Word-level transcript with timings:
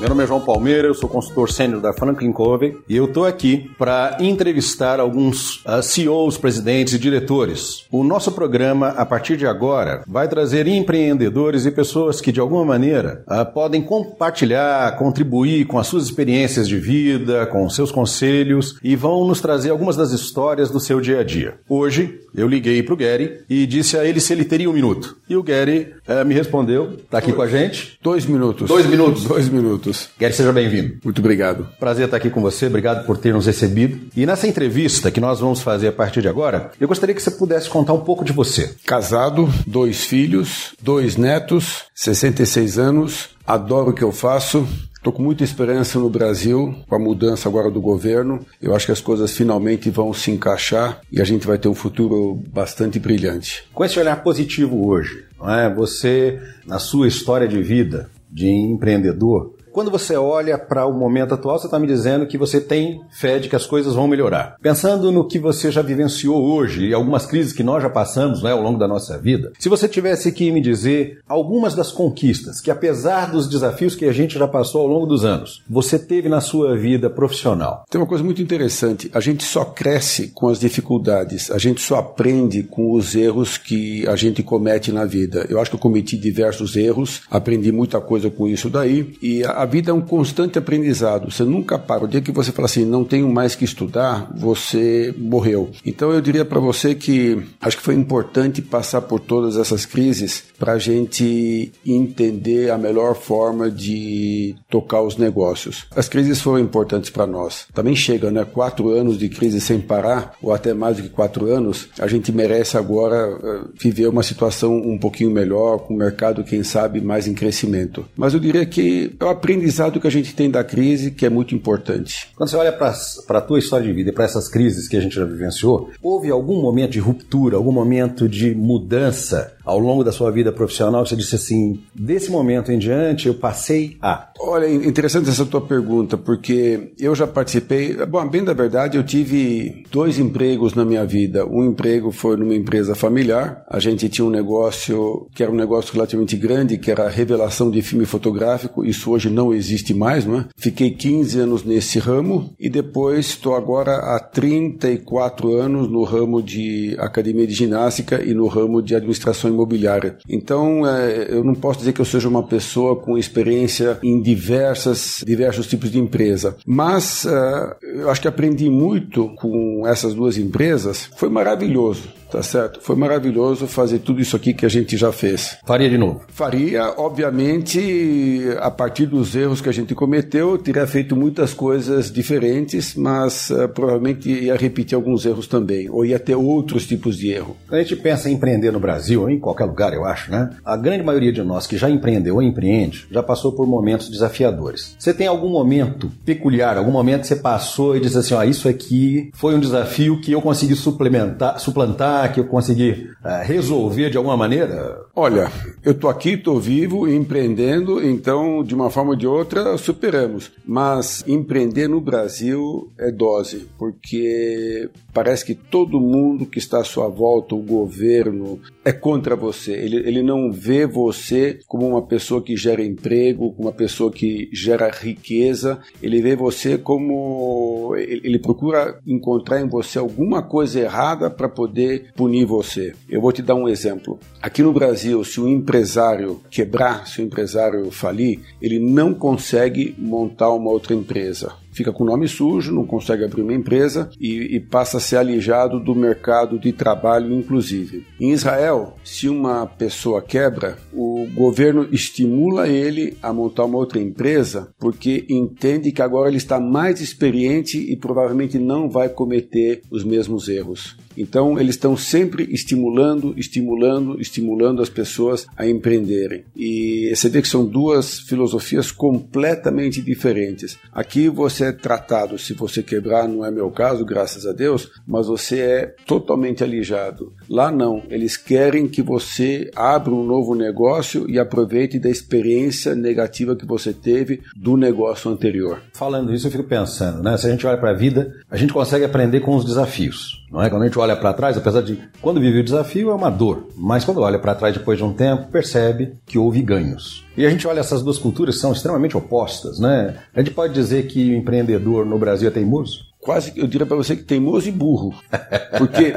meu 0.00 0.08
nome 0.08 0.24
é 0.24 0.26
João 0.26 0.40
Palmeira, 0.40 0.88
eu 0.88 0.94
sou 0.94 1.10
consultor 1.10 1.52
sênior 1.52 1.78
da 1.78 1.92
Franklin 1.92 2.32
Covey 2.32 2.74
e 2.88 2.96
eu 2.96 3.04
estou 3.04 3.26
aqui 3.26 3.70
para 3.76 4.16
entrevistar 4.18 4.98
alguns 4.98 5.56
uh, 5.56 5.72
ah, 5.72 5.82
CEOs, 5.82 6.38
presidentes 6.38 6.94
e 6.94 6.98
diretores. 6.98 7.84
O 7.92 8.02
nosso 8.02 8.32
programa, 8.32 8.88
a 8.88 9.04
partir 9.04 9.36
de 9.36 9.46
agora, 9.46 10.02
vai 10.08 10.26
trazer 10.26 10.66
empreendedores 10.66 11.66
e 11.66 11.70
pessoas 11.70 12.18
que 12.18 12.32
de 12.32 12.40
alguma 12.40 12.64
maneira 12.64 13.22
uh, 13.28 13.44
podem 13.52 13.82
compartilhar, 13.82 14.96
contribuir 14.96 15.66
com 15.66 15.78
as 15.78 15.86
suas 15.86 16.04
experiências 16.04 16.66
de 16.66 16.78
vida, 16.78 17.44
com 17.44 17.68
seus 17.68 17.92
conselhos 17.92 18.78
e 18.82 18.96
vão 18.96 19.26
nos 19.26 19.42
trazer 19.42 19.68
algumas 19.68 19.96
das 19.96 20.12
histórias 20.12 20.70
do 20.70 20.80
seu 20.80 20.98
dia 20.98 21.20
a 21.20 21.24
dia. 21.24 21.58
Hoje 21.68 22.20
eu 22.34 22.48
liguei 22.48 22.82
para 22.82 22.94
o 22.94 22.96
Gary 22.96 23.40
e 23.50 23.66
disse 23.66 23.98
a 23.98 24.04
ele 24.06 24.18
se 24.18 24.32
ele 24.32 24.46
teria 24.46 24.70
um 24.70 24.72
minuto. 24.72 25.18
E 25.28 25.36
o 25.36 25.42
Gary 25.42 25.92
uh, 26.08 26.24
me 26.24 26.32
respondeu, 26.32 26.94
está 26.94 27.18
aqui 27.18 27.34
com 27.34 27.42
a 27.42 27.46
gente. 27.46 27.98
Dois 28.02 28.24
minutos. 28.24 28.66
Dois 28.66 28.86
minutos. 28.86 29.24
Dois 29.24 29.48
minutos. 29.50 29.89
Gary, 30.18 30.34
seja 30.34 30.52
bem-vindo. 30.52 30.98
Muito 31.04 31.18
obrigado. 31.18 31.68
Prazer 31.78 32.04
estar 32.04 32.16
aqui 32.16 32.30
com 32.30 32.40
você, 32.40 32.66
obrigado 32.66 33.06
por 33.06 33.18
ter 33.18 33.32
nos 33.32 33.46
recebido. 33.46 34.08
E 34.16 34.26
nessa 34.26 34.46
entrevista 34.46 35.10
que 35.10 35.20
nós 35.20 35.40
vamos 35.40 35.60
fazer 35.60 35.88
a 35.88 35.92
partir 35.92 36.22
de 36.22 36.28
agora, 36.28 36.70
eu 36.80 36.88
gostaria 36.88 37.14
que 37.14 37.22
você 37.22 37.30
pudesse 37.30 37.68
contar 37.68 37.92
um 37.92 38.00
pouco 38.00 38.24
de 38.24 38.32
você. 38.32 38.74
Casado, 38.86 39.48
dois 39.66 40.04
filhos, 40.04 40.74
dois 40.82 41.16
netos, 41.16 41.84
66 41.94 42.78
anos, 42.78 43.30
adoro 43.46 43.90
o 43.90 43.94
que 43.94 44.04
eu 44.04 44.12
faço, 44.12 44.66
Estou 45.00 45.14
com 45.14 45.22
muita 45.22 45.42
esperança 45.42 45.98
no 45.98 46.10
Brasil, 46.10 46.74
com 46.86 46.94
a 46.94 46.98
mudança 46.98 47.48
agora 47.48 47.70
do 47.70 47.80
governo. 47.80 48.44
Eu 48.60 48.76
acho 48.76 48.84
que 48.84 48.92
as 48.92 49.00
coisas 49.00 49.34
finalmente 49.34 49.88
vão 49.88 50.12
se 50.12 50.30
encaixar 50.30 51.00
e 51.10 51.22
a 51.22 51.24
gente 51.24 51.46
vai 51.46 51.56
ter 51.56 51.68
um 51.68 51.74
futuro 51.74 52.38
bastante 52.52 52.98
brilhante. 52.98 53.64
Com 53.72 53.82
esse 53.82 53.98
olhar 53.98 54.22
positivo 54.22 54.86
hoje, 54.86 55.24
não 55.38 55.50
é? 55.50 55.74
você, 55.74 56.38
na 56.66 56.78
sua 56.78 57.08
história 57.08 57.48
de 57.48 57.62
vida, 57.62 58.10
de 58.30 58.46
empreendedor, 58.50 59.54
quando 59.72 59.90
você 59.90 60.16
olha 60.16 60.58
para 60.58 60.86
o 60.86 60.92
momento 60.92 61.34
atual, 61.34 61.58
você 61.58 61.66
está 61.66 61.78
me 61.78 61.86
dizendo 61.86 62.26
que 62.26 62.38
você 62.38 62.60
tem 62.60 63.00
fé 63.10 63.38
de 63.38 63.48
que 63.48 63.56
as 63.56 63.66
coisas 63.66 63.94
vão 63.94 64.08
melhorar. 64.08 64.56
Pensando 64.60 65.10
no 65.12 65.26
que 65.26 65.38
você 65.38 65.70
já 65.70 65.82
vivenciou 65.82 66.42
hoje 66.42 66.88
e 66.88 66.94
algumas 66.94 67.26
crises 67.26 67.52
que 67.52 67.62
nós 67.62 67.82
já 67.82 67.90
passamos 67.90 68.42
né, 68.42 68.52
ao 68.52 68.62
longo 68.62 68.78
da 68.78 68.88
nossa 68.88 69.18
vida, 69.18 69.52
se 69.58 69.68
você 69.68 69.88
tivesse 69.88 70.32
que 70.32 70.50
me 70.50 70.60
dizer 70.60 71.18
algumas 71.28 71.74
das 71.74 71.92
conquistas 71.92 72.60
que, 72.60 72.70
apesar 72.70 73.30
dos 73.30 73.48
desafios 73.48 73.94
que 73.94 74.04
a 74.04 74.12
gente 74.12 74.38
já 74.38 74.48
passou 74.48 74.82
ao 74.82 74.86
longo 74.86 75.06
dos 75.06 75.24
anos, 75.24 75.62
você 75.68 75.98
teve 75.98 76.28
na 76.28 76.40
sua 76.40 76.76
vida 76.76 77.08
profissional. 77.08 77.84
Tem 77.88 78.00
uma 78.00 78.06
coisa 78.06 78.24
muito 78.24 78.42
interessante: 78.42 79.10
a 79.12 79.20
gente 79.20 79.44
só 79.44 79.64
cresce 79.64 80.28
com 80.28 80.48
as 80.48 80.58
dificuldades, 80.58 81.50
a 81.50 81.58
gente 81.58 81.80
só 81.80 81.96
aprende 81.96 82.62
com 82.62 82.92
os 82.92 83.14
erros 83.14 83.56
que 83.56 84.06
a 84.08 84.16
gente 84.16 84.42
comete 84.42 84.92
na 84.92 85.04
vida. 85.04 85.46
Eu 85.48 85.60
acho 85.60 85.70
que 85.70 85.76
eu 85.76 85.80
cometi 85.80 86.16
diversos 86.16 86.76
erros, 86.76 87.22
aprendi 87.30 87.72
muita 87.72 88.00
coisa 88.00 88.30
com 88.30 88.46
isso 88.46 88.68
daí 88.68 89.14
e 89.22 89.44
a 89.44 89.59
vida 89.64 89.90
é 89.90 89.94
um 89.94 90.00
constante 90.00 90.58
aprendizado. 90.58 91.30
Você 91.30 91.44
nunca 91.44 91.78
para. 91.78 92.04
O 92.04 92.08
dia 92.08 92.20
que 92.20 92.32
você 92.32 92.52
fala 92.52 92.66
assim, 92.66 92.84
não 92.84 93.04
tenho 93.04 93.28
mais 93.28 93.54
que 93.54 93.64
estudar, 93.64 94.30
você 94.34 95.14
morreu. 95.16 95.70
Então 95.84 96.10
eu 96.12 96.20
diria 96.20 96.44
para 96.44 96.60
você 96.60 96.94
que 96.94 97.42
acho 97.60 97.76
que 97.76 97.82
foi 97.82 97.94
importante 97.94 98.62
passar 98.62 99.02
por 99.02 99.20
todas 99.20 99.56
essas 99.56 99.84
crises 99.84 100.44
para 100.58 100.72
a 100.74 100.78
gente 100.78 101.72
entender 101.86 102.70
a 102.70 102.78
melhor 102.78 103.14
forma 103.14 103.70
de 103.70 104.54
tocar 104.68 105.02
os 105.02 105.16
negócios. 105.16 105.86
As 105.94 106.08
crises 106.08 106.40
foram 106.40 106.58
importantes 106.58 107.10
para 107.10 107.26
nós. 107.26 107.66
Também 107.72 107.96
chega, 107.96 108.30
né? 108.30 108.44
Quatro 108.44 108.90
anos 108.90 109.18
de 109.18 109.28
crise 109.28 109.60
sem 109.60 109.80
parar, 109.80 110.34
ou 110.42 110.52
até 110.52 110.74
mais 110.74 110.96
do 110.96 111.02
que 111.02 111.08
quatro 111.08 111.46
anos. 111.46 111.88
A 111.98 112.06
gente 112.06 112.30
merece 112.30 112.76
agora 112.76 113.28
uh, 113.28 113.70
viver 113.78 114.08
uma 114.08 114.22
situação 114.22 114.76
um 114.76 114.98
pouquinho 114.98 115.30
melhor, 115.30 115.78
com 115.78 115.94
o 115.94 115.96
mercado, 115.96 116.44
quem 116.44 116.62
sabe, 116.62 117.00
mais 117.00 117.26
em 117.26 117.34
crescimento. 117.34 118.04
Mas 118.16 118.34
eu 118.34 118.40
diria 118.40 118.66
que 118.66 119.14
eu 119.18 119.28
aprendi 119.28 119.49
aprendizado 119.50 120.00
que 120.00 120.06
a 120.06 120.10
gente 120.10 120.32
tem 120.32 120.48
da 120.48 120.62
crise 120.62 121.10
que 121.10 121.26
é 121.26 121.28
muito 121.28 121.56
importante. 121.56 122.28
Quando 122.36 122.48
você 122.48 122.56
olha 122.56 122.72
para 122.72 123.38
a 123.38 123.40
tua 123.40 123.58
história 123.58 123.84
de 123.84 123.92
vida 123.92 124.10
e 124.10 124.12
para 124.12 124.24
essas 124.24 124.48
crises 124.48 124.86
que 124.86 124.96
a 124.96 125.00
gente 125.00 125.16
já 125.16 125.24
vivenciou, 125.24 125.90
houve 126.00 126.30
algum 126.30 126.62
momento 126.62 126.92
de 126.92 127.00
ruptura, 127.00 127.56
algum 127.56 127.72
momento 127.72 128.28
de 128.28 128.54
mudança 128.54 129.56
ao 129.64 129.78
longo 129.78 130.04
da 130.04 130.12
sua 130.12 130.30
vida 130.30 130.52
profissional 130.52 131.04
você 131.04 131.16
disse 131.16 131.34
assim, 131.34 131.80
desse 131.94 132.30
momento 132.30 132.72
em 132.72 132.78
diante 132.78 133.28
eu 133.28 133.34
passei 133.34 133.96
a? 134.00 134.28
Olha, 134.38 134.68
interessante 134.72 135.28
essa 135.28 135.44
tua 135.44 135.60
pergunta, 135.60 136.16
porque 136.16 136.92
eu 136.98 137.14
já 137.14 137.26
participei, 137.26 137.94
bom, 138.06 138.26
bem 138.28 138.42
da 138.42 138.52
verdade, 138.52 138.96
eu 138.96 139.04
tive 139.04 139.84
dois 139.90 140.18
empregos 140.18 140.74
na 140.74 140.84
minha 140.84 141.04
vida. 141.04 141.46
Um 141.46 141.64
emprego 141.64 142.10
foi 142.10 142.36
numa 142.36 142.54
empresa 142.54 142.94
familiar, 142.94 143.64
a 143.68 143.78
gente 143.78 144.08
tinha 144.08 144.24
um 144.24 144.30
negócio 144.30 145.28
que 145.34 145.42
era 145.42 145.52
um 145.52 145.56
negócio 145.56 145.92
relativamente 145.92 146.36
grande, 146.36 146.78
que 146.78 146.90
era 146.90 147.04
a 147.04 147.10
revelação 147.10 147.70
de 147.70 147.82
filme 147.82 148.06
fotográfico, 148.06 148.84
isso 148.84 149.10
hoje 149.10 149.28
não 149.28 149.52
existe 149.52 149.92
mais, 149.92 150.24
não 150.24 150.38
é? 150.38 150.44
Fiquei 150.56 150.90
15 150.90 151.40
anos 151.40 151.64
nesse 151.64 151.98
ramo 151.98 152.54
e 152.58 152.68
depois 152.68 153.26
estou 153.26 153.54
agora 153.54 153.96
há 153.96 154.18
34 154.18 155.54
anos 155.54 155.90
no 155.90 156.02
ramo 156.02 156.42
de 156.42 156.96
academia 156.98 157.46
de 157.46 157.54
ginástica 157.54 158.22
e 158.24 158.32
no 158.32 158.46
ramo 158.46 158.80
de 158.82 158.94
administração 158.94 159.49
imobiliária. 159.50 160.16
Então, 160.28 160.86
é, 160.86 161.26
eu 161.30 161.44
não 161.44 161.54
posso 161.54 161.80
dizer 161.80 161.92
que 161.92 162.00
eu 162.00 162.04
seja 162.04 162.28
uma 162.28 162.42
pessoa 162.42 162.96
com 162.96 163.18
experiência 163.18 163.98
em 164.02 164.20
diversas, 164.20 165.22
diversos 165.26 165.66
tipos 165.66 165.90
de 165.90 165.98
empresa, 165.98 166.56
mas 166.66 167.26
é, 167.26 167.76
eu 167.82 168.10
acho 168.10 168.20
que 168.20 168.28
aprendi 168.28 168.68
muito 168.68 169.28
com 169.36 169.86
essas 169.86 170.14
duas 170.14 170.38
empresas. 170.38 171.10
Foi 171.16 171.28
maravilhoso. 171.28 172.19
Tá 172.30 172.42
certo? 172.42 172.80
Foi 172.80 172.94
maravilhoso 172.94 173.66
fazer 173.66 173.98
tudo 173.98 174.20
isso 174.20 174.36
aqui 174.36 174.54
que 174.54 174.64
a 174.64 174.68
gente 174.68 174.96
já 174.96 175.10
fez. 175.10 175.58
Faria 175.66 175.90
de 175.90 175.98
novo? 175.98 176.22
Faria, 176.28 176.94
obviamente, 176.96 178.44
a 178.60 178.70
partir 178.70 179.06
dos 179.06 179.34
erros 179.34 179.60
que 179.60 179.68
a 179.68 179.72
gente 179.72 179.94
cometeu, 179.94 180.56
teria 180.56 180.86
feito 180.86 181.16
muitas 181.16 181.52
coisas 181.52 182.10
diferentes, 182.10 182.94
mas 182.94 183.50
uh, 183.50 183.68
provavelmente 183.68 184.30
ia 184.30 184.56
repetir 184.56 184.94
alguns 184.94 185.26
erros 185.26 185.46
também, 185.46 185.90
ou 185.90 186.04
ia 186.04 186.18
ter 186.18 186.36
outros 186.36 186.86
tipos 186.86 187.16
de 187.16 187.32
erro. 187.32 187.56
Quando 187.68 187.80
a 187.80 187.82
gente 187.82 187.96
pensa 187.96 188.30
em 188.30 188.34
empreender 188.34 188.70
no 188.70 188.78
Brasil, 188.78 189.22
ou 189.22 189.30
em 189.30 189.38
qualquer 189.38 189.64
lugar, 189.64 189.92
eu 189.92 190.04
acho, 190.04 190.30
né? 190.30 190.50
A 190.64 190.76
grande 190.76 191.02
maioria 191.02 191.32
de 191.32 191.42
nós 191.42 191.66
que 191.66 191.76
já 191.76 191.90
empreendeu 191.90 192.36
ou 192.36 192.42
empreende 192.42 193.06
já 193.10 193.22
passou 193.22 193.52
por 193.52 193.66
momentos 193.66 194.08
desafiadores. 194.08 194.94
Você 194.98 195.12
tem 195.12 195.26
algum 195.26 195.48
momento 195.48 196.10
peculiar, 196.24 196.76
algum 196.76 196.92
momento 196.92 197.22
que 197.22 197.28
você 197.28 197.36
passou 197.36 197.96
e 197.96 198.00
disse 198.00 198.18
assim: 198.18 198.34
ó, 198.34 198.42
isso 198.44 198.68
aqui 198.68 199.30
foi 199.34 199.54
um 199.54 199.60
desafio 199.60 200.20
que 200.20 200.32
eu 200.32 200.40
consegui 200.40 200.74
suplementar, 200.76 201.58
suplantar 201.58 202.19
que 202.28 202.40
eu 202.40 202.46
consegui 202.46 203.08
uh, 203.24 203.44
resolver 203.44 204.10
de 204.10 204.16
alguma 204.16 204.36
maneira? 204.36 205.00
Olha, 205.14 205.50
eu 205.84 205.92
estou 205.92 206.08
aqui, 206.08 206.30
estou 206.30 206.60
vivo, 206.60 207.08
empreendendo, 207.08 208.04
então, 208.04 208.62
de 208.62 208.74
uma 208.74 208.90
forma 208.90 209.10
ou 209.10 209.16
de 209.16 209.26
outra, 209.26 209.76
superamos. 209.76 210.50
Mas 210.64 211.24
empreender 211.26 211.88
no 211.88 212.00
Brasil 212.00 212.90
é 212.98 213.10
dose, 213.10 213.68
porque 213.78 214.88
parece 215.12 215.44
que 215.44 215.54
todo 215.54 216.00
mundo 216.00 216.46
que 216.46 216.58
está 216.58 216.80
à 216.80 216.84
sua 216.84 217.08
volta, 217.08 217.54
o 217.54 217.62
governo, 217.62 218.60
é 218.84 218.92
contra 218.92 219.36
você. 219.36 219.72
Ele, 219.72 219.96
ele 219.96 220.22
não 220.22 220.50
vê 220.52 220.86
você 220.86 221.58
como 221.66 221.86
uma 221.86 222.02
pessoa 222.02 222.42
que 222.42 222.56
gera 222.56 222.84
emprego, 222.84 223.52
como 223.52 223.68
uma 223.68 223.74
pessoa 223.74 224.10
que 224.10 224.48
gera 224.52 224.90
riqueza. 224.90 225.80
Ele 226.02 226.20
vê 226.22 226.34
você 226.34 226.78
como. 226.78 227.94
Ele, 227.96 228.20
ele 228.24 228.38
procura 228.38 228.98
encontrar 229.06 229.60
em 229.60 229.68
você 229.68 229.98
alguma 229.98 230.42
coisa 230.42 230.80
errada 230.80 231.30
para 231.30 231.48
poder 231.48 232.09
punir 232.14 232.44
você. 232.44 232.94
Eu 233.08 233.20
vou 233.20 233.32
te 233.32 233.42
dar 233.42 233.54
um 233.54 233.68
exemplo. 233.68 234.18
Aqui 234.40 234.62
no 234.62 234.72
Brasil, 234.72 235.22
se 235.24 235.40
o 235.40 235.48
empresário 235.48 236.40
quebrar, 236.50 237.06
se 237.06 237.20
o 237.20 237.24
empresário 237.24 237.90
falir, 237.90 238.40
ele 238.60 238.78
não 238.78 239.14
consegue 239.14 239.94
montar 239.98 240.50
uma 240.50 240.70
outra 240.70 240.94
empresa 240.94 241.59
fica 241.72 241.92
com 241.92 242.04
o 242.04 242.06
nome 242.06 242.28
sujo, 242.28 242.72
não 242.72 242.86
consegue 242.86 243.24
abrir 243.24 243.42
uma 243.42 243.54
empresa 243.54 244.10
e, 244.20 244.56
e, 244.56 244.60
passa 244.60 244.98
a 244.98 245.00
ser 245.00 245.16
alijado 245.16 245.80
do 245.80 245.94
mercado 245.94 246.58
de 246.58 246.72
trabalho, 246.72 247.32
inclusive. 247.34 248.06
Em 248.20 248.32
Israel, 248.32 248.96
se 249.04 249.28
uma 249.28 249.66
pessoa 249.66 250.22
quebra, 250.22 250.78
o 250.92 251.26
governo 251.34 251.88
estimula 251.92 252.68
ele 252.68 253.16
a 253.22 253.32
montar 253.32 253.64
uma 253.64 253.78
outra 253.78 254.00
empresa 254.00 254.68
porque 254.78 255.24
entende 255.28 255.92
que 255.92 256.02
agora 256.02 256.28
ele 256.28 256.36
está 256.36 256.60
mais 256.60 257.00
experiente 257.00 257.78
e 257.78 257.96
provavelmente 257.96 258.58
não 258.58 258.88
vai 258.88 259.08
cometer 259.08 259.82
os 259.90 260.04
mesmos 260.04 260.48
erros. 260.48 260.96
Então, 261.16 261.58
eles 261.58 261.74
estão 261.74 261.96
sempre 261.96 262.48
estimulando, 262.50 263.34
estimulando, 263.36 264.20
estimulando 264.20 264.80
as 264.80 264.88
pessoas 264.88 265.46
a 265.56 265.68
empreenderem. 265.68 266.44
E 266.56 267.12
você 267.14 267.28
vê 267.28 267.42
que 267.42 267.48
são 267.48 267.66
duas 267.66 268.20
filosofias 268.20 268.90
completamente 268.90 270.00
diferentes. 270.00 270.78
Aqui 270.92 271.28
você 271.28 271.59
você 271.60 271.66
é 271.66 271.72
tratado. 271.72 272.38
Se 272.38 272.54
você 272.54 272.82
quebrar, 272.82 273.28
não 273.28 273.44
é 273.44 273.50
meu 273.50 273.70
caso, 273.70 274.04
graças 274.04 274.46
a 274.46 274.52
Deus, 274.52 274.90
mas 275.06 275.26
você 275.26 275.60
é 275.60 275.86
totalmente 276.06 276.64
alijado. 276.64 277.34
Lá 277.50 277.72
não, 277.72 278.04
eles 278.08 278.36
querem 278.36 278.86
que 278.86 279.02
você 279.02 279.72
abra 279.74 280.14
um 280.14 280.24
novo 280.24 280.54
negócio 280.54 281.28
e 281.28 281.36
aproveite 281.36 281.98
da 281.98 282.08
experiência 282.08 282.94
negativa 282.94 283.56
que 283.56 283.66
você 283.66 283.92
teve 283.92 284.40
do 284.54 284.76
negócio 284.76 285.28
anterior. 285.28 285.82
Falando 285.92 286.32
isso, 286.32 286.46
eu 286.46 286.50
fico 286.52 286.62
pensando, 286.62 287.24
né? 287.24 287.36
Se 287.36 287.48
a 287.48 287.50
gente 287.50 287.66
olha 287.66 287.76
para 287.76 287.90
a 287.90 287.94
vida, 287.94 288.32
a 288.48 288.56
gente 288.56 288.72
consegue 288.72 289.04
aprender 289.04 289.40
com 289.40 289.56
os 289.56 289.64
desafios. 289.64 290.46
Não 290.48 290.62
é? 290.62 290.70
Quando 290.70 290.82
a 290.82 290.86
gente 290.86 290.98
olha 291.00 291.16
para 291.16 291.32
trás, 291.32 291.56
apesar 291.56 291.82
de 291.82 291.98
quando 292.22 292.40
vive 292.40 292.60
o 292.60 292.64
desafio 292.64 293.10
é 293.10 293.14
uma 293.14 293.30
dor, 293.30 293.66
mas 293.76 294.04
quando 294.04 294.20
olha 294.20 294.38
para 294.38 294.54
trás 294.54 294.76
depois 294.76 294.98
de 294.98 295.02
um 295.02 295.12
tempo, 295.12 295.50
percebe 295.50 296.18
que 296.24 296.38
houve 296.38 296.62
ganhos. 296.62 297.24
E 297.36 297.44
a 297.44 297.50
gente 297.50 297.66
olha 297.66 297.80
essas 297.80 298.00
duas 298.00 298.18
culturas 298.18 298.60
são 298.60 298.70
extremamente 298.70 299.16
opostas, 299.16 299.80
né? 299.80 300.16
A 300.32 300.40
gente 300.40 300.52
pode 300.52 300.72
dizer 300.72 301.08
que 301.08 301.30
o 301.30 301.36
empreendedor 301.36 302.06
no 302.06 302.16
Brasil 302.16 302.46
é 302.46 302.52
teimoso? 302.52 303.09
Quase, 303.20 303.52
eu 303.54 303.66
diria 303.66 303.86
para 303.86 303.96
você 303.96 304.16
que 304.16 304.22
teimoso 304.22 304.68
e 304.68 304.72
burro. 304.72 305.14
Porque 305.76 306.14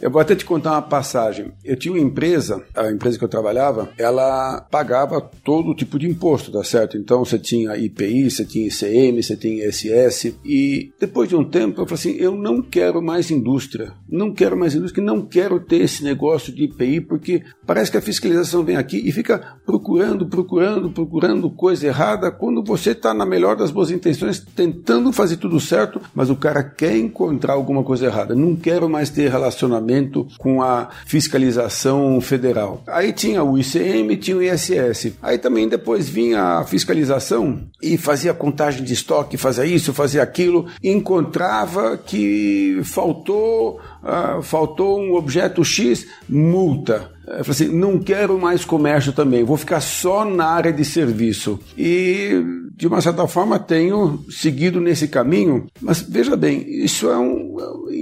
eu 0.00 0.10
vou 0.10 0.20
até 0.20 0.34
te 0.34 0.44
contar 0.44 0.72
uma 0.72 0.82
passagem. 0.82 1.52
Eu 1.64 1.76
tinha 1.76 1.92
uma 1.92 2.00
empresa, 2.00 2.62
a 2.74 2.90
empresa 2.90 3.18
que 3.18 3.24
eu 3.24 3.28
trabalhava, 3.28 3.88
ela 3.98 4.60
pagava 4.70 5.20
todo 5.20 5.74
tipo 5.74 5.98
de 5.98 6.08
imposto, 6.08 6.52
tá 6.52 6.62
certo? 6.62 6.96
Então 6.96 7.24
você 7.24 7.38
tinha 7.38 7.76
IPI, 7.76 8.30
você 8.30 8.44
tinha 8.44 8.68
ICM, 8.68 9.22
você 9.22 9.36
tinha 9.36 9.68
ISS. 9.68 10.36
E 10.44 10.92
depois 10.98 11.28
de 11.28 11.36
um 11.36 11.44
tempo 11.44 11.80
eu 11.80 11.86
falei 11.86 12.00
assim: 12.00 12.22
eu 12.22 12.34
não 12.34 12.62
quero 12.62 13.02
mais 13.02 13.30
indústria, 13.30 13.92
não 14.08 14.32
quero 14.32 14.56
mais 14.56 14.74
indústria, 14.74 15.04
não 15.04 15.22
quero 15.22 15.60
ter 15.60 15.82
esse 15.82 16.04
negócio 16.04 16.52
de 16.52 16.64
IPI, 16.64 17.00
porque 17.00 17.42
parece 17.66 17.90
que 17.90 17.96
a 17.96 18.02
fiscalização 18.02 18.64
vem 18.64 18.76
aqui 18.76 19.02
e 19.04 19.10
fica 19.10 19.56
procurando, 19.64 20.26
procurando, 20.26 20.90
procurando 20.90 21.50
coisa 21.50 21.86
errada, 21.86 22.30
quando 22.30 22.62
você 22.62 22.90
está 22.90 23.12
na 23.12 23.26
melhor 23.26 23.56
das 23.56 23.70
boas 23.70 23.90
intenções, 23.90 24.40
tentando 24.54 25.12
fazer 25.12 25.36
tudo 25.36 25.58
certo, 25.58 26.00
mas 26.14 26.30
o 26.30 26.35
o 26.36 26.38
cara 26.38 26.62
quer 26.62 26.96
encontrar 26.96 27.54
alguma 27.54 27.82
coisa 27.82 28.06
errada. 28.06 28.34
Não 28.34 28.54
quero 28.54 28.88
mais 28.88 29.10
ter 29.10 29.30
relacionamento 29.30 30.26
com 30.38 30.62
a 30.62 30.90
fiscalização 31.06 32.20
federal. 32.20 32.82
Aí 32.86 33.12
tinha 33.12 33.42
o 33.42 33.58
ICM, 33.58 34.16
tinha 34.16 34.36
o 34.36 34.42
ISS. 34.42 35.14
Aí 35.22 35.38
também 35.38 35.68
depois 35.68 36.08
vinha 36.08 36.58
a 36.58 36.64
fiscalização 36.64 37.60
e 37.82 37.96
fazia 37.96 38.34
contagem 38.34 38.84
de 38.84 38.92
estoque, 38.92 39.36
fazia 39.36 39.64
isso, 39.64 39.92
fazia 39.92 40.22
aquilo, 40.22 40.66
encontrava 40.82 41.96
que 41.96 42.80
faltou, 42.84 43.80
uh, 44.02 44.42
faltou 44.42 45.00
um 45.00 45.14
objeto 45.14 45.64
X, 45.64 46.06
multa. 46.28 47.10
Eu 47.26 47.44
falei 47.44 47.50
assim, 47.50 47.68
não 47.68 47.98
quero 47.98 48.38
mais 48.38 48.64
comércio 48.64 49.12
também, 49.12 49.42
vou 49.42 49.56
ficar 49.56 49.80
só 49.80 50.24
na 50.24 50.46
área 50.46 50.72
de 50.72 50.84
serviço. 50.84 51.58
E, 51.76 52.40
de 52.76 52.86
uma 52.86 53.00
certa 53.00 53.26
forma, 53.26 53.58
tenho 53.58 54.22
seguido 54.28 54.80
nesse 54.80 55.08
caminho, 55.08 55.66
mas 55.80 56.02
veja 56.02 56.36
bem, 56.36 56.62
isso 56.68 57.08
é 57.08 57.16
um. 57.16 57.56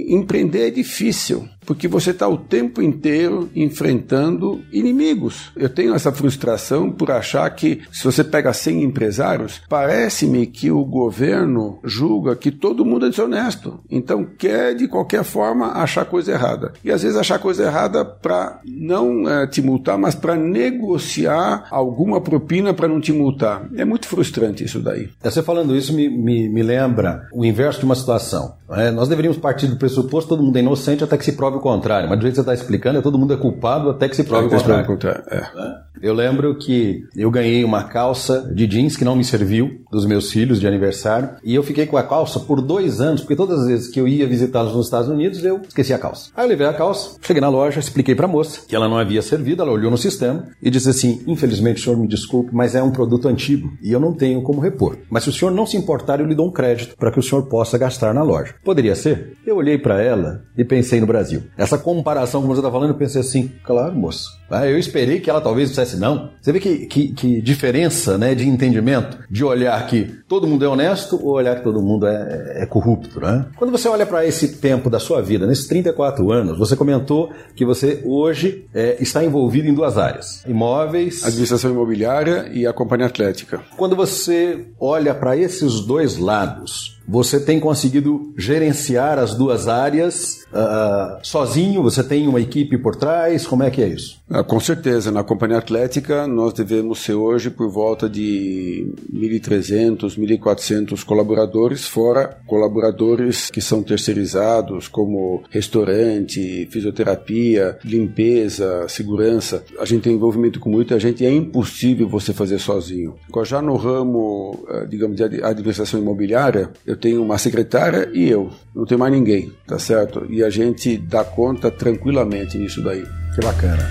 Empreender 0.07 0.67
é 0.67 0.69
difícil 0.69 1.47
porque 1.65 1.87
você 1.87 2.11
está 2.11 2.27
o 2.27 2.37
tempo 2.37 2.81
inteiro 2.81 3.49
enfrentando 3.55 4.61
inimigos. 4.71 5.51
Eu 5.55 5.69
tenho 5.69 5.95
essa 5.95 6.11
frustração 6.11 6.91
por 6.91 7.11
achar 7.11 7.49
que, 7.49 7.81
se 7.91 8.03
você 8.03 8.23
pega 8.23 8.53
100 8.53 8.83
empresários, 8.83 9.61
parece-me 9.67 10.45
que 10.45 10.69
o 10.69 10.85
governo 10.85 11.79
julga 11.83 12.35
que 12.35 12.51
todo 12.51 12.85
mundo 12.85 13.07
é 13.07 13.09
desonesto. 13.09 13.79
Então, 13.89 14.25
quer 14.37 14.75
de 14.75 14.87
qualquer 14.87 15.23
forma 15.23 15.71
achar 15.71 16.05
coisa 16.05 16.31
errada. 16.31 16.73
E 16.83 16.91
às 16.91 17.01
vezes 17.01 17.17
achar 17.17 17.39
coisa 17.39 17.63
errada 17.63 18.05
para 18.05 18.59
não 18.65 19.27
é, 19.27 19.47
te 19.47 19.61
multar, 19.61 19.97
mas 19.97 20.13
para 20.13 20.35
negociar 20.35 21.67
alguma 21.71 22.21
propina 22.21 22.73
para 22.73 22.87
não 22.87 23.01
te 23.01 23.11
multar. 23.11 23.67
É 23.75 23.83
muito 23.83 24.07
frustrante 24.07 24.64
isso 24.65 24.79
daí. 24.79 25.09
Você 25.21 25.41
falando 25.41 25.75
isso 25.75 25.93
me, 25.93 26.09
me, 26.09 26.49
me 26.49 26.63
lembra 26.63 27.27
o 27.33 27.45
inverso 27.45 27.79
de 27.79 27.85
uma 27.85 27.95
situação. 27.95 28.55
É? 28.69 28.89
Nós 28.89 29.07
deveríamos 29.07 29.37
partir 29.37 29.67
do 29.67 29.75
pressuposto 29.75 30.29
todo 30.29 30.43
mundo 30.43 30.57
é 30.57 30.59
inocente 30.59 31.03
até 31.03 31.17
que 31.17 31.25
se 31.25 31.33
prove 31.33 31.57
o 31.57 31.59
contrário, 31.59 32.09
mas 32.09 32.17
do 32.17 32.23
jeito 32.23 32.33
que 32.33 32.37
você 32.37 32.41
está 32.41 32.53
explicando, 32.53 32.97
é 32.97 33.01
todo 33.01 33.17
mundo 33.17 33.33
é 33.33 33.37
culpado 33.37 33.89
até 33.89 34.09
que 34.09 34.15
se 34.15 34.23
prove 34.23 34.47
o 34.47 34.49
contrário. 34.49 34.85
contrário. 34.87 35.23
É. 35.29 35.85
Eu 36.01 36.13
lembro 36.13 36.55
que 36.57 37.03
eu 37.15 37.31
ganhei 37.31 37.63
uma 37.63 37.83
calça 37.83 38.51
de 38.53 38.67
jeans 38.67 38.97
que 38.97 39.05
não 39.05 39.15
me 39.15 39.23
serviu 39.23 39.81
dos 39.91 40.05
meus 40.05 40.31
filhos 40.31 40.59
de 40.59 40.67
aniversário 40.67 41.29
e 41.43 41.55
eu 41.55 41.63
fiquei 41.63 41.85
com 41.85 41.97
a 41.97 42.03
calça 42.03 42.39
por 42.39 42.61
dois 42.61 42.99
anos, 42.99 43.21
porque 43.21 43.35
todas 43.35 43.61
as 43.61 43.67
vezes 43.67 43.87
que 43.87 43.99
eu 43.99 44.07
ia 44.07 44.27
visitá-los 44.27 44.75
nos 44.75 44.87
Estados 44.87 45.09
Unidos 45.09 45.43
eu 45.43 45.61
esqueci 45.67 45.93
a 45.93 45.99
calça. 45.99 46.31
Aí 46.35 46.45
eu 46.45 46.49
levei 46.49 46.67
a 46.67 46.73
calça, 46.73 47.17
cheguei 47.21 47.41
na 47.41 47.49
loja, 47.49 47.79
expliquei 47.79 48.13
para 48.13 48.25
a 48.25 48.29
moça 48.29 48.61
que 48.67 48.75
ela 48.75 48.89
não 48.89 48.97
havia 48.97 49.21
servido, 49.21 49.61
ela 49.61 49.71
olhou 49.71 49.89
no 49.89 49.97
sistema 49.97 50.47
e 50.61 50.69
disse 50.69 50.89
assim: 50.89 51.23
infelizmente, 51.27 51.81
senhor, 51.81 51.97
me 51.97 52.07
desculpe, 52.07 52.53
mas 52.53 52.75
é 52.75 52.83
um 52.83 52.91
produto 52.91 53.27
antigo 53.27 53.71
e 53.81 53.91
eu 53.91 53.99
não 53.99 54.13
tenho 54.13 54.41
como 54.41 54.54
repor. 54.59 54.97
Mas 55.09 55.23
se 55.23 55.29
o 55.29 55.33
senhor 55.33 55.51
não 55.51 55.65
se 55.65 55.77
importar, 55.77 56.19
eu 56.19 56.25
lhe 56.25 56.35
dou 56.35 56.47
um 56.47 56.51
crédito 56.51 56.95
para 56.97 57.11
que 57.11 57.19
o 57.19 57.23
senhor 57.23 57.43
possa 57.43 57.77
gastar 57.77 58.13
na 58.13 58.23
loja. 58.23 58.55
Poderia 58.63 58.95
ser? 58.95 59.37
Eu 59.45 59.57
olhei 59.57 59.77
para 59.77 60.01
ela 60.01 60.43
e 60.57 60.63
pensei 60.63 60.99
no 60.99 61.07
Brasil. 61.07 61.43
Essa 61.57 61.77
comparação 61.77 62.41
como 62.41 62.53
você 62.53 62.59
está 62.59 62.71
falando, 62.71 62.89
eu 62.89 62.97
pensei 62.97 63.21
assim, 63.21 63.51
claro, 63.63 63.95
moço. 63.95 64.29
Ah, 64.49 64.67
eu 64.67 64.77
esperei 64.77 65.19
que 65.19 65.29
ela 65.29 65.41
talvez 65.41 65.69
dissesse 65.69 65.97
não. 65.97 66.29
Você 66.39 66.51
vê 66.51 66.59
que, 66.59 66.85
que, 66.85 67.13
que, 67.13 67.41
diferença 67.41 68.17
né, 68.17 68.35
de 68.35 68.47
entendimento, 68.47 69.17
de 69.29 69.43
olhar 69.43 69.85
que 69.87 70.19
todo 70.27 70.47
mundo 70.47 70.63
é 70.63 70.67
honesto 70.67 71.19
ou 71.21 71.33
olhar 71.33 71.55
que 71.55 71.63
todo 71.63 71.81
mundo 71.81 72.05
é, 72.05 72.53
é, 72.59 72.63
é 72.63 72.65
corrupto, 72.65 73.19
né? 73.19 73.47
Quando 73.55 73.71
você 73.71 73.87
olha 73.87 74.05
para 74.05 74.25
esse 74.25 74.57
tempo 74.57 74.89
da 74.89 74.99
sua 74.99 75.21
vida, 75.21 75.47
nesses 75.47 75.67
34 75.67 76.31
anos, 76.31 76.57
você 76.59 76.75
comentou 76.75 77.31
que 77.55 77.65
você 77.65 78.01
hoje 78.05 78.67
é, 78.73 78.97
está 78.99 79.23
envolvido 79.23 79.67
em 79.67 79.73
duas 79.73 79.97
áreas: 79.97 80.43
imóveis, 80.47 81.25
administração 81.25 81.71
imobiliária 81.71 82.49
e 82.53 82.67
a 82.67 82.73
companhia 82.73 83.07
atlética. 83.07 83.61
Quando 83.75 83.95
você 83.95 84.44
olha 84.79 85.13
para 85.13 85.37
esses 85.37 85.81
dois 85.81 86.17
lados, 86.17 86.94
você 87.07 87.39
tem 87.39 87.59
conseguido 87.59 88.33
gerenciar 88.37 89.19
as 89.19 89.35
duas 89.35 89.67
áreas 89.67 90.45
uh, 90.51 91.19
sozinho? 91.21 91.83
Você 91.83 92.03
tem 92.03 92.27
uma 92.27 92.41
equipe 92.41 92.77
por 92.77 92.95
trás? 92.95 93.45
Como 93.45 93.63
é 93.63 93.69
que 93.69 93.81
é 93.81 93.87
isso? 93.87 94.19
Ah, 94.29 94.43
com 94.43 94.59
certeza. 94.59 95.11
Na 95.11 95.23
companhia 95.23 95.57
atlética, 95.57 96.25
nós 96.27 96.53
devemos 96.53 96.99
ser 96.99 97.13
hoje 97.13 97.49
por 97.49 97.69
volta 97.69 98.09
de 98.09 98.91
1.300, 99.13 100.17
1.400 100.17 101.03
colaboradores, 101.03 101.85
fora 101.85 102.37
colaboradores 102.47 103.49
que 103.51 103.61
são 103.61 103.83
terceirizados, 103.83 104.87
como 104.87 105.43
restaurante, 105.51 106.67
fisioterapia, 106.71 107.77
limpeza, 107.83 108.87
segurança. 108.87 109.63
A 109.79 109.85
gente 109.85 110.03
tem 110.03 110.13
envolvimento 110.13 110.59
com 110.59 110.69
muita 110.69 110.99
gente 110.99 111.23
e 111.23 111.27
é 111.27 111.31
impossível 111.31 112.07
você 112.07 112.33
fazer 112.33 112.59
sozinho. 112.59 113.15
Já 113.43 113.61
no 113.61 113.75
ramo, 113.75 114.65
digamos, 114.89 115.17
de 115.17 115.23
administração 115.43 115.99
imobiliária, 115.99 116.71
eu 116.85 116.94
eu 116.95 116.99
tenho 116.99 117.21
uma 117.21 117.37
secretária 117.37 118.09
e 118.13 118.29
eu, 118.29 118.49
não 118.73 118.85
tenho 118.85 118.99
mais 118.99 119.11
ninguém, 119.11 119.51
tá 119.67 119.77
certo? 119.77 120.25
E 120.29 120.41
a 120.41 120.49
gente 120.49 120.97
dá 120.97 121.23
conta 121.25 121.69
tranquilamente 121.69 122.57
nisso 122.57 122.81
daí. 122.81 123.03
Que 123.35 123.45
bacana. 123.45 123.85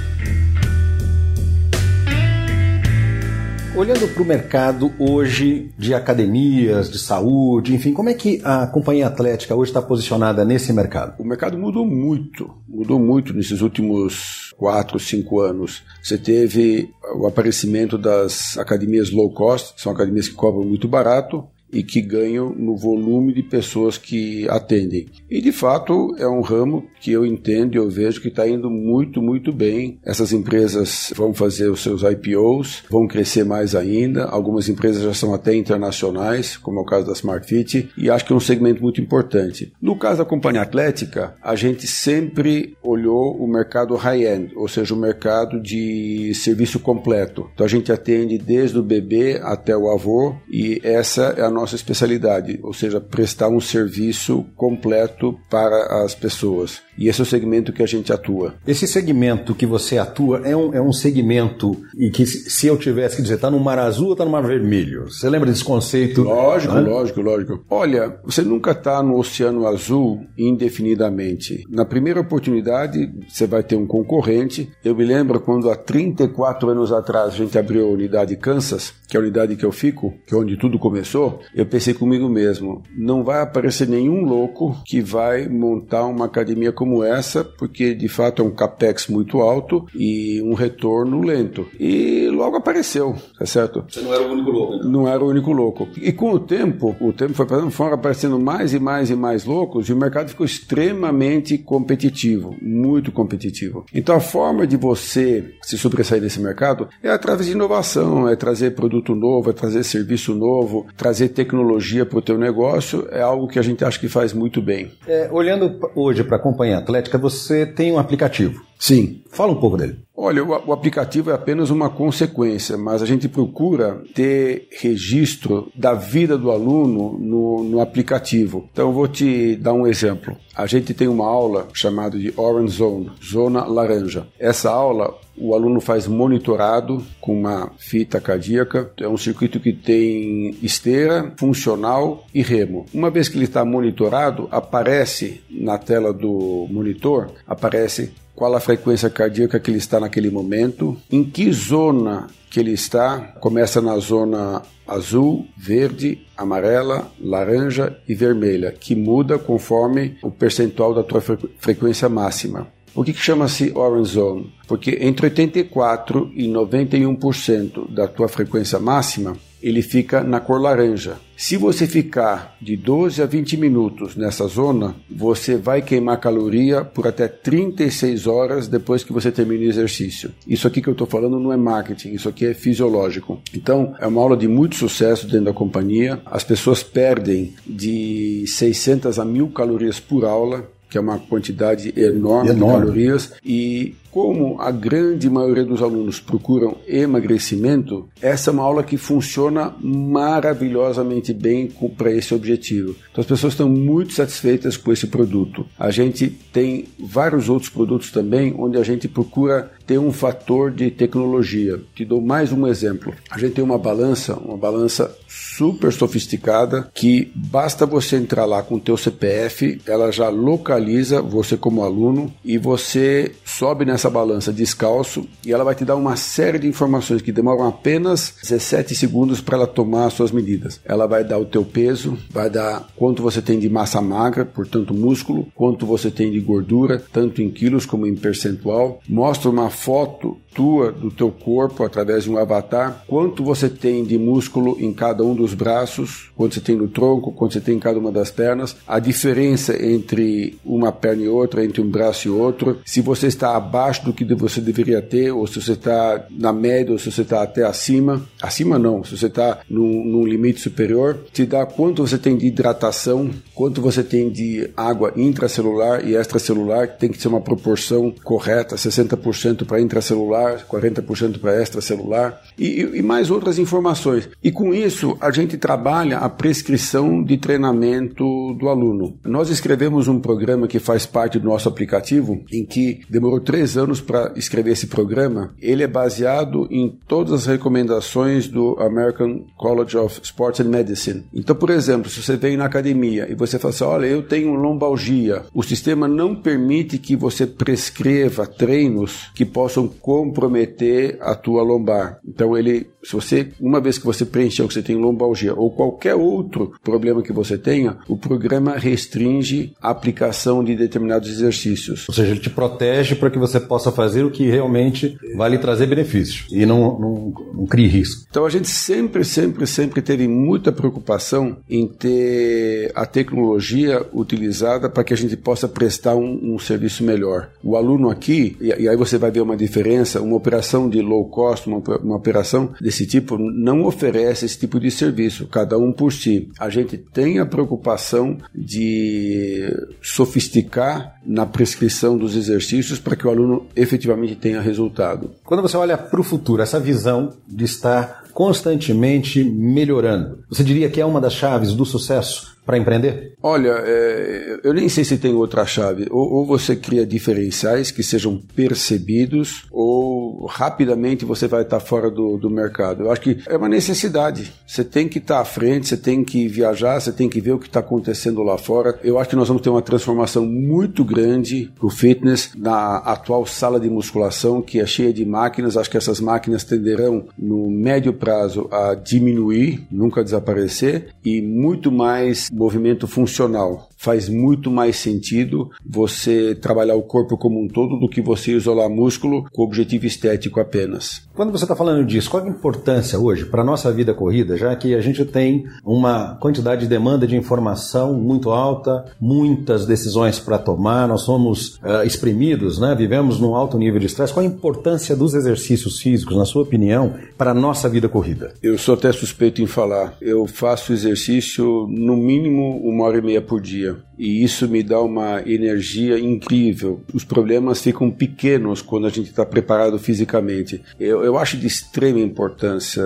Olhando 3.76 4.06
para 4.06 4.22
o 4.22 4.24
mercado 4.24 4.92
hoje 4.98 5.70
de 5.76 5.92
academias, 5.92 6.88
de 6.88 6.98
saúde, 6.98 7.74
enfim, 7.74 7.92
como 7.92 8.08
é 8.08 8.14
que 8.14 8.40
a 8.44 8.68
companhia 8.68 9.08
atlética 9.08 9.54
hoje 9.54 9.70
está 9.70 9.82
posicionada 9.82 10.44
nesse 10.44 10.72
mercado? 10.72 11.20
O 11.20 11.24
mercado 11.24 11.58
mudou 11.58 11.84
muito, 11.84 12.54
mudou 12.68 13.00
muito 13.00 13.34
nesses 13.34 13.60
últimos 13.60 14.54
quatro, 14.56 14.98
cinco 15.00 15.40
anos. 15.40 15.82
Você 16.00 16.16
teve 16.16 16.88
o 17.16 17.26
aparecimento 17.26 17.98
das 17.98 18.56
academias 18.56 19.10
low 19.10 19.30
cost, 19.34 19.74
são 19.76 19.92
academias 19.92 20.28
que 20.28 20.34
cobram 20.34 20.64
muito 20.64 20.86
barato, 20.86 21.44
e 21.72 21.82
que 21.82 22.00
ganham 22.00 22.50
no 22.50 22.76
volume 22.76 23.34
de 23.34 23.42
pessoas 23.42 23.98
que 23.98 24.48
atendem. 24.48 25.06
E 25.28 25.40
de 25.40 25.50
fato 25.52 26.14
é 26.18 26.26
um 26.26 26.40
ramo 26.40 26.86
que 27.00 27.10
eu 27.10 27.26
entendo 27.26 27.74
e 27.74 27.78
eu 27.78 27.90
vejo 27.90 28.20
que 28.20 28.28
está 28.28 28.48
indo 28.48 28.70
muito, 28.70 29.20
muito 29.20 29.52
bem. 29.52 29.98
Essas 30.04 30.32
empresas 30.32 31.12
vão 31.16 31.34
fazer 31.34 31.68
os 31.68 31.82
seus 31.82 32.02
IPOs, 32.02 32.84
vão 32.88 33.06
crescer 33.06 33.44
mais 33.44 33.74
ainda. 33.74 34.24
Algumas 34.24 34.68
empresas 34.68 35.02
já 35.02 35.12
são 35.12 35.34
até 35.34 35.54
internacionais, 35.54 36.56
como 36.56 36.78
é 36.78 36.82
o 36.82 36.86
caso 36.86 37.06
da 37.06 37.12
Smart 37.12 37.46
Fit, 37.46 37.90
e 37.98 38.08
acho 38.08 38.24
que 38.24 38.32
é 38.32 38.36
um 38.36 38.40
segmento 38.40 38.80
muito 38.80 39.00
importante. 39.00 39.72
No 39.82 39.96
caso 39.96 40.18
da 40.18 40.24
companhia 40.24 40.62
atlética, 40.62 41.34
a 41.42 41.56
gente 41.56 41.86
sempre 41.86 42.76
olhou 42.82 43.36
o 43.36 43.48
mercado 43.48 43.96
high-end, 43.96 44.52
ou 44.54 44.68
seja, 44.68 44.94
o 44.94 44.98
mercado 44.98 45.60
de 45.60 46.32
serviço 46.34 46.78
completo. 46.78 47.50
Então 47.52 47.66
a 47.66 47.68
gente 47.68 47.90
atende 47.90 48.38
desde 48.38 48.78
o 48.78 48.82
bebê 48.82 49.40
até 49.42 49.76
o 49.76 49.90
avô 49.90 50.36
e 50.48 50.80
essa 50.84 51.34
é 51.36 51.42
a 51.42 51.50
nossa 51.50 51.63
nossa 51.64 51.76
especialidade, 51.76 52.60
ou 52.62 52.74
seja, 52.74 53.00
prestar 53.00 53.48
um 53.48 53.60
serviço 53.60 54.44
completo 54.54 55.38
para 55.50 56.04
as 56.04 56.14
pessoas. 56.14 56.82
E 56.96 57.08
esse 57.08 57.20
é 57.20 57.24
o 57.24 57.26
segmento 57.26 57.72
que 57.72 57.82
a 57.82 57.86
gente 57.86 58.12
atua. 58.12 58.54
Esse 58.66 58.86
segmento 58.86 59.54
que 59.54 59.66
você 59.66 59.98
atua 59.98 60.42
é 60.44 60.54
um, 60.54 60.74
é 60.74 60.80
um 60.80 60.92
segmento 60.92 61.76
e 61.96 62.10
que, 62.10 62.24
se 62.26 62.66
eu 62.66 62.76
tivesse 62.76 63.16
que 63.16 63.22
dizer, 63.22 63.34
está 63.34 63.50
no 63.50 63.58
mar 63.58 63.78
azul 63.78 64.08
ou 64.08 64.12
está 64.12 64.24
no 64.24 64.30
mar 64.30 64.42
vermelho? 64.42 65.10
Você 65.10 65.28
lembra 65.28 65.50
desse 65.50 65.64
conceito? 65.64 66.22
Lógico, 66.22 66.74
lógico, 66.74 67.20
lógico. 67.20 67.64
Olha, 67.68 68.16
você 68.22 68.42
nunca 68.42 68.72
está 68.72 69.02
no 69.02 69.18
oceano 69.18 69.66
azul 69.66 70.24
indefinidamente. 70.38 71.64
Na 71.68 71.84
primeira 71.84 72.20
oportunidade, 72.20 73.10
você 73.28 73.46
vai 73.46 73.62
ter 73.62 73.76
um 73.76 73.86
concorrente. 73.86 74.70
Eu 74.84 74.94
me 74.94 75.04
lembro 75.04 75.40
quando 75.40 75.70
há 75.70 75.76
34 75.76 76.68
anos 76.68 76.92
atrás 76.92 77.34
a 77.34 77.36
gente 77.36 77.58
abriu 77.58 77.86
a 77.86 77.90
unidade 77.90 78.36
Kansas, 78.36 78.92
que 79.08 79.16
é 79.16 79.20
a 79.20 79.22
unidade 79.22 79.56
que 79.56 79.64
eu 79.64 79.72
fico, 79.72 80.14
que 80.26 80.34
é 80.34 80.38
onde 80.38 80.56
tudo 80.56 80.78
começou. 80.78 81.40
Eu 81.54 81.66
pensei 81.66 81.94
comigo 81.94 82.28
mesmo: 82.28 82.82
não 82.96 83.24
vai 83.24 83.40
aparecer 83.40 83.88
nenhum 83.88 84.24
louco 84.24 84.76
que 84.84 85.00
vai 85.00 85.48
montar 85.48 86.04
uma 86.06 86.26
academia 86.26 86.72
como 86.72 87.02
essa, 87.02 87.44
porque 87.44 87.94
de 87.94 88.08
fato 88.08 88.42
é 88.42 88.44
um 88.44 88.50
capex 88.50 89.08
muito 89.08 89.40
alto 89.40 89.86
e 89.94 90.40
um 90.42 90.54
retorno 90.54 91.20
lento. 91.22 91.66
E 91.78 92.28
logo 92.28 92.56
apareceu, 92.56 93.14
tá 93.38 93.46
certo? 93.46 93.84
Você 93.88 94.00
não 94.00 94.14
era 94.14 94.22
o 94.22 94.32
único 94.32 94.50
louco. 94.50 94.74
Então. 94.74 94.90
Não 94.90 95.08
era 95.08 95.24
o 95.24 95.28
único 95.28 95.52
louco. 95.52 95.88
E 96.00 96.12
com 96.12 96.32
o 96.32 96.38
tempo, 96.38 96.94
o 97.00 97.12
tempo 97.12 97.34
foi 97.34 97.46
passando, 97.46 97.70
foram 97.70 97.94
aparecendo 97.94 98.38
mais 98.38 98.72
e 98.72 98.78
mais 98.78 99.10
e 99.10 99.16
mais 99.16 99.44
loucos 99.44 99.88
e 99.88 99.92
o 99.92 99.96
mercado 99.96 100.28
ficou 100.28 100.46
extremamente 100.46 101.58
competitivo, 101.58 102.54
muito 102.60 103.12
competitivo. 103.12 103.84
Então 103.92 104.16
a 104.16 104.20
forma 104.20 104.66
de 104.66 104.76
você 104.76 105.54
se 105.62 105.76
sobressair 105.78 106.20
desse 106.20 106.40
mercado 106.40 106.88
é 107.02 107.10
através 107.10 107.46
de 107.46 107.52
inovação, 107.52 108.28
é 108.28 108.36
trazer 108.36 108.74
produto 108.74 109.14
novo, 109.14 109.50
é 109.50 109.52
trazer 109.52 109.84
serviço 109.84 110.34
novo, 110.34 110.86
trazer 110.96 111.28
tecnologia 111.34 112.06
para 112.06 112.18
o 112.18 112.22
teu 112.22 112.38
negócio, 112.38 113.06
é 113.10 113.20
algo 113.20 113.48
que 113.48 113.58
a 113.58 113.62
gente 113.62 113.84
acha 113.84 113.98
que 113.98 114.08
faz 114.08 114.32
muito 114.32 114.62
bem. 114.62 114.92
É, 115.06 115.28
olhando 115.30 115.78
hoje 115.94 116.24
para 116.24 116.36
a 116.36 116.40
companhia 116.40 116.78
atlética, 116.78 117.18
você 117.18 117.66
tem 117.66 117.92
um 117.92 117.98
aplicativo. 117.98 118.62
Sim. 118.78 119.22
Fala 119.30 119.52
um 119.52 119.56
pouco 119.56 119.76
dele. 119.76 119.98
Olha, 120.16 120.44
o, 120.44 120.68
o, 120.68 120.72
aplicativo 120.72 121.30
é 121.30 121.34
apenas 121.34 121.70
uma 121.70 121.90
consequência, 121.90 122.78
mas 122.78 123.02
a 123.02 123.06
gente 123.06 123.28
procura 123.28 124.00
ter 124.14 124.68
registro 124.70 125.72
da 125.74 125.92
vida 125.92 126.38
do 126.38 126.52
aluno 126.52 127.18
no, 127.18 127.64
no 127.64 127.80
aplicativo. 127.80 128.68
Então, 128.72 128.88
eu 128.88 128.92
vou 128.92 129.08
te 129.08 129.56
dar 129.56 129.72
um 129.72 129.88
exemplo. 129.88 130.36
A 130.54 130.66
gente 130.66 130.94
tem 130.94 131.08
uma 131.08 131.26
aula 131.26 131.66
chamada 131.72 132.16
de 132.16 132.32
Orange 132.36 132.76
Zone, 132.76 133.10
Zona 133.24 133.64
Laranja. 133.64 134.28
Essa 134.38 134.70
aula, 134.70 135.18
o 135.36 135.52
aluno 135.52 135.80
faz 135.80 136.06
monitorado 136.06 137.04
com 137.20 137.36
uma 137.36 137.72
fita 137.76 138.20
cardíaca. 138.20 138.92
É 139.00 139.08
um 139.08 139.16
circuito 139.16 139.58
que 139.58 139.72
tem 139.72 140.56
esteira, 140.62 141.32
funcional 141.36 142.24
e 142.32 142.40
remo. 142.40 142.86
Uma 142.94 143.10
vez 143.10 143.28
que 143.28 143.36
ele 143.36 143.46
está 143.46 143.64
monitorado, 143.64 144.46
aparece 144.52 145.42
na 145.50 145.76
tela 145.76 146.12
do 146.12 146.68
monitor, 146.70 147.32
aparece 147.48 148.12
qual 148.34 148.54
a 148.54 148.60
frequência 148.60 149.08
cardíaca 149.08 149.60
que 149.60 149.70
ele 149.70 149.78
está 149.78 150.00
naquele 150.00 150.30
momento, 150.30 150.96
em 151.10 151.24
que 151.24 151.52
zona 151.52 152.26
que 152.50 152.60
ele 152.60 152.72
está, 152.72 153.18
começa 153.40 153.80
na 153.80 153.96
zona 153.98 154.62
azul, 154.86 155.46
verde, 155.56 156.26
amarela, 156.36 157.10
laranja 157.20 157.98
e 158.08 158.14
vermelha, 158.14 158.72
que 158.72 158.94
muda 158.94 159.38
conforme 159.38 160.16
o 160.22 160.30
percentual 160.30 160.94
da 160.94 161.02
tua 161.02 161.20
frequência 161.20 162.08
máxima. 162.08 162.68
Por 162.94 163.04
que, 163.04 163.12
que 163.12 163.20
chama-se 163.20 163.72
Orange 163.74 164.12
Zone? 164.12 164.54
Porque 164.68 164.98
entre 165.00 165.28
84% 165.28 166.30
e 166.32 166.46
91% 166.46 167.92
da 167.92 168.06
tua 168.06 168.28
frequência 168.28 168.78
máxima 168.78 169.36
ele 169.60 169.82
fica 169.82 170.22
na 170.22 170.38
cor 170.40 170.60
laranja. 170.60 171.16
Se 171.36 171.56
você 171.56 171.86
ficar 171.86 172.56
de 172.60 172.76
12 172.76 173.20
a 173.22 173.26
20 173.26 173.56
minutos 173.56 174.16
nessa 174.16 174.46
zona, 174.46 174.94
você 175.10 175.56
vai 175.56 175.82
queimar 175.82 176.20
caloria 176.20 176.84
por 176.84 177.06
até 177.06 177.26
36 177.26 178.26
horas 178.26 178.68
depois 178.68 179.02
que 179.02 179.12
você 179.12 179.30
termina 179.32 179.64
o 179.64 179.68
exercício. 179.68 180.32
Isso 180.46 180.66
aqui 180.66 180.80
que 180.80 180.88
eu 180.88 180.92
estou 180.92 181.06
falando 181.06 181.38
não 181.40 181.52
é 181.52 181.56
marketing, 181.56 182.12
isso 182.12 182.28
aqui 182.28 182.46
é 182.46 182.54
fisiológico. 182.54 183.40
Então, 183.54 183.94
é 183.98 184.06
uma 184.06 184.20
aula 184.20 184.36
de 184.36 184.46
muito 184.46 184.76
sucesso 184.76 185.26
dentro 185.26 185.46
da 185.46 185.52
companhia. 185.52 186.20
As 186.24 186.44
pessoas 186.44 186.82
perdem 186.82 187.54
de 187.66 188.44
600 188.46 189.18
a 189.18 189.24
1000 189.24 189.48
calorias 189.48 189.98
por 189.98 190.24
aula 190.24 190.68
que 190.94 190.98
é 190.98 191.00
uma 191.00 191.18
quantidade 191.18 191.92
enorme, 191.96 192.50
enorme, 192.50 192.54
de 192.54 192.60
calorias, 192.60 193.32
e 193.44 193.96
como 194.14 194.60
a 194.60 194.70
grande 194.70 195.28
maioria 195.28 195.64
dos 195.64 195.82
alunos 195.82 196.20
procuram 196.20 196.76
emagrecimento, 196.86 198.08
essa 198.22 198.48
é 198.48 198.52
uma 198.52 198.62
aula 198.62 198.84
que 198.84 198.96
funciona 198.96 199.74
maravilhosamente 199.80 201.34
bem 201.34 201.68
para 201.96 202.12
esse 202.12 202.32
objetivo. 202.32 202.94
Então 203.10 203.22
as 203.22 203.26
pessoas 203.26 203.54
estão 203.54 203.68
muito 203.68 204.12
satisfeitas 204.12 204.76
com 204.76 204.92
esse 204.92 205.08
produto. 205.08 205.66
A 205.76 205.90
gente 205.90 206.28
tem 206.28 206.84
vários 206.96 207.48
outros 207.48 207.68
produtos 207.68 208.12
também 208.12 208.54
onde 208.56 208.78
a 208.78 208.84
gente 208.84 209.08
procura 209.08 209.72
ter 209.84 209.98
um 209.98 210.12
fator 210.12 210.70
de 210.70 210.92
tecnologia. 210.92 211.80
Te 211.94 212.04
dou 212.04 212.20
mais 212.20 212.52
um 212.52 212.68
exemplo. 212.68 213.12
A 213.28 213.36
gente 213.36 213.54
tem 213.54 213.64
uma 213.64 213.78
balança, 213.78 214.34
uma 214.34 214.56
balança 214.56 215.12
super 215.26 215.92
sofisticada 215.92 216.88
que 216.94 217.30
basta 217.34 217.84
você 217.84 218.16
entrar 218.16 218.44
lá 218.44 218.62
com 218.62 218.76
o 218.76 218.80
teu 218.80 218.96
CPF, 218.96 219.80
ela 219.86 220.10
já 220.10 220.28
localiza 220.28 221.20
você 221.20 221.56
como 221.56 221.82
aluno 221.82 222.32
e 222.44 222.56
você 222.56 223.34
sobe 223.44 223.84
nessa 223.84 224.03
balança 224.10 224.52
descalço 224.52 225.26
e 225.44 225.52
ela 225.52 225.64
vai 225.64 225.74
te 225.74 225.84
dar 225.84 225.96
uma 225.96 226.16
série 226.16 226.58
de 226.58 226.66
informações 226.66 227.22
que 227.22 227.32
demoram 227.32 227.66
apenas 227.66 228.34
17 228.42 228.94
segundos 228.94 229.40
para 229.40 229.56
ela 229.56 229.66
tomar 229.66 230.06
as 230.06 230.14
suas 230.14 230.30
medidas. 230.30 230.80
Ela 230.84 231.06
vai 231.06 231.24
dar 231.24 231.38
o 231.38 231.44
teu 231.44 231.64
peso, 231.64 232.18
vai 232.30 232.50
dar 232.50 232.88
quanto 232.96 233.22
você 233.22 233.40
tem 233.40 233.58
de 233.58 233.68
massa 233.68 234.00
magra, 234.00 234.44
portanto 234.44 234.94
músculo, 234.94 235.48
quanto 235.54 235.86
você 235.86 236.10
tem 236.10 236.30
de 236.30 236.40
gordura, 236.40 237.02
tanto 237.12 237.42
em 237.42 237.50
quilos 237.50 237.86
como 237.86 238.06
em 238.06 238.14
percentual, 238.14 239.00
mostra 239.08 239.50
uma 239.50 239.70
foto 239.70 240.36
tua 240.54 240.92
do 240.92 241.10
teu 241.10 241.30
corpo 241.30 241.82
através 241.84 242.24
de 242.24 242.30
um 242.30 242.38
avatar, 242.38 243.04
quanto 243.06 243.42
você 243.44 243.68
tem 243.68 244.04
de 244.04 244.16
músculo 244.16 244.76
em 244.80 244.92
cada 244.92 245.22
um 245.24 245.34
dos 245.34 245.52
braços, 245.52 246.30
quanto 246.36 246.54
você 246.54 246.60
tem 246.60 246.76
no 246.76 246.88
tronco, 246.88 247.32
quanto 247.32 247.54
você 247.54 247.60
tem 247.60 247.76
em 247.76 247.80
cada 247.80 247.98
uma 247.98 248.12
das 248.12 248.30
pernas, 248.30 248.76
a 248.86 248.98
diferença 248.98 249.74
entre 249.84 250.58
uma 250.64 250.92
perna 250.92 251.24
e 251.24 251.28
outra, 251.28 251.64
entre 251.64 251.80
um 251.80 251.88
braço 251.88 252.28
e 252.28 252.30
outro, 252.30 252.78
se 252.84 253.00
você 253.00 253.26
está 253.26 253.56
abaixo 253.56 254.04
do 254.04 254.12
que 254.12 254.24
você 254.34 254.60
deveria 254.60 255.02
ter, 255.02 255.32
ou 255.32 255.46
se 255.46 255.60
você 255.60 255.72
está 255.72 256.26
na 256.30 256.52
média, 256.52 256.92
ou 256.92 256.98
se 256.98 257.10
você 257.10 257.22
está 257.22 257.42
até 257.42 257.64
acima, 257.64 258.22
acima 258.40 258.78
não, 258.78 259.02
se 259.02 259.16
você 259.16 259.26
está 259.26 259.60
num, 259.68 260.04
num 260.04 260.24
limite 260.24 260.60
superior, 260.60 261.18
te 261.32 261.44
dá 261.44 261.66
quanto 261.66 262.06
você 262.06 262.18
tem 262.18 262.36
de 262.36 262.46
hidratação, 262.46 263.30
quanto 263.54 263.80
você 263.80 264.02
tem 264.02 264.30
de 264.30 264.70
água 264.76 265.12
intracelular 265.16 266.06
e 266.06 266.14
extracelular, 266.14 266.88
que 266.88 267.00
tem 267.00 267.10
que 267.10 267.20
ser 267.20 267.28
uma 267.28 267.40
proporção 267.40 268.12
correta, 268.22 268.76
60% 268.76 269.64
para 269.64 269.80
intracelular, 269.80 270.43
40% 270.52 271.38
para 271.38 271.60
extracelular 271.60 272.40
e, 272.58 272.80
e 272.80 273.02
mais 273.02 273.30
outras 273.30 273.58
informações. 273.58 274.28
E 274.42 274.50
com 274.50 274.74
isso 274.74 275.16
a 275.20 275.30
gente 275.30 275.56
trabalha 275.56 276.18
a 276.18 276.28
prescrição 276.28 277.22
de 277.22 277.36
treinamento 277.36 278.54
do 278.54 278.68
aluno. 278.68 279.16
Nós 279.24 279.50
escrevemos 279.50 280.08
um 280.08 280.20
programa 280.20 280.68
que 280.68 280.78
faz 280.78 281.06
parte 281.06 281.38
do 281.38 281.48
nosso 281.48 281.68
aplicativo, 281.68 282.42
em 282.52 282.64
que 282.64 283.00
demorou 283.08 283.40
três 283.40 283.76
anos 283.76 284.00
para 284.00 284.32
escrever 284.36 284.72
esse 284.72 284.86
programa. 284.86 285.54
Ele 285.60 285.82
é 285.82 285.88
baseado 285.88 286.66
em 286.70 286.98
todas 287.08 287.32
as 287.32 287.46
recomendações 287.46 288.48
do 288.48 288.76
American 288.80 289.44
College 289.56 289.96
of 289.96 290.20
Sports 290.22 290.60
and 290.60 290.68
Medicine. 290.68 291.24
Então, 291.34 291.56
por 291.56 291.70
exemplo, 291.70 292.10
se 292.10 292.22
você 292.22 292.36
vem 292.36 292.56
na 292.56 292.64
academia 292.64 293.26
e 293.30 293.34
você 293.34 293.58
fala 293.58 293.74
assim, 293.74 293.84
olha, 293.84 294.06
eu 294.06 294.22
tenho 294.22 294.54
lombalgia, 294.54 295.42
o 295.52 295.62
sistema 295.62 296.06
não 296.08 296.34
permite 296.34 296.98
que 296.98 297.16
você 297.16 297.46
prescreva 297.46 298.46
treinos 298.46 299.30
que 299.34 299.44
possam 299.44 299.88
comprometer 300.34 301.16
a 301.20 301.34
tua 301.36 301.62
lombar. 301.62 302.18
Então 302.26 302.58
ele, 302.58 302.90
se 303.04 303.12
você 303.12 303.48
uma 303.60 303.80
vez 303.80 303.98
que 303.98 304.04
você 304.04 304.24
preencheu 304.24 304.66
que 304.66 304.74
você 304.74 304.82
tem 304.82 304.96
lombalgia 304.96 305.54
ou 305.54 305.70
qualquer 305.70 306.14
outro 306.14 306.72
problema 306.82 307.22
que 307.22 307.32
você 307.32 307.58
tenha, 307.58 307.96
o 308.08 308.16
programa 308.16 308.76
restringe 308.76 309.72
a 309.80 309.90
aplicação 309.90 310.64
de 310.64 310.74
determinados 310.74 311.28
exercícios. 311.28 312.06
Ou 312.08 312.14
seja, 312.14 312.30
ele 312.30 312.40
te 312.40 312.50
protege 312.50 313.14
para 313.14 313.30
que 313.30 313.38
você 313.38 313.60
possa 313.60 313.92
fazer 313.92 314.24
o 314.24 314.30
que 314.30 314.44
realmente 314.48 315.16
vai 315.36 315.50
lhe 315.50 315.58
trazer 315.58 315.86
benefício 315.86 316.46
e 316.50 316.64
não, 316.64 316.98
não, 316.98 317.34
não 317.54 317.66
crie 317.66 317.86
risco. 317.86 318.26
Então 318.30 318.46
a 318.46 318.50
gente 318.50 318.68
sempre, 318.68 319.24
sempre, 319.24 319.66
sempre 319.66 320.02
teve 320.02 320.26
muita 320.26 320.72
preocupação 320.72 321.58
em 321.68 321.86
ter 321.86 322.90
a 322.94 323.06
tecnologia 323.06 324.04
utilizada 324.12 324.88
para 324.88 325.04
que 325.04 325.14
a 325.14 325.16
gente 325.16 325.36
possa 325.36 325.68
prestar 325.68 326.16
um, 326.16 326.54
um 326.54 326.58
serviço 326.58 327.04
melhor. 327.04 327.50
O 327.62 327.76
aluno 327.76 328.10
aqui, 328.10 328.56
e, 328.60 328.68
e 328.82 328.88
aí 328.88 328.96
você 328.96 329.18
vai 329.18 329.30
ver 329.30 329.40
uma 329.40 329.56
diferença, 329.56 330.20
uma 330.20 330.36
operação 330.36 330.88
de 330.88 331.00
low 331.00 331.28
cost, 331.28 331.68
uma, 331.68 331.78
uma 332.02 332.16
operação 332.16 332.72
desse 332.94 333.06
tipo, 333.06 333.36
não 333.36 333.84
oferece 333.84 334.46
esse 334.46 334.56
tipo 334.56 334.78
de 334.78 334.90
serviço, 334.90 335.48
cada 335.48 335.76
um 335.76 335.92
por 335.92 336.12
si. 336.12 336.48
A 336.58 336.70
gente 336.70 336.96
tem 336.96 337.40
a 337.40 337.46
preocupação 337.46 338.38
de 338.54 339.68
sofisticar 340.00 341.16
na 341.26 341.44
prescrição 341.44 342.16
dos 342.16 342.36
exercícios 342.36 343.00
para 343.00 343.16
que 343.16 343.26
o 343.26 343.30
aluno 343.30 343.66
efetivamente 343.74 344.36
tenha 344.36 344.60
resultado. 344.60 345.32
Quando 345.42 345.62
você 345.62 345.76
olha 345.76 345.98
para 345.98 346.20
o 346.20 346.24
futuro, 346.24 346.62
essa 346.62 346.78
visão 346.78 347.32
de 347.48 347.64
estar 347.64 348.24
constantemente 348.32 349.42
melhorando, 349.42 350.44
você 350.48 350.62
diria 350.62 350.88
que 350.88 351.00
é 351.00 351.04
uma 351.04 351.20
das 351.20 351.32
chaves 351.32 351.72
do 351.72 351.84
sucesso 351.84 352.53
para 352.64 352.78
empreender? 352.78 353.34
Olha, 353.42 353.74
é, 353.84 354.60
eu 354.64 354.72
nem 354.72 354.88
sei 354.88 355.04
se 355.04 355.18
tem 355.18 355.34
outra 355.34 355.66
chave. 355.66 356.06
Ou, 356.10 356.32
ou, 356.32 356.46
você 356.46 356.74
cria 356.74 357.06
diferenciais 357.06 357.90
que 357.90 358.02
sejam 358.02 358.40
percebidos, 358.54 359.66
ou 359.70 360.46
rapidamente 360.46 361.24
você 361.24 361.46
vai 361.46 361.62
estar 361.62 361.80
fora 361.80 362.10
do, 362.10 362.38
do 362.38 362.48
mercado. 362.48 363.04
Eu 363.04 363.12
acho 363.12 363.20
que 363.20 363.38
é 363.46 363.56
uma 363.56 363.68
necessidade. 363.68 364.52
Você 364.66 364.82
tem 364.82 365.08
que 365.08 365.18
estar 365.18 365.40
à 365.40 365.44
frente, 365.44 365.88
você 365.88 365.96
tem 365.96 366.24
que 366.24 366.48
viajar, 366.48 367.00
você 367.00 367.12
tem 367.12 367.28
que 367.28 367.40
ver 367.40 367.52
o 367.52 367.58
que 367.58 367.66
está 367.66 367.80
acontecendo 367.80 368.42
lá 368.42 368.56
fora. 368.56 368.98
Eu 369.04 369.18
acho 369.18 369.30
que 369.30 369.36
nós 369.36 369.48
vamos 369.48 369.62
ter 369.62 369.70
uma 369.70 369.82
transformação 369.82 370.46
muito 370.46 371.04
grande 371.04 371.70
para 371.76 371.86
o 371.86 371.90
fitness 371.90 372.52
na 372.56 372.96
atual 372.98 373.44
sala 373.46 373.78
de 373.78 373.90
musculação, 373.90 374.62
que 374.62 374.80
é 374.80 374.86
cheia 374.86 375.12
de 375.12 375.24
máquinas. 375.24 375.76
Acho 375.76 375.90
que 375.90 375.96
essas 375.96 376.20
máquinas 376.20 376.64
tenderão, 376.64 377.26
no 377.38 377.70
médio 377.70 378.12
prazo, 378.12 378.68
a 378.70 378.94
diminuir, 378.94 379.86
nunca 379.90 380.24
desaparecer, 380.24 381.08
e 381.24 381.42
muito 381.42 381.92
mais 381.92 382.50
movimento 382.54 383.06
funcional. 383.06 383.88
Faz 384.04 384.28
muito 384.28 384.70
mais 384.70 384.96
sentido 384.96 385.70
você 385.82 386.54
trabalhar 386.54 386.94
o 386.94 387.02
corpo 387.02 387.38
como 387.38 387.58
um 387.58 387.66
todo 387.66 387.98
do 387.98 388.06
que 388.06 388.20
você 388.20 388.52
isolar 388.52 388.90
músculo 388.90 389.46
com 389.50 389.62
objetivo 389.62 390.04
estético 390.04 390.60
apenas. 390.60 391.22
Quando 391.34 391.52
você 391.52 391.64
está 391.64 391.74
falando 391.74 392.04
disso, 392.04 392.28
qual 392.28 392.44
a 392.44 392.48
importância 392.48 393.18
hoje 393.18 393.46
para 393.46 393.62
a 393.62 393.64
nossa 393.64 393.90
vida 393.90 394.12
corrida, 394.12 394.58
já 394.58 394.76
que 394.76 394.94
a 394.94 395.00
gente 395.00 395.24
tem 395.24 395.64
uma 395.82 396.34
quantidade 396.34 396.82
de 396.82 396.86
demanda 396.86 397.26
de 397.26 397.34
informação 397.34 398.12
muito 398.12 398.50
alta, 398.50 399.06
muitas 399.18 399.86
decisões 399.86 400.38
para 400.38 400.58
tomar, 400.58 401.08
nós 401.08 401.22
somos 401.22 401.76
uh, 401.76 402.04
exprimidos, 402.04 402.78
né? 402.78 402.94
vivemos 402.94 403.40
num 403.40 403.54
alto 403.54 403.78
nível 403.78 404.00
de 404.00 404.06
estresse. 404.06 404.34
Qual 404.34 404.44
a 404.44 404.48
importância 404.48 405.16
dos 405.16 405.32
exercícios 405.32 405.98
físicos, 405.98 406.36
na 406.36 406.44
sua 406.44 406.62
opinião, 406.62 407.14
para 407.38 407.52
a 407.52 407.54
nossa 407.54 407.88
vida 407.88 408.06
corrida? 408.06 408.52
Eu 408.62 408.76
sou 408.76 408.96
até 408.96 409.10
suspeito 409.12 409.62
em 409.62 409.66
falar. 409.66 410.14
Eu 410.20 410.46
faço 410.46 410.92
exercício 410.92 411.86
no 411.88 412.18
mínimo 412.18 412.82
uma 412.84 413.04
hora 413.04 413.16
e 413.16 413.22
meia 413.22 413.40
por 413.40 413.62
dia. 413.62 413.93
E 414.18 414.42
isso 414.42 414.68
me 414.68 414.82
dá 414.82 415.00
uma 415.00 415.42
energia 415.46 416.18
incrível. 416.18 417.02
Os 417.12 417.24
problemas 417.24 417.82
ficam 417.82 418.10
pequenos 418.10 418.82
quando 418.82 419.06
a 419.06 419.10
gente 419.10 419.30
está 419.30 419.44
preparado 419.44 419.98
fisicamente. 419.98 420.82
Eu, 420.98 421.24
eu 421.24 421.38
acho 421.38 421.56
de 421.56 421.66
extrema 421.66 422.20
importância. 422.20 423.02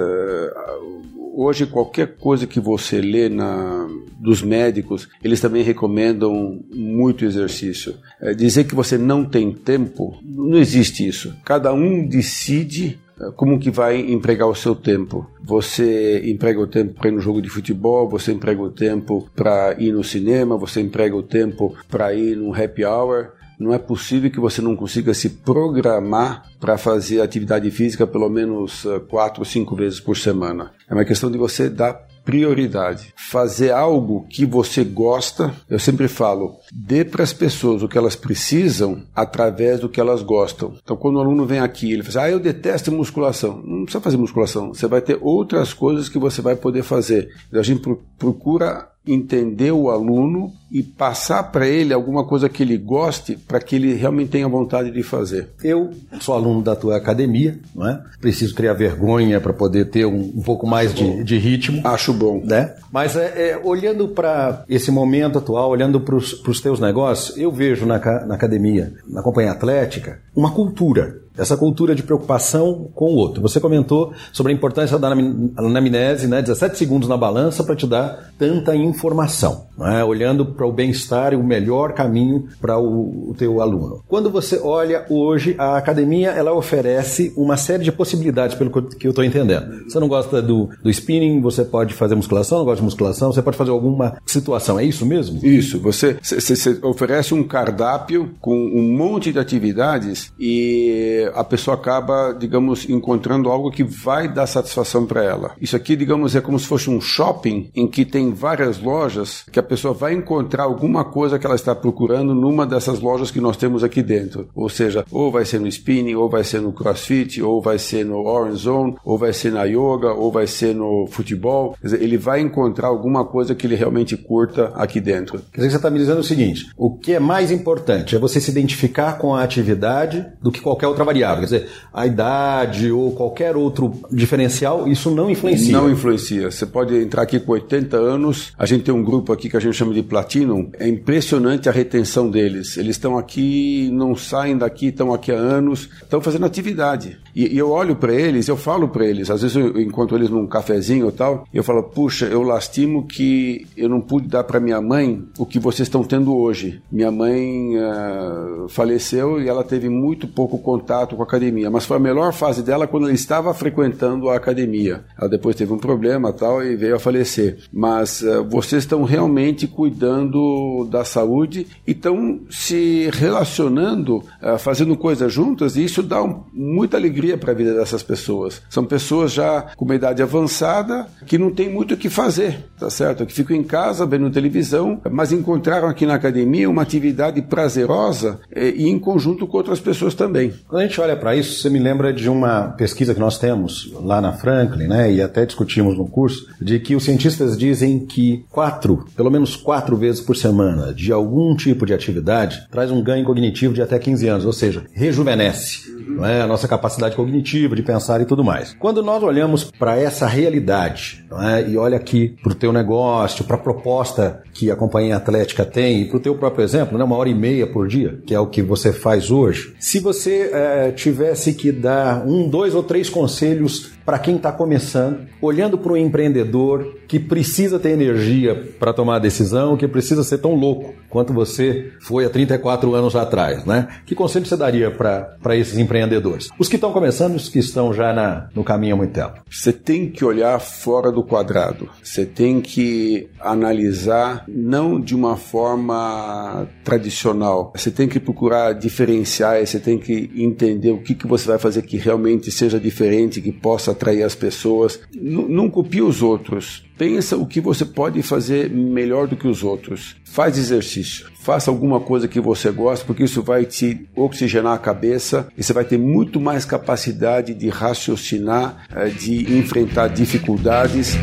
Hoje, 1.34 1.66
qualquer 1.66 2.16
coisa 2.16 2.46
que 2.46 2.58
você 2.58 3.00
lê 3.00 3.28
na, 3.28 3.86
dos 4.18 4.42
médicos, 4.42 5.08
eles 5.22 5.40
também 5.40 5.62
recomendam 5.62 6.60
muito 6.74 7.24
exercício. 7.24 7.94
É, 8.20 8.34
dizer 8.34 8.64
que 8.64 8.74
você 8.74 8.98
não 8.98 9.24
tem 9.24 9.52
tempo, 9.52 10.18
não 10.22 10.58
existe 10.58 11.06
isso. 11.06 11.34
Cada 11.44 11.72
um 11.72 12.06
decide 12.06 12.98
como 13.36 13.58
que 13.58 13.70
vai 13.70 13.98
empregar 13.98 14.48
o 14.48 14.54
seu 14.54 14.74
tempo? 14.74 15.28
Você 15.42 16.30
emprega 16.30 16.60
o 16.60 16.66
tempo 16.66 16.94
para 16.94 17.08
ir 17.08 17.12
no 17.12 17.20
jogo 17.20 17.42
de 17.42 17.48
futebol, 17.48 18.08
você 18.08 18.32
emprega 18.32 18.62
o 18.62 18.70
tempo 18.70 19.28
para 19.34 19.74
ir 19.78 19.92
no 19.92 20.04
cinema, 20.04 20.56
você 20.56 20.80
emprega 20.80 21.16
o 21.16 21.22
tempo 21.22 21.74
para 21.88 22.12
ir 22.14 22.36
num 22.36 22.54
happy 22.54 22.84
hour. 22.84 23.32
Não 23.58 23.74
é 23.74 23.78
possível 23.78 24.30
que 24.30 24.38
você 24.38 24.62
não 24.62 24.76
consiga 24.76 25.12
se 25.12 25.30
programar 25.30 26.44
para 26.60 26.78
fazer 26.78 27.20
atividade 27.20 27.68
física 27.72 28.06
pelo 28.06 28.28
menos 28.28 28.86
eh, 28.86 29.00
quatro 29.00 29.40
ou 29.40 29.44
cinco 29.44 29.74
vezes 29.74 29.98
por 29.98 30.16
semana. 30.16 30.70
É 30.88 30.94
uma 30.94 31.04
questão 31.04 31.28
de 31.28 31.36
você 31.36 31.68
dar 31.68 32.07
prioridade. 32.28 33.14
Fazer 33.16 33.70
algo 33.70 34.26
que 34.28 34.44
você 34.44 34.84
gosta, 34.84 35.54
eu 35.66 35.78
sempre 35.78 36.06
falo, 36.08 36.56
dê 36.70 37.02
para 37.02 37.22
as 37.22 37.32
pessoas 37.32 37.82
o 37.82 37.88
que 37.88 37.96
elas 37.96 38.14
precisam 38.14 39.02
através 39.16 39.80
do 39.80 39.88
que 39.88 39.98
elas 39.98 40.20
gostam. 40.20 40.74
Então, 40.82 40.94
quando 40.94 41.16
o 41.16 41.20
aluno 41.20 41.46
vem 41.46 41.58
aqui, 41.58 41.90
ele 41.90 42.02
fala 42.02 42.26
assim, 42.26 42.28
ah, 42.28 42.34
eu 42.34 42.38
detesto 42.38 42.92
musculação. 42.92 43.62
Não 43.64 43.84
precisa 43.84 44.02
fazer 44.02 44.18
musculação, 44.18 44.74
você 44.74 44.86
vai 44.86 45.00
ter 45.00 45.18
outras 45.22 45.72
coisas 45.72 46.10
que 46.10 46.18
você 46.18 46.42
vai 46.42 46.54
poder 46.54 46.82
fazer. 46.82 47.30
A 47.50 47.62
gente 47.62 47.80
procura 48.18 48.90
entender 49.12 49.72
o 49.72 49.90
aluno 49.90 50.52
e 50.70 50.82
passar 50.82 51.44
para 51.44 51.66
ele 51.66 51.94
alguma 51.94 52.24
coisa 52.24 52.48
que 52.48 52.62
ele 52.62 52.76
goste 52.76 53.36
para 53.36 53.58
que 53.58 53.76
ele 53.76 53.94
realmente 53.94 54.30
tenha 54.30 54.46
vontade 54.46 54.90
de 54.90 55.02
fazer. 55.02 55.48
Eu 55.64 55.90
sou 56.20 56.34
aluno 56.34 56.62
da 56.62 56.76
tua 56.76 56.96
academia, 56.96 57.58
não 57.74 57.88
é? 57.88 58.02
Preciso 58.20 58.54
criar 58.54 58.74
vergonha 58.74 59.40
para 59.40 59.52
poder 59.52 59.86
ter 59.86 60.04
um, 60.04 60.32
um 60.36 60.42
pouco 60.42 60.66
mais 60.66 60.94
de, 60.94 61.24
de, 61.24 61.38
ritmo. 61.38 61.80
Acho 61.84 62.12
bom. 62.12 62.42
Né? 62.44 62.74
Mas 62.92 63.16
é, 63.16 63.50
é 63.50 63.60
olhando 63.62 64.08
para 64.08 64.64
esse 64.68 64.90
momento 64.90 65.38
atual, 65.38 65.70
olhando 65.70 66.00
para 66.00 66.14
os 66.16 66.60
teus 66.60 66.78
negócios, 66.78 67.36
eu 67.38 67.50
vejo 67.50 67.86
na, 67.86 67.98
na 68.26 68.34
academia, 68.34 68.92
na 69.06 69.22
companhia 69.22 69.52
atlética, 69.52 70.20
uma 70.36 70.50
cultura 70.50 71.22
essa 71.38 71.56
cultura 71.56 71.94
de 71.94 72.02
preocupação 72.02 72.90
com 72.94 73.06
o 73.06 73.16
outro. 73.16 73.40
Você 73.40 73.60
comentou 73.60 74.12
sobre 74.32 74.52
a 74.52 74.54
importância 74.54 74.98
da 74.98 75.08
anamnese, 75.08 76.26
né? 76.26 76.42
17 76.42 76.76
segundos 76.76 77.08
na 77.08 77.16
balança 77.16 77.62
para 77.62 77.76
te 77.76 77.86
dar 77.86 78.32
tanta 78.36 78.74
informação, 78.74 79.66
né? 79.76 80.02
olhando 80.04 80.44
para 80.44 80.66
o 80.66 80.72
bem-estar 80.72 81.32
e 81.32 81.36
o 81.36 81.42
melhor 81.42 81.92
caminho 81.92 82.48
para 82.60 82.78
o, 82.78 83.30
o 83.30 83.34
teu 83.36 83.60
aluno. 83.60 84.02
Quando 84.06 84.30
você 84.30 84.58
olha 84.62 85.06
hoje, 85.08 85.54
a 85.58 85.76
academia 85.76 86.30
ela 86.30 86.52
oferece 86.52 87.32
uma 87.36 87.56
série 87.56 87.84
de 87.84 87.92
possibilidades, 87.92 88.56
pelo 88.56 88.70
que 88.70 89.06
eu 89.06 89.10
estou 89.10 89.24
entendendo. 89.24 89.84
Você 89.84 89.98
não 90.00 90.08
gosta 90.08 90.42
do, 90.42 90.68
do 90.82 90.90
spinning, 90.90 91.40
você 91.40 91.64
pode 91.64 91.94
fazer 91.94 92.14
musculação, 92.14 92.58
não 92.58 92.64
gosta 92.64 92.80
de 92.80 92.84
musculação, 92.84 93.32
você 93.32 93.42
pode 93.42 93.56
fazer 93.56 93.70
alguma 93.70 94.16
situação, 94.26 94.78
é 94.78 94.84
isso 94.84 95.06
mesmo? 95.06 95.44
Isso, 95.44 95.78
você, 95.80 96.16
você, 96.22 96.78
oferece 96.82 97.34
um 97.34 97.44
cardápio 97.44 98.30
com 98.40 98.54
um 98.54 98.96
monte 98.96 99.32
de 99.32 99.38
atividades 99.38 100.32
e 100.38 101.27
a 101.34 101.44
pessoa 101.44 101.74
acaba, 101.74 102.32
digamos, 102.32 102.88
encontrando 102.88 103.50
algo 103.50 103.70
que 103.70 103.84
vai 103.84 104.28
dar 104.28 104.46
satisfação 104.46 105.06
para 105.06 105.22
ela. 105.22 105.52
Isso 105.60 105.76
aqui, 105.76 105.96
digamos, 105.96 106.34
é 106.34 106.40
como 106.40 106.58
se 106.58 106.66
fosse 106.66 106.90
um 106.90 107.00
shopping 107.00 107.70
em 107.74 107.86
que 107.86 108.04
tem 108.04 108.32
várias 108.32 108.80
lojas 108.80 109.44
que 109.50 109.58
a 109.58 109.62
pessoa 109.62 109.94
vai 109.94 110.14
encontrar 110.14 110.64
alguma 110.64 111.04
coisa 111.04 111.38
que 111.38 111.46
ela 111.46 111.54
está 111.54 111.74
procurando 111.74 112.34
numa 112.34 112.66
dessas 112.66 113.00
lojas 113.00 113.30
que 113.30 113.40
nós 113.40 113.56
temos 113.56 113.82
aqui 113.84 114.02
dentro. 114.02 114.48
Ou 114.54 114.68
seja, 114.68 115.04
ou 115.10 115.30
vai 115.30 115.44
ser 115.44 115.60
no 115.60 115.66
spinning, 115.66 116.14
ou 116.14 116.28
vai 116.28 116.44
ser 116.44 116.60
no 116.60 116.72
crossfit, 116.72 117.42
ou 117.42 117.60
vai 117.60 117.78
ser 117.78 118.04
no 118.04 118.24
orange 118.24 118.62
zone, 118.62 118.96
ou 119.04 119.18
vai 119.18 119.32
ser 119.32 119.52
na 119.52 119.64
yoga, 119.64 120.12
ou 120.12 120.30
vai 120.30 120.46
ser 120.46 120.74
no 120.74 121.06
futebol. 121.08 121.76
Quer 121.80 121.86
dizer, 121.86 122.02
ele 122.02 122.16
vai 122.16 122.40
encontrar 122.40 122.88
alguma 122.88 123.24
coisa 123.24 123.54
que 123.54 123.66
ele 123.66 123.74
realmente 123.74 124.16
curta 124.16 124.72
aqui 124.74 125.00
dentro. 125.00 125.40
Quer 125.52 125.60
dizer, 125.60 125.70
você 125.70 125.76
está 125.76 125.90
me 125.90 125.98
dizendo 125.98 126.20
o 126.20 126.24
seguinte: 126.24 126.70
o 126.76 126.96
que 126.96 127.14
é 127.14 127.20
mais 127.20 127.50
importante 127.50 128.16
é 128.16 128.18
você 128.18 128.40
se 128.40 128.50
identificar 128.50 129.18
com 129.18 129.34
a 129.34 129.42
atividade 129.42 130.26
do 130.40 130.50
que 130.50 130.60
qualquer 130.60 130.86
outra 130.86 131.04
variável 131.04 131.17
variável. 131.18 131.40
Quer 131.40 131.44
dizer, 131.44 131.68
a 131.92 132.06
idade 132.06 132.90
ou 132.90 133.12
qualquer 133.12 133.56
outro 133.56 133.92
diferencial, 134.10 134.88
isso 134.88 135.10
não 135.10 135.30
influencia. 135.30 135.72
Não 135.72 135.90
influencia. 135.90 136.50
Você 136.50 136.66
pode 136.66 136.96
entrar 136.96 137.22
aqui 137.22 137.40
com 137.40 137.52
80 137.52 137.96
anos, 137.96 138.52
a 138.58 138.66
gente 138.66 138.84
tem 138.84 138.94
um 138.94 139.02
grupo 139.02 139.32
aqui 139.32 139.48
que 139.48 139.56
a 139.56 139.60
gente 139.60 139.74
chama 139.74 139.92
de 139.92 140.02
Platinum, 140.02 140.70
é 140.78 140.88
impressionante 140.88 141.68
a 141.68 141.72
retenção 141.72 142.30
deles. 142.30 142.76
Eles 142.76 142.96
estão 142.96 143.18
aqui, 143.18 143.90
não 143.92 144.14
saem 144.14 144.56
daqui, 144.56 144.86
estão 144.86 145.12
aqui 145.12 145.32
há 145.32 145.36
anos, 145.36 145.88
estão 146.02 146.20
fazendo 146.20 146.46
atividade. 146.46 147.18
E, 147.34 147.54
e 147.54 147.58
eu 147.58 147.70
olho 147.70 147.96
para 147.96 148.12
eles, 148.12 148.48
eu 148.48 148.56
falo 148.56 148.88
para 148.88 149.06
eles, 149.06 149.30
às 149.30 149.42
vezes 149.42 149.56
eu 149.56 149.80
encontro 149.80 150.16
eles 150.16 150.30
num 150.30 150.46
cafezinho 150.46 151.08
e 151.08 151.12
tal, 151.12 151.46
eu 151.52 151.62
falo, 151.62 151.82
puxa, 151.82 152.26
eu 152.26 152.42
lastimo 152.42 153.06
que 153.06 153.66
eu 153.76 153.88
não 153.88 154.00
pude 154.00 154.28
dar 154.28 154.44
para 154.44 154.60
minha 154.60 154.80
mãe 154.80 155.24
o 155.38 155.46
que 155.46 155.58
vocês 155.58 155.86
estão 155.86 156.02
tendo 156.02 156.36
hoje. 156.36 156.82
Minha 156.90 157.10
mãe 157.10 157.76
uh, 157.76 158.68
faleceu 158.68 159.40
e 159.40 159.48
ela 159.48 159.64
teve 159.64 159.88
muito 159.88 160.26
pouco 160.26 160.58
contato 160.58 161.07
contato 161.08 161.16
com 161.16 161.22
a 161.22 161.24
academia, 161.24 161.70
mas 161.70 161.84
foi 161.86 161.96
a 161.96 162.00
melhor 162.00 162.32
fase 162.32 162.62
dela 162.62 162.86
quando 162.86 163.04
ela 163.04 163.12
estava 163.12 163.52
frequentando 163.54 164.28
a 164.28 164.36
academia. 164.36 165.04
Ela 165.18 165.28
depois 165.28 165.56
teve 165.56 165.72
um 165.72 165.78
problema 165.78 166.32
tal 166.32 166.62
e 166.62 166.76
veio 166.76 166.96
a 166.96 166.98
falecer. 166.98 167.58
Mas 167.72 168.20
uh, 168.22 168.44
vocês 168.44 168.84
estão 168.84 169.04
realmente 169.04 169.66
cuidando 169.66 170.86
da 170.90 171.04
saúde 171.04 171.66
e 171.86 171.92
estão 171.92 172.40
se 172.50 173.08
relacionando, 173.12 174.18
uh, 174.18 174.58
fazendo 174.58 174.96
coisas 174.96 175.32
juntas 175.32 175.76
e 175.76 175.84
isso 175.84 176.02
dá 176.02 176.22
um, 176.22 176.44
muita 176.52 176.96
alegria 176.96 177.38
para 177.38 177.52
a 177.52 177.54
vida 177.54 177.74
dessas 177.74 178.02
pessoas. 178.02 178.62
São 178.68 178.84
pessoas 178.84 179.32
já 179.32 179.62
com 179.76 179.84
uma 179.84 179.94
idade 179.94 180.22
avançada 180.22 181.06
que 181.26 181.38
não 181.38 181.50
tem 181.50 181.68
muito 181.68 181.94
o 181.94 181.96
que 181.96 182.08
fazer, 182.08 182.66
tá 182.78 182.90
certo? 182.90 183.24
Que 183.24 183.32
ficam 183.32 183.56
em 183.56 183.62
casa 183.62 184.06
vendo 184.06 184.30
televisão, 184.30 185.00
mas 185.10 185.32
encontraram 185.32 185.88
aqui 185.88 186.04
na 186.04 186.14
academia 186.14 186.68
uma 186.68 186.82
atividade 186.82 187.40
prazerosa 187.42 188.40
eh, 188.50 188.72
e 188.76 188.88
em 188.88 188.98
conjunto 188.98 189.46
com 189.46 189.56
outras 189.56 189.80
pessoas 189.80 190.14
também. 190.14 190.52
Quando 190.66 190.82
a 190.82 190.84
gente 190.98 191.00
olha 191.00 191.16
para 191.16 191.36
isso, 191.36 191.60
você 191.60 191.70
me 191.70 191.78
lembra 191.78 192.12
de 192.12 192.28
uma 192.28 192.70
pesquisa 192.76 193.14
que 193.14 193.20
nós 193.20 193.38
temos 193.38 193.92
lá 194.02 194.20
na 194.20 194.32
Franklin, 194.32 194.88
né, 194.88 195.12
e 195.12 195.22
até 195.22 195.46
discutimos 195.46 195.96
no 195.96 196.08
curso, 196.08 196.48
de 196.60 196.80
que 196.80 196.96
os 196.96 197.04
cientistas 197.04 197.56
dizem 197.56 198.00
que 198.04 198.44
quatro, 198.50 199.06
pelo 199.16 199.30
menos 199.30 199.54
quatro 199.54 199.96
vezes 199.96 200.20
por 200.20 200.36
semana, 200.36 200.92
de 200.92 201.12
algum 201.12 201.54
tipo 201.54 201.86
de 201.86 201.94
atividade, 201.94 202.66
traz 202.70 202.90
um 202.90 203.02
ganho 203.02 203.24
cognitivo 203.24 203.74
de 203.74 203.82
até 203.82 203.98
15 203.98 204.28
anos, 204.28 204.44
ou 204.44 204.52
seja, 204.52 204.84
rejuvenesce 204.92 205.98
não 206.08 206.24
é? 206.24 206.40
a 206.40 206.46
nossa 206.46 206.66
capacidade 206.66 207.14
cognitiva 207.14 207.76
de 207.76 207.82
pensar 207.82 208.20
e 208.20 208.24
tudo 208.24 208.42
mais. 208.42 208.74
Quando 208.78 209.02
nós 209.02 209.22
olhamos 209.22 209.64
para 209.64 209.96
essa 209.96 210.26
realidade 210.26 211.24
é? 211.42 211.70
e 211.70 211.76
olha 211.76 211.96
aqui 211.96 212.36
para 212.42 212.52
o 212.52 212.54
teu 212.54 212.72
negócio, 212.72 213.44
para 213.44 213.56
a 213.56 213.60
proposta 213.60 214.42
que 214.52 214.70
a 214.70 214.76
companhia 214.76 215.16
atlética 215.16 215.64
tem 215.64 216.02
e 216.02 216.04
para 216.06 216.16
o 216.16 216.20
teu 216.20 216.34
próprio 216.34 216.64
exemplo, 216.64 216.98
né? 216.98 217.04
uma 217.04 217.16
hora 217.16 217.28
e 217.28 217.34
meia 217.34 217.66
por 217.66 217.86
dia, 217.86 218.20
que 218.26 218.34
é 218.34 218.40
o 218.40 218.46
que 218.46 218.62
você 218.62 218.92
faz 218.92 219.30
hoje, 219.30 219.74
se 219.78 220.00
você 220.00 220.50
é, 220.52 220.77
é, 220.78 220.92
tivesse 220.92 221.52
que 221.54 221.72
dar 221.72 222.26
um, 222.26 222.48
dois 222.48 222.74
ou 222.74 222.82
três 222.82 223.10
conselhos 223.10 223.90
para 224.04 224.18
quem 224.18 224.36
está 224.36 224.52
começando, 224.52 225.26
olhando 225.42 225.76
para 225.76 225.92
o 225.92 225.96
empreendedor 225.96 226.97
que 227.08 227.18
precisa 227.18 227.78
ter 227.78 227.90
energia 227.90 228.54
para 228.78 228.92
tomar 228.92 229.16
a 229.16 229.18
decisão, 229.18 229.76
que 229.76 229.88
precisa 229.88 230.22
ser 230.22 230.38
tão 230.38 230.54
louco 230.54 230.94
quanto 231.08 231.32
você 231.32 231.90
foi 232.00 232.26
há 232.26 232.30
34 232.30 232.94
anos 232.94 233.16
atrás, 233.16 233.64
né? 233.64 233.88
Que 234.04 234.14
conselho 234.14 234.44
você 234.44 234.56
daria 234.56 234.90
para 234.90 235.56
esses 235.56 235.78
empreendedores? 235.78 236.50
Os 236.58 236.68
que 236.68 236.76
estão 236.76 236.92
começando 236.92 237.32
e 237.32 237.36
os 237.36 237.48
que 237.48 237.58
estão 237.58 237.92
já 237.94 238.12
na, 238.12 238.48
no 238.54 238.62
caminho 238.62 238.94
há 238.94 238.96
muito 238.98 239.12
tempo. 239.12 239.42
Você 239.50 239.72
tem 239.72 240.10
que 240.10 240.24
olhar 240.24 240.60
fora 240.60 241.10
do 241.10 241.22
quadrado. 241.22 241.88
Você 242.02 242.26
tem 242.26 242.60
que 242.60 243.28
analisar 243.40 244.44
não 244.46 245.00
de 245.00 245.14
uma 245.14 245.36
forma 245.36 246.68
tradicional. 246.84 247.72
Você 247.74 247.90
tem 247.90 248.06
que 248.06 248.20
procurar 248.20 248.74
diferenciar, 248.74 249.64
você 249.64 249.80
tem 249.80 249.98
que 249.98 250.30
entender 250.36 250.90
o 250.90 250.98
que, 250.98 251.14
que 251.14 251.26
você 251.26 251.48
vai 251.48 251.58
fazer 251.58 251.82
que 251.82 251.96
realmente 251.96 252.50
seja 252.50 252.78
diferente, 252.78 253.40
que 253.40 253.52
possa 253.52 253.92
atrair 253.92 254.22
as 254.22 254.34
pessoas. 254.34 255.00
N 255.14 255.48
não 255.48 255.70
copie 255.70 256.02
os 256.02 256.22
outros. 256.22 256.84
Pensa 256.98 257.36
o 257.36 257.46
que 257.46 257.60
você 257.60 257.84
pode 257.84 258.20
fazer 258.22 258.68
melhor 258.68 259.28
do 259.28 259.36
que 259.36 259.46
os 259.46 259.62
outros. 259.62 260.16
Faz 260.24 260.58
exercício. 260.58 261.30
Faça 261.40 261.70
alguma 261.70 262.00
coisa 262.00 262.26
que 262.26 262.40
você 262.40 262.72
gosta, 262.72 263.06
porque 263.06 263.22
isso 263.22 263.40
vai 263.40 263.64
te 263.64 264.08
oxigenar 264.16 264.74
a 264.74 264.78
cabeça 264.78 265.46
e 265.56 265.62
você 265.62 265.72
vai 265.72 265.84
ter 265.84 265.96
muito 265.96 266.40
mais 266.40 266.64
capacidade 266.64 267.54
de 267.54 267.68
raciocinar, 267.68 268.84
eh, 268.92 269.10
de 269.10 269.56
enfrentar 269.56 270.08
dificuldades. 270.08 271.14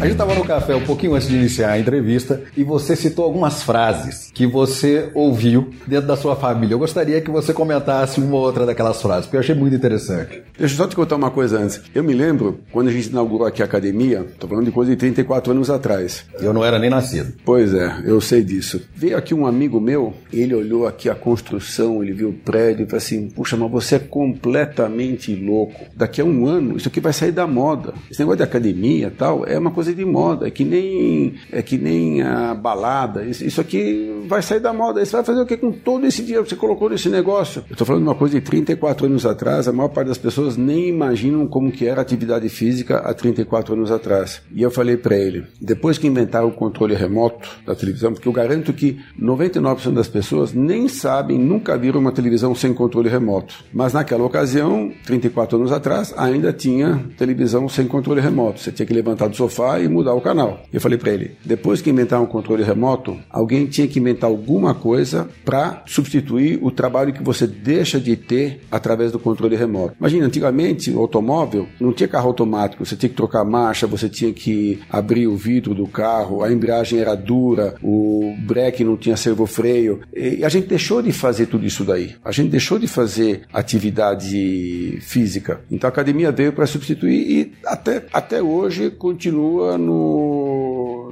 A 0.00 0.04
gente 0.04 0.12
estava 0.12 0.36
no 0.36 0.44
café 0.44 0.76
um 0.76 0.84
pouquinho 0.84 1.14
antes 1.14 1.26
de 1.26 1.34
iniciar 1.34 1.72
a 1.72 1.80
entrevista 1.80 2.40
e 2.56 2.62
você 2.62 2.94
citou 2.94 3.24
algumas 3.24 3.64
frases 3.64 4.23
que 4.34 4.46
você 4.46 5.10
ouviu 5.14 5.70
dentro 5.86 6.08
da 6.08 6.16
sua 6.16 6.34
família. 6.34 6.74
Eu 6.74 6.78
gostaria 6.78 7.20
que 7.20 7.30
você 7.30 7.54
comentasse 7.54 8.20
uma 8.20 8.34
ou 8.34 8.42
outra 8.42 8.66
daquelas 8.66 9.00
frases, 9.00 9.26
porque 9.26 9.36
eu 9.36 9.40
achei 9.40 9.54
muito 9.54 9.76
interessante. 9.76 10.42
Deixa 10.58 10.74
eu 10.74 10.78
só 10.78 10.86
te 10.88 10.96
contar 10.96 11.14
uma 11.14 11.30
coisa 11.30 11.58
antes. 11.58 11.80
Eu 11.94 12.02
me 12.02 12.12
lembro 12.12 12.60
quando 12.72 12.88
a 12.88 12.92
gente 12.92 13.08
inaugurou 13.08 13.46
aqui 13.46 13.62
a 13.62 13.64
academia, 13.64 14.26
estou 14.28 14.48
falando 14.48 14.66
de 14.66 14.72
coisa 14.72 14.90
de 14.90 14.96
34 14.96 15.52
anos 15.52 15.70
atrás. 15.70 16.24
Eu 16.40 16.52
não 16.52 16.64
era 16.64 16.78
nem 16.78 16.90
nascido. 16.90 17.32
Pois 17.44 17.72
é, 17.72 18.02
eu 18.04 18.20
sei 18.20 18.42
disso. 18.42 18.82
Veio 18.94 19.16
aqui 19.16 19.32
um 19.32 19.46
amigo 19.46 19.80
meu, 19.80 20.12
ele 20.32 20.54
olhou 20.54 20.86
aqui 20.86 21.08
a 21.08 21.14
construção, 21.14 22.02
ele 22.02 22.12
viu 22.12 22.30
o 22.30 22.32
prédio 22.32 22.84
e 22.84 22.86
falou 22.86 22.98
assim: 22.98 23.28
Puxa, 23.28 23.56
mas 23.56 23.70
você 23.70 23.96
é 23.96 23.98
completamente 24.00 25.34
louco. 25.34 25.86
Daqui 25.94 26.20
a 26.20 26.24
um 26.24 26.46
ano, 26.46 26.76
isso 26.76 26.88
aqui 26.88 27.00
vai 27.00 27.12
sair 27.12 27.32
da 27.32 27.46
moda. 27.46 27.94
Esse 28.10 28.20
negócio 28.20 28.38
de 28.38 28.42
academia 28.42 29.06
e 29.06 29.10
tal 29.10 29.46
é 29.46 29.56
uma 29.56 29.70
coisa 29.70 29.94
de 29.94 30.04
moda, 30.04 30.48
é 30.48 30.50
que 30.50 30.64
nem, 30.64 31.34
é 31.52 31.62
que 31.62 31.78
nem 31.78 32.22
a 32.22 32.54
balada. 32.54 33.24
Isso 33.24 33.60
aqui 33.60 34.23
vai 34.26 34.42
sair 34.42 34.60
da 34.60 34.72
moda. 34.72 35.04
Você 35.04 35.12
vai 35.12 35.24
fazer 35.24 35.40
o 35.40 35.46
que 35.46 35.56
com 35.56 35.72
todo 35.72 36.06
esse 36.06 36.22
dinheiro 36.22 36.44
que 36.44 36.50
você 36.50 36.56
colocou 36.56 36.90
nesse 36.90 37.08
negócio? 37.08 37.64
Eu 37.68 37.72
estou 37.72 37.86
falando 37.86 38.02
de 38.02 38.08
uma 38.08 38.14
coisa 38.14 38.38
de 38.38 38.44
34 38.44 39.06
anos 39.06 39.26
atrás, 39.26 39.68
a 39.68 39.72
maior 39.72 39.88
parte 39.88 40.08
das 40.08 40.18
pessoas 40.18 40.56
nem 40.56 40.88
imaginam 40.88 41.46
como 41.46 41.70
que 41.70 41.86
era 41.86 42.00
atividade 42.00 42.48
física 42.48 42.98
há 42.98 43.12
34 43.14 43.74
anos 43.74 43.90
atrás. 43.90 44.42
E 44.54 44.62
eu 44.62 44.70
falei 44.70 44.96
para 44.96 45.16
ele, 45.16 45.44
depois 45.60 45.98
que 45.98 46.06
inventaram 46.06 46.48
o 46.48 46.52
controle 46.52 46.94
remoto 46.94 47.48
da 47.66 47.74
televisão, 47.74 48.12
porque 48.12 48.28
eu 48.28 48.32
garanto 48.32 48.72
que 48.72 48.98
99% 49.20 49.92
das 49.92 50.08
pessoas 50.08 50.52
nem 50.52 50.88
sabem, 50.88 51.38
nunca 51.38 51.76
viram 51.76 52.00
uma 52.00 52.12
televisão 52.12 52.54
sem 52.54 52.72
controle 52.72 53.08
remoto. 53.08 53.54
Mas 53.72 53.92
naquela 53.92 54.24
ocasião, 54.24 54.92
34 55.04 55.58
anos 55.58 55.72
atrás, 55.72 56.14
ainda 56.16 56.52
tinha 56.52 57.04
televisão 57.16 57.68
sem 57.68 57.86
controle 57.86 58.20
remoto. 58.20 58.60
Você 58.60 58.72
tinha 58.72 58.86
que 58.86 58.94
levantar 58.94 59.28
do 59.28 59.36
sofá 59.36 59.80
e 59.80 59.88
mudar 59.88 60.14
o 60.14 60.20
canal. 60.20 60.62
Eu 60.72 60.80
falei 60.80 60.98
para 60.98 61.12
ele: 61.12 61.36
depois 61.44 61.80
que 61.80 61.90
inventar 61.90 62.20
um 62.20 62.26
controle 62.26 62.62
remoto, 62.62 63.18
alguém 63.30 63.66
tinha 63.66 63.86
que 63.86 63.98
inventar 63.98 64.13
alguma 64.22 64.74
coisa 64.74 65.28
para 65.44 65.82
substituir 65.86 66.58
o 66.62 66.70
trabalho 66.70 67.12
que 67.12 67.22
você 67.22 67.46
deixa 67.46 67.98
de 67.98 68.16
ter 68.16 68.60
através 68.70 69.12
do 69.12 69.18
controle 69.18 69.56
remoto. 69.56 69.96
Imagina, 69.98 70.26
antigamente, 70.26 70.90
o 70.90 70.98
automóvel 71.00 71.66
não 71.80 71.92
tinha 71.92 72.08
carro 72.08 72.28
automático, 72.28 72.84
você 72.84 72.96
tinha 72.96 73.10
que 73.10 73.16
trocar 73.16 73.44
marcha, 73.44 73.86
você 73.86 74.08
tinha 74.08 74.32
que 74.32 74.80
abrir 74.90 75.26
o 75.26 75.36
vidro 75.36 75.74
do 75.74 75.86
carro, 75.86 76.42
a 76.42 76.52
embreagem 76.52 76.98
era 76.98 77.14
dura, 77.14 77.74
o 77.82 78.34
breque 78.46 78.84
não 78.84 78.96
tinha 78.96 79.16
servofreio. 79.16 80.00
E 80.14 80.44
a 80.44 80.48
gente 80.48 80.66
deixou 80.66 81.02
de 81.02 81.12
fazer 81.12 81.46
tudo 81.46 81.66
isso 81.66 81.84
daí. 81.84 82.14
A 82.24 82.32
gente 82.32 82.50
deixou 82.50 82.78
de 82.78 82.86
fazer 82.86 83.42
atividade 83.52 84.98
física. 85.00 85.60
Então 85.70 85.88
a 85.88 85.92
academia 85.92 86.30
veio 86.30 86.52
para 86.52 86.66
substituir 86.66 87.30
e 87.30 87.52
até, 87.64 88.04
até 88.12 88.42
hoje 88.42 88.90
continua 88.90 89.78
no 89.78 90.43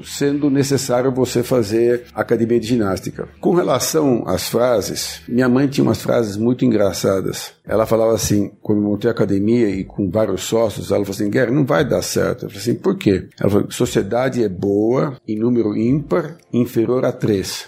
sendo 0.02 0.50
necessário 0.50 1.12
você 1.12 1.42
fazer 1.42 2.04
academia 2.14 2.60
de 2.60 2.68
ginástica. 2.68 3.28
Com 3.40 3.54
relação 3.54 4.24
às 4.26 4.48
frases, 4.48 5.22
minha 5.28 5.48
mãe 5.48 5.66
tinha 5.66 5.84
umas 5.84 6.02
frases 6.02 6.36
muito 6.36 6.64
engraçadas. 6.64 7.52
Ela 7.64 7.86
falava 7.86 8.12
assim, 8.12 8.50
quando 8.60 8.82
montei 8.82 9.08
a 9.08 9.12
academia 9.12 9.68
e 9.68 9.84
com 9.84 10.10
vários 10.10 10.42
sócios, 10.42 10.90
ela 10.90 11.04
falou 11.04 11.14
assim, 11.14 11.30
Guerra, 11.30 11.52
não 11.52 11.64
vai 11.64 11.84
dar 11.84 12.02
certo. 12.02 12.44
Eu 12.44 12.50
falei 12.50 12.60
assim, 12.62 12.74
por 12.74 12.96
quê? 12.96 13.28
Ela 13.38 13.50
falou, 13.50 13.70
sociedade 13.70 14.42
é 14.42 14.48
boa 14.48 15.16
em 15.26 15.38
número 15.38 15.76
ímpar, 15.76 16.36
inferior 16.52 17.04
a 17.04 17.12
três. 17.12 17.66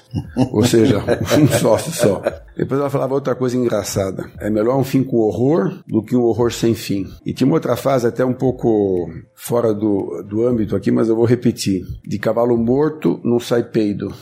Ou 0.51 0.65
seja, 0.65 0.99
um 1.41 1.47
sócio 1.47 1.93
só. 1.93 2.23
Depois 2.57 2.81
ela 2.81 2.91
falava 2.91 3.15
outra 3.15 3.35
coisa 3.35 3.57
engraçada. 3.57 4.29
É 4.41 4.51
melhor 4.51 4.77
um 4.77 4.85
fim 4.85 5.05
com 5.05 5.19
horror 5.19 5.83
do 5.87 6.03
que 6.03 6.17
um 6.17 6.23
horror 6.23 6.53
sem 6.53 6.75
fim. 6.75 7.07
E 7.25 7.33
tinha 7.33 7.47
uma 7.47 7.57
outra 7.57 7.77
frase 7.77 8.07
até 8.07 8.25
um 8.25 8.35
pouco 8.35 9.09
fora 9.35 9.73
do, 9.73 10.25
do 10.29 10.47
âmbito 10.47 10.75
aqui, 10.75 10.91
mas 10.91 11.09
eu 11.09 11.17
vou 11.17 11.25
repetir. 11.25 11.85
De 12.05 12.19
cavalo 12.19 12.57
morto 12.57 13.21
não 13.25 13.39
sai 13.39 13.63
peido. 13.63 14.13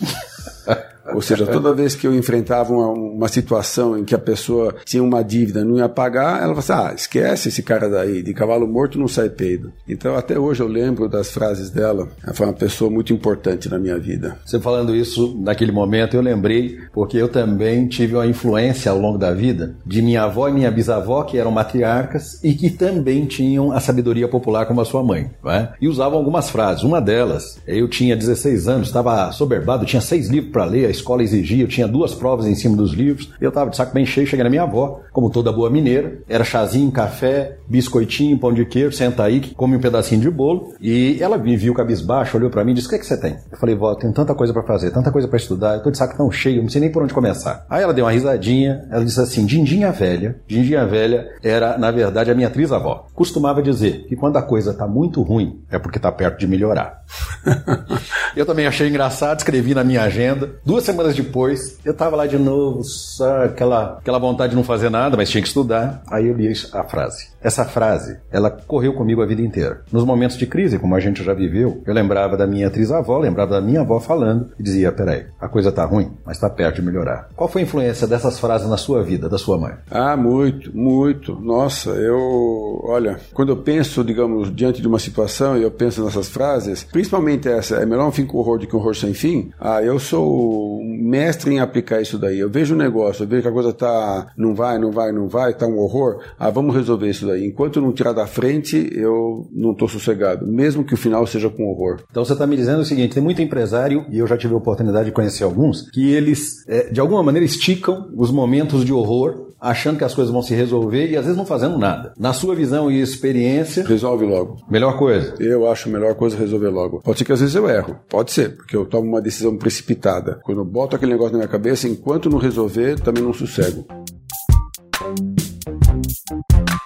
Ou 1.15 1.21
seja, 1.21 1.47
toda 1.47 1.75
vez 1.75 1.95
que 1.95 2.07
eu 2.07 2.15
enfrentava 2.15 2.73
uma, 2.73 2.89
uma, 2.89 3.29
situação 3.29 3.99
em 3.99 4.05
que 4.05 4.15
a 4.15 4.19
pessoa 4.19 4.75
tinha 4.85 5.03
uma 5.03 5.23
dívida 5.23 5.65
não 5.65 5.79
ia 5.79 5.89
pagar, 5.89 6.43
ela 6.43 6.55
falava 6.55 6.61
assim, 6.61 6.73
ah, 6.73 6.95
esquece 6.95 7.49
esse 7.49 7.63
cara 7.63 7.89
daí, 7.89 8.23
de 8.23 8.33
cavalo 8.35 8.67
morto 8.67 8.99
não 8.99 9.09
sai 9.09 9.29
peido. 9.29 9.73
Então 9.89 10.17
até 10.17 10.39
hoje 10.39 10.63
eu 10.63 10.69
lembro 10.69 11.09
das 11.09 11.31
frases 11.31 11.71
dela. 11.71 12.09
Ela 12.23 12.35
foi 12.35 12.47
uma 12.47 12.53
pessoa 12.53 12.91
muito 12.91 13.13
importante 13.13 13.69
na 13.69 13.79
minha 13.79 13.99
vida. 13.99 14.39
Você 14.45 14.61
falando 14.61 14.95
isso 14.95 15.37
naquele 15.41 15.73
momento, 15.73 16.17
eu 16.17 16.23
lembrei, 16.23 16.79
porque 16.93 17.17
eu 17.17 17.29
também 17.29 17.87
tive 17.89 18.15
uma 18.15 18.27
influência 18.27 18.91
ao 18.91 18.99
longo 18.99 19.19
da 19.19 19.33
vida 19.33 19.75
de 19.85 20.03
minha 20.03 20.25
avó 20.25 20.49
e 20.49 20.53
minha 20.53 20.71
bisavó, 20.71 21.23
que 21.25 21.39
eram 21.39 21.51
matriarcas 21.51 22.43
e 22.43 22.55
que 22.55 22.71
também 22.71 23.27
tinham 23.27 23.73
a 23.73 23.81
sabedoria 23.81 24.29
popular 24.29 24.67
como 24.67 24.81
a 24.81 24.85
sua 24.85 25.03
mãe. 25.03 25.31
Né? 25.43 25.73
E 25.81 25.89
usavam 25.89 26.19
algumas 26.19 26.51
frases. 26.51 26.83
Uma 26.83 27.01
delas, 27.01 27.61
eu 27.67 27.89
tinha 27.89 28.17
16 28.17 28.69
anos, 28.69 28.89
estava 28.89 29.31
soberbado, 29.33 29.85
tinha 29.85 30.01
seis 30.01 30.29
livros 30.29 30.53
para 30.53 30.65
ler, 30.65 30.92
escola 30.93 31.23
exigia, 31.23 31.65
eu 31.65 31.69
tinha 31.69 31.89
duas 31.89 32.15
provas 32.15 32.47
em 32.47 32.55
cima 32.55 32.77
dos 32.77 32.93
livros, 32.93 33.33
eu 33.41 33.49
estava 33.49 33.71
de 33.71 33.77
saco 33.77 33.93
bem 33.93 34.07
cheio, 34.07 34.27
cheguei 34.27 34.45
na 34.45 34.51
minha 34.51 34.63
avó, 34.63 35.01
como 35.13 35.31
toda 35.31 35.53
boa 35.53 35.69
mineira, 35.69 36.19
era 36.29 36.45
chazinho, 36.45 36.91
café, 36.93 37.59
biscoitinho, 37.69 38.39
pão 38.39 38.53
de 38.53 38.65
queijo, 38.65 38.93
senta 38.93 39.25
aí, 39.25 39.41
come 39.57 39.77
um 39.77 39.81
pedacinho 39.81 40.21
de 40.21 40.31
bolo, 40.31 40.75
e 40.81 41.19
ela 41.21 41.37
me 41.37 41.57
viu 41.57 41.75
cabisbaixo, 41.75 42.37
olhou 42.37 42.51
para 42.51 42.65
mim 42.65 42.73
e 42.73 42.75
disse, 42.75 42.87
o 42.87 42.91
que, 42.91 42.97
é 42.97 42.99
que 42.99 43.07
você 43.07 43.19
tem? 43.19 43.37
Eu 43.51 43.59
falei, 43.59 43.75
vó, 43.75 43.95
tenho 43.95 44.13
tanta 44.13 44.35
coisa 44.35 44.53
para 44.53 44.63
fazer, 44.63 44.91
tanta 44.91 45.11
coisa 45.11 45.27
para 45.27 45.37
estudar, 45.37 45.75
eu 45.75 45.83
tô 45.83 45.91
de 45.91 45.99
saco 45.99 46.17
tão 46.17 46.31
cheio, 46.31 46.63
não 46.63 46.69
sei 46.69 46.81
nem 46.81 46.93
por 46.93 47.03
onde 47.03 47.15
começar. 47.15 47.67
Aí 47.69 47.83
ela 47.83 47.95
deu 47.95 48.05
uma 48.05 48.13
risadinha, 48.13 48.87
ela 48.91 49.05
disse 49.05 49.21
assim, 49.21 49.45
Dindinha 49.47 49.91
Velha, 49.91 50.37
Dindinha 50.47 50.87
Velha 50.87 51.27
era, 51.43 51.79
na 51.79 51.91
verdade, 51.91 52.31
a 52.31 52.35
minha 52.35 52.49
atriz-avó. 52.49 53.07
Costumava 53.15 53.63
dizer 53.63 54.07
que 54.09 54.17
quando 54.17 54.37
a 54.37 54.43
coisa 54.43 54.75
tá 54.75 54.87
muito 54.87 55.23
ruim, 55.23 55.61
é 55.71 55.79
porque 55.79 55.99
tá 55.99 56.13
perto 56.13 56.39
de 56.39 56.47
melhorar. 56.47 57.03
eu 58.37 58.47
também 58.47 58.67
achei 58.67 58.89
engraçado, 58.89 59.39
escrevi 59.39 59.75
na 59.75 59.85
minha 59.85 60.03
agenda, 60.03 60.51
duas 60.65 60.82
Duas 60.83 60.91
semanas 60.91 61.15
depois, 61.15 61.79
eu 61.85 61.95
tava 61.95 62.17
lá 62.17 62.27
de 62.27 62.37
novo, 62.37 62.83
só 62.83 63.45
aquela, 63.45 63.99
aquela 63.99 64.19
vontade 64.19 64.51
de 64.51 64.57
não 64.57 64.65
fazer 64.65 64.91
nada, 64.91 65.17
mas 65.17 65.31
tinha 65.31 65.41
que 65.41 65.47
estudar. 65.47 66.03
Aí 66.11 66.27
eu 66.27 66.35
li 66.35 66.53
a 66.73 66.83
frase. 66.83 67.32
Essa 67.43 67.65
frase, 67.65 68.19
ela 68.31 68.51
correu 68.51 68.95
comigo 68.95 69.21
a 69.21 69.27
vida 69.27 69.43
inteira. 69.43 69.83
Nos 69.91 70.05
momentos 70.05 70.37
de 70.37 70.47
crise, 70.47 70.79
como 70.79 70.95
a 70.95 71.01
gente 71.01 71.25
já 71.25 71.35
viveu, 71.35 71.83
eu 71.85 71.93
lembrava 71.93 72.37
da 72.37 72.47
minha 72.47 72.69
atriz-avó, 72.69 73.19
lembrava 73.19 73.53
da 73.53 73.61
minha 73.61 73.81
avó 73.81 73.99
falando 73.99 74.51
e 74.59 74.63
dizia: 74.63 74.93
peraí, 74.93 75.27
a 75.41 75.49
coisa 75.49 75.73
tá 75.73 75.85
ruim, 75.85 76.13
mas 76.25 76.39
tá 76.39 76.49
perto 76.49 76.77
de 76.77 76.83
melhorar. 76.83 77.29
Qual 77.35 77.49
foi 77.49 77.63
a 77.63 77.65
influência 77.65 78.07
dessas 78.07 78.39
frases 78.39 78.69
na 78.69 78.77
sua 78.77 79.03
vida, 79.03 79.29
da 79.29 79.39
sua 79.39 79.59
mãe? 79.59 79.73
Ah, 79.91 80.17
muito, 80.17 80.77
muito. 80.77 81.35
Nossa, 81.35 81.91
eu. 81.91 82.81
Olha, 82.85 83.19
quando 83.35 83.51
eu 83.51 83.57
penso, 83.57 84.05
digamos, 84.05 84.55
diante 84.55 84.81
de 84.81 84.87
uma 84.87 84.99
situação 84.99 85.59
e 85.59 85.63
eu 85.63 85.71
penso 85.71 86.05
nessas 86.05 86.29
frases, 86.29 86.85
principalmente 86.85 87.49
essa, 87.49 87.77
é 87.77 87.87
melhor 87.87 88.07
um 88.07 88.13
fim 88.13 88.25
com 88.25 88.39
horror 88.39 88.59
do 88.59 88.67
que 88.67 88.77
um 88.77 88.79
horror 88.79 88.95
sem 88.95 89.15
fim, 89.15 89.51
ah, 89.61 89.83
eu 89.83 89.99
sou 89.99 90.81
mestre 90.85 91.55
em 91.55 91.61
aplicar 91.61 92.01
isso 92.01 92.19
daí. 92.19 92.39
Eu 92.39 92.49
vejo 92.49 92.75
o 92.75 92.79
negócio, 92.79 93.25
eu 93.25 93.29
vejo 93.29 93.43
que 93.43 93.49
a 93.49 93.53
coisa 93.53 93.73
tá. 93.73 94.29
não 94.37 94.55
vai, 94.55 94.79
não 94.79 94.93
vai, 94.93 95.11
não 95.11 95.27
vai, 95.27 95.55
tá 95.55 95.67
um 95.67 95.79
horror. 95.79 96.21
Ah, 96.39 96.51
vamos 96.51 96.75
resolver 96.75 97.11
isso 97.11 97.27
daí 97.27 97.32
daí. 97.33 97.47
Enquanto 97.47 97.81
não 97.81 97.93
tirar 97.93 98.13
da 98.13 98.27
frente, 98.27 98.91
eu 98.93 99.47
não 99.53 99.73
estou 99.73 99.89
sossegado, 99.89 100.47
mesmo 100.47 100.85
que 100.85 100.95
o 100.95 100.97
final 100.97 101.27
seja 101.27 101.51
com 101.51 101.69
horror. 101.71 102.03
Então 102.11 102.25
você 102.25 102.33
está 102.33 102.47
me 102.47 102.57
dizendo 102.57 102.81
o 102.81 102.85
seguinte: 102.85 103.15
tem 103.15 103.23
muito 103.23 103.43
empresário, 103.43 104.07
e 104.11 104.19
eu 104.19 104.27
já 104.27 104.37
tive 104.37 104.55
a 104.55 104.57
oportunidade 104.57 105.07
de 105.07 105.13
conhecer 105.13 105.45
alguns, 105.45 105.91
que 105.91 106.11
eles, 106.11 106.67
é, 106.69 106.91
de 106.91 107.01
alguma 107.01 107.23
maneira, 107.23 107.45
esticam 107.45 108.11
os 108.17 108.31
momentos 108.31 108.85
de 108.85 108.93
horror 108.93 109.53
achando 109.63 109.97
que 109.97 110.05
as 110.05 110.13
coisas 110.13 110.33
vão 110.33 110.43
se 110.43 110.55
resolver 110.55 111.09
e 111.09 111.17
às 111.17 111.23
vezes 111.25 111.39
não 111.39 111.47
fazendo 111.47 111.79
nada. 111.79 112.13
Na 112.19 112.33
sua 112.33 112.53
visão 112.53 112.91
e 112.91 113.01
experiência. 113.01 113.85
Resolve 113.85 114.27
logo. 114.27 114.57
Melhor 114.69 114.99
coisa. 114.99 115.37
Eu 115.39 115.71
acho 115.71 115.89
a 115.89 115.93
melhor 115.93 116.17
coisa 116.17 116.37
resolver 116.37 116.69
logo. 116.69 117.01
Pode 117.01 117.19
ser 117.19 117.25
que 117.25 117.33
às 117.33 117.41
vezes 117.41 117.55
eu 117.55 117.69
erro. 117.69 117.97
Pode 118.09 118.33
ser, 118.33 118.57
porque 118.57 118.75
eu 118.75 118.85
tomo 118.85 119.09
uma 119.09 119.23
decisão 119.23 119.57
precipitada. 119.57 120.41
Quando 120.43 120.59
eu 120.59 120.65
boto 120.65 120.97
aquele 120.97 121.13
negócio 121.13 121.33
na 121.33 121.39
minha 121.39 121.49
cabeça, 121.49 121.87
enquanto 121.87 122.29
não 122.29 122.39
resolver, 122.39 122.99
também 122.99 123.23
não 123.23 123.33
sossego. 123.33 123.87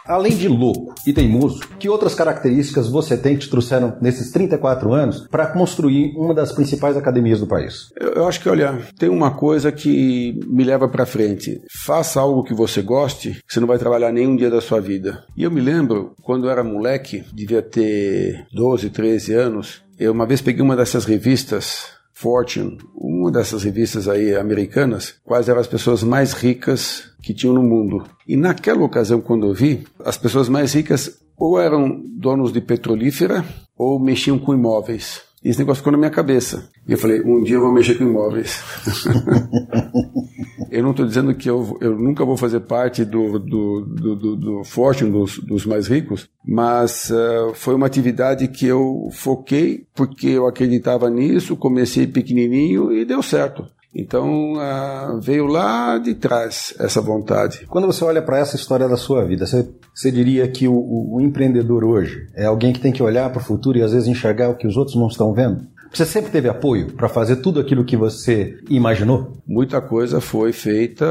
Além 0.07 0.37
de 0.37 0.49
louco 0.49 0.95
e 1.07 1.13
teimoso, 1.13 1.61
que 1.79 1.89
outras 1.89 2.15
características 2.15 2.89
você 2.89 3.17
tem 3.17 3.35
que 3.35 3.43
te 3.43 3.51
trouxeram 3.51 3.97
nesses 4.01 4.31
34 4.31 4.93
anos 4.93 5.27
para 5.29 5.47
construir 5.47 6.15
uma 6.17 6.35
das 6.35 6.53
principais 6.53 6.97
academias 6.97 7.41
do 7.41 7.47
país? 7.47 7.91
Eu, 8.01 8.27
acho 8.27 8.41
que, 8.41 8.49
olha, 8.49 8.79
tem 8.99 9.09
uma 9.09 9.33
coisa 9.33 9.73
que 9.73 10.39
me 10.47 10.65
leva 10.65 10.89
para 10.89 11.07
frente. 11.07 11.61
Faça 11.85 12.21
algo 12.21 12.45
que 12.45 12.55
você 12.55 12.83
goste, 12.83 13.43
que 13.47 13.53
você 13.53 13.61
não 13.61 13.67
vai 13.67 13.79
trabalhar 13.79 14.13
nenhum 14.13 14.37
dia 14.37 14.51
da 14.51 14.61
sua 14.61 14.81
vida. 14.81 15.25
E 15.37 15.43
eu 15.43 15.51
me 15.51 15.61
lembro, 15.61 16.15
quando 16.23 16.47
eu 16.47 16.51
era 16.51 16.63
moleque, 16.63 17.25
devia 17.33 17.63
ter 17.63 18.47
12, 18.53 18.91
13 18.91 19.33
anos, 19.35 19.83
eu 19.99 20.13
uma 20.13 20.27
vez 20.27 20.41
peguei 20.41 20.63
uma 20.63 20.77
dessas 20.77 21.05
revistas 21.05 21.96
Fortune, 22.19 22.79
uma 22.95 23.31
dessas 23.31 23.63
revistas 23.63 24.09
aí 24.09 24.35
americanas, 24.35 25.15
quais 25.23 25.51
eram 25.51 25.61
as 25.61 25.67
pessoas 25.67 26.03
mais 26.03 26.33
ricas 26.33 27.11
que 27.23 27.35
tinham 27.35 27.55
no 27.55 27.63
mundo. 27.63 28.05
E 28.27 28.39
naquela 28.39 28.83
ocasião, 28.83 29.21
quando 29.21 29.47
eu 29.47 29.53
vi, 29.53 29.87
as 30.03 30.17
pessoas 30.17 30.49
mais 30.49 30.73
ricas 30.73 31.21
ou 31.37 31.61
eram 31.61 32.03
donos 32.19 32.55
de 32.55 32.63
petrolífera 32.63 33.45
ou 33.77 34.01
mexiam 34.01 34.39
com 34.39 34.55
imóveis. 34.55 35.21
E 35.45 35.51
esse 35.51 35.59
negócio 35.59 35.81
ficou 35.81 35.93
na 35.93 35.99
minha 35.99 36.11
cabeça. 36.11 36.71
E 36.89 36.93
eu 36.93 36.99
falei, 36.99 37.21
um 37.21 37.43
dia 37.43 37.57
eu 37.57 37.61
vou 37.61 37.71
mexer 37.71 37.97
com 37.99 38.05
imóveis. 38.05 38.63
eu 40.77 40.83
não 40.83 40.91
estou 40.91 41.07
dizendo 41.07 41.35
que 41.35 41.49
eu, 41.49 41.79
eu 41.81 41.97
nunca 41.97 42.25
vou 42.25 42.37
fazer 42.37 42.61
parte 42.61 43.03
do, 43.03 43.39
do, 43.39 43.81
do, 43.81 44.17
do, 44.17 44.37
do 44.37 44.65
fortune 44.65 45.11
dos, 45.11 45.39
dos 45.39 45.65
mais 45.65 45.89
ricos, 45.89 46.29
mas 46.47 47.11
uh, 47.11 47.55
foi 47.55 47.75
uma 47.75 47.87
atividade 47.87 48.47
que 48.49 48.67
eu 48.67 49.09
foquei 49.11 49.87
porque 49.95 50.29
eu 50.29 50.47
acreditava 50.47 51.09
nisso, 51.09 51.57
comecei 51.57 52.07
pequenininho 52.07 52.93
e 52.93 53.07
deu 53.07 53.23
certo. 53.23 53.65
Então 53.95 54.53
uh, 54.53 55.19
veio 55.19 55.47
lá 55.47 55.97
de 55.97 56.15
trás 56.15 56.75
essa 56.79 57.01
vontade. 57.01 57.65
Quando 57.67 57.87
você 57.87 58.05
olha 58.05 58.21
para 58.21 58.39
essa 58.39 58.55
história 58.55 58.87
da 58.87 58.99
sua 58.99 59.25
vida, 59.25 59.47
você, 59.47 59.67
você 59.95 60.13
diria 60.13 60.47
que 60.47 60.69
o, 60.69 60.75
o, 60.75 61.17
o 61.17 61.21
empreendedor 61.23 61.83
hoje 61.83 62.29
é 62.35 62.45
alguém 62.45 62.75
que 62.75 62.81
tem 62.81 62.93
que 62.93 63.03
olhar 63.03 63.31
para 63.31 63.41
o 63.41 63.45
futuro 63.45 63.79
e 63.79 63.83
às 63.83 63.93
vezes 63.93 64.07
enxergar 64.07 64.51
o 64.51 64.57
que 64.57 64.67
os 64.67 64.77
outros 64.77 64.97
não 64.97 65.07
estão 65.07 65.33
vendo? 65.33 65.67
Você 65.93 66.05
sempre 66.05 66.31
teve 66.31 66.49
apoio 66.49 66.93
para 66.93 67.09
fazer 67.09 67.37
tudo 67.37 67.61
aquilo 67.61 67.85
que 67.85 67.97
você 67.97 68.59
imaginou? 68.69 69.37
Muita 69.47 69.81
coisa 69.81 70.21
foi 70.21 70.53
feita, 70.53 71.07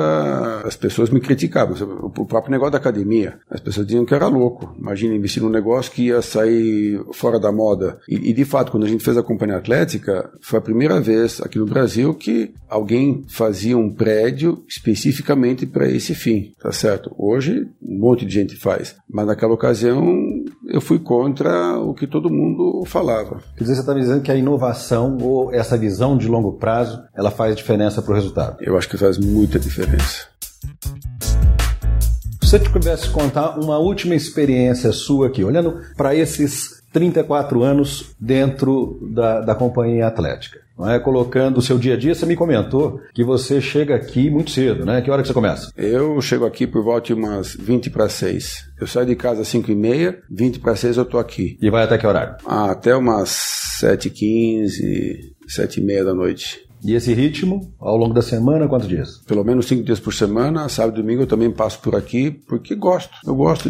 as 0.64 0.76
pessoas 0.76 1.10
me 1.10 1.20
criticavam. 1.20 1.76
O 2.18 2.26
próprio 2.26 2.52
negócio 2.52 2.74
da 2.74 2.78
academia, 2.78 3.40
as 3.50 3.60
pessoas 3.60 3.88
diziam 3.88 4.06
que 4.06 4.14
era 4.14 4.28
louco. 4.28 4.76
Imagina 4.78 5.16
investir 5.16 5.42
num 5.42 5.50
negócio 5.50 5.92
que 5.92 6.08
ia 6.08 6.22
sair 6.22 7.02
fora 7.14 7.40
da 7.40 7.52
moda. 7.52 8.00
E, 8.08 8.30
e 8.30 8.34
de 8.34 8.46
fato, 8.46 8.72
quando 8.72 8.86
a 8.86 8.90
gente 8.90 9.04
fez 9.04 9.18
a 9.18 9.24
companhia 9.24 9.58
atlética, 9.58 10.30
foi 10.42 10.60
a 10.60 10.62
primeira 10.62 11.00
vez 11.00 11.42
aqui 11.42 11.58
no 11.58 11.66
Brasil 11.66 12.14
que 12.14 12.54
alguém 12.70 13.24
fazia 13.28 13.78
um 13.78 13.92
prédio 13.92 14.64
especificamente 14.68 15.66
para 15.66 15.88
esse 15.90 16.14
fim, 16.14 16.54
tá 16.62 16.72
certo? 16.72 17.14
Hoje, 17.18 17.68
um 17.82 18.00
monte 18.00 18.26
de 18.26 18.34
gente 18.34 18.56
faz. 18.56 18.96
Mas 19.10 19.26
naquela 19.26 19.54
ocasião, 19.54 20.04
eu 20.68 20.82
fui 20.82 21.00
contra 21.00 21.78
o 21.80 21.94
que 21.94 22.06
todo 22.06 22.30
mundo 22.30 22.84
falava. 22.86 23.40
Quer 23.56 23.64
dizer, 23.64 23.76
você 23.76 23.82
está 23.82 23.94
me 23.94 24.02
dizendo 24.02 24.22
que 24.22 24.32
a 24.32 24.36
inovação 24.36 24.65
ou 25.22 25.54
essa 25.54 25.78
visão 25.78 26.18
de 26.18 26.28
longo 26.28 26.54
prazo, 26.54 27.04
ela 27.14 27.32
faz 27.32 27.56
diferença 27.56 28.02
para 28.02 28.12
o 28.12 28.16
resultado? 28.16 28.58
Eu 28.62 28.78
acho 28.78 28.90
que 28.90 28.98
faz 28.98 29.18
muita 29.18 29.60
diferença. 29.60 30.28
Se 32.42 32.50
você 32.52 32.60
pudesse 32.60 33.10
contar 33.10 33.60
uma 33.60 33.78
última 33.78 34.16
experiência 34.16 34.92
sua 34.92 35.28
aqui, 35.28 35.44
olhando 35.44 35.82
para 35.98 36.16
esses 36.16 36.84
34 36.94 37.64
anos 37.64 38.16
dentro 38.20 39.00
da, 39.14 39.42
da 39.42 39.56
companhia 39.56 40.08
atlética 40.08 40.65
é? 40.84 41.00
colocando 41.00 41.58
o 41.58 41.62
seu 41.62 41.78
dia 41.78 41.94
a 41.94 41.98
dia. 41.98 42.14
Você 42.14 42.26
me 42.26 42.36
comentou 42.36 43.00
que 43.14 43.24
você 43.24 43.62
chega 43.62 43.96
aqui 43.96 44.30
muito 44.30 44.52
cedo, 44.52 44.86
né? 44.86 45.02
Que 45.02 45.10
hora 45.10 45.22
que 45.22 45.28
você 45.28 45.34
começa? 45.34 45.72
Eu 45.78 46.20
chego 46.22 46.46
aqui 46.46 46.68
por 46.68 46.84
volta 46.84 47.08
de 47.08 47.14
umas 47.14 47.56
20 47.56 47.90
para 47.90 48.10
6. 48.10 48.66
Eu 48.80 48.88
saio 48.88 49.06
de 49.06 49.16
casa 49.16 49.42
às 49.42 49.48
5 49.48 49.72
e 49.72 49.76
meia, 49.76 50.20
20 50.30 50.60
para 50.60 50.76
6 50.76 50.98
eu 50.98 51.04
estou 51.04 51.20
aqui. 51.20 51.58
E 51.62 51.70
vai 51.70 51.84
até 51.84 51.98
que 51.98 52.06
horário? 52.06 52.36
Ah, 52.46 52.72
até 52.72 52.96
umas 52.96 53.30
7 53.80 54.10
h 54.10 54.16
15, 54.18 55.36
7 55.48 55.80
e 55.80 55.84
meia 55.84 56.04
da 56.04 56.14
noite. 56.14 56.65
E 56.86 56.94
esse 56.94 57.12
ritmo, 57.16 57.74
ao 57.80 57.98
longo 57.98 58.14
da 58.14 58.22
semana, 58.22 58.68
quantos 58.68 58.88
dias? 58.88 59.18
Pelo 59.26 59.44
menos 59.44 59.66
cinco 59.66 59.84
dias 59.84 60.00
por 60.00 60.14
semana. 60.14 60.70
Sábado 60.70 61.00
e 61.00 61.02
domingo 61.02 61.24
eu 61.24 61.28
também 61.28 61.50
passo 61.50 61.80
por 61.80 61.96
aqui, 61.96 62.30
porque 62.30 62.76
gosto. 62.76 63.10
Eu 63.26 63.34
gosto. 63.34 63.68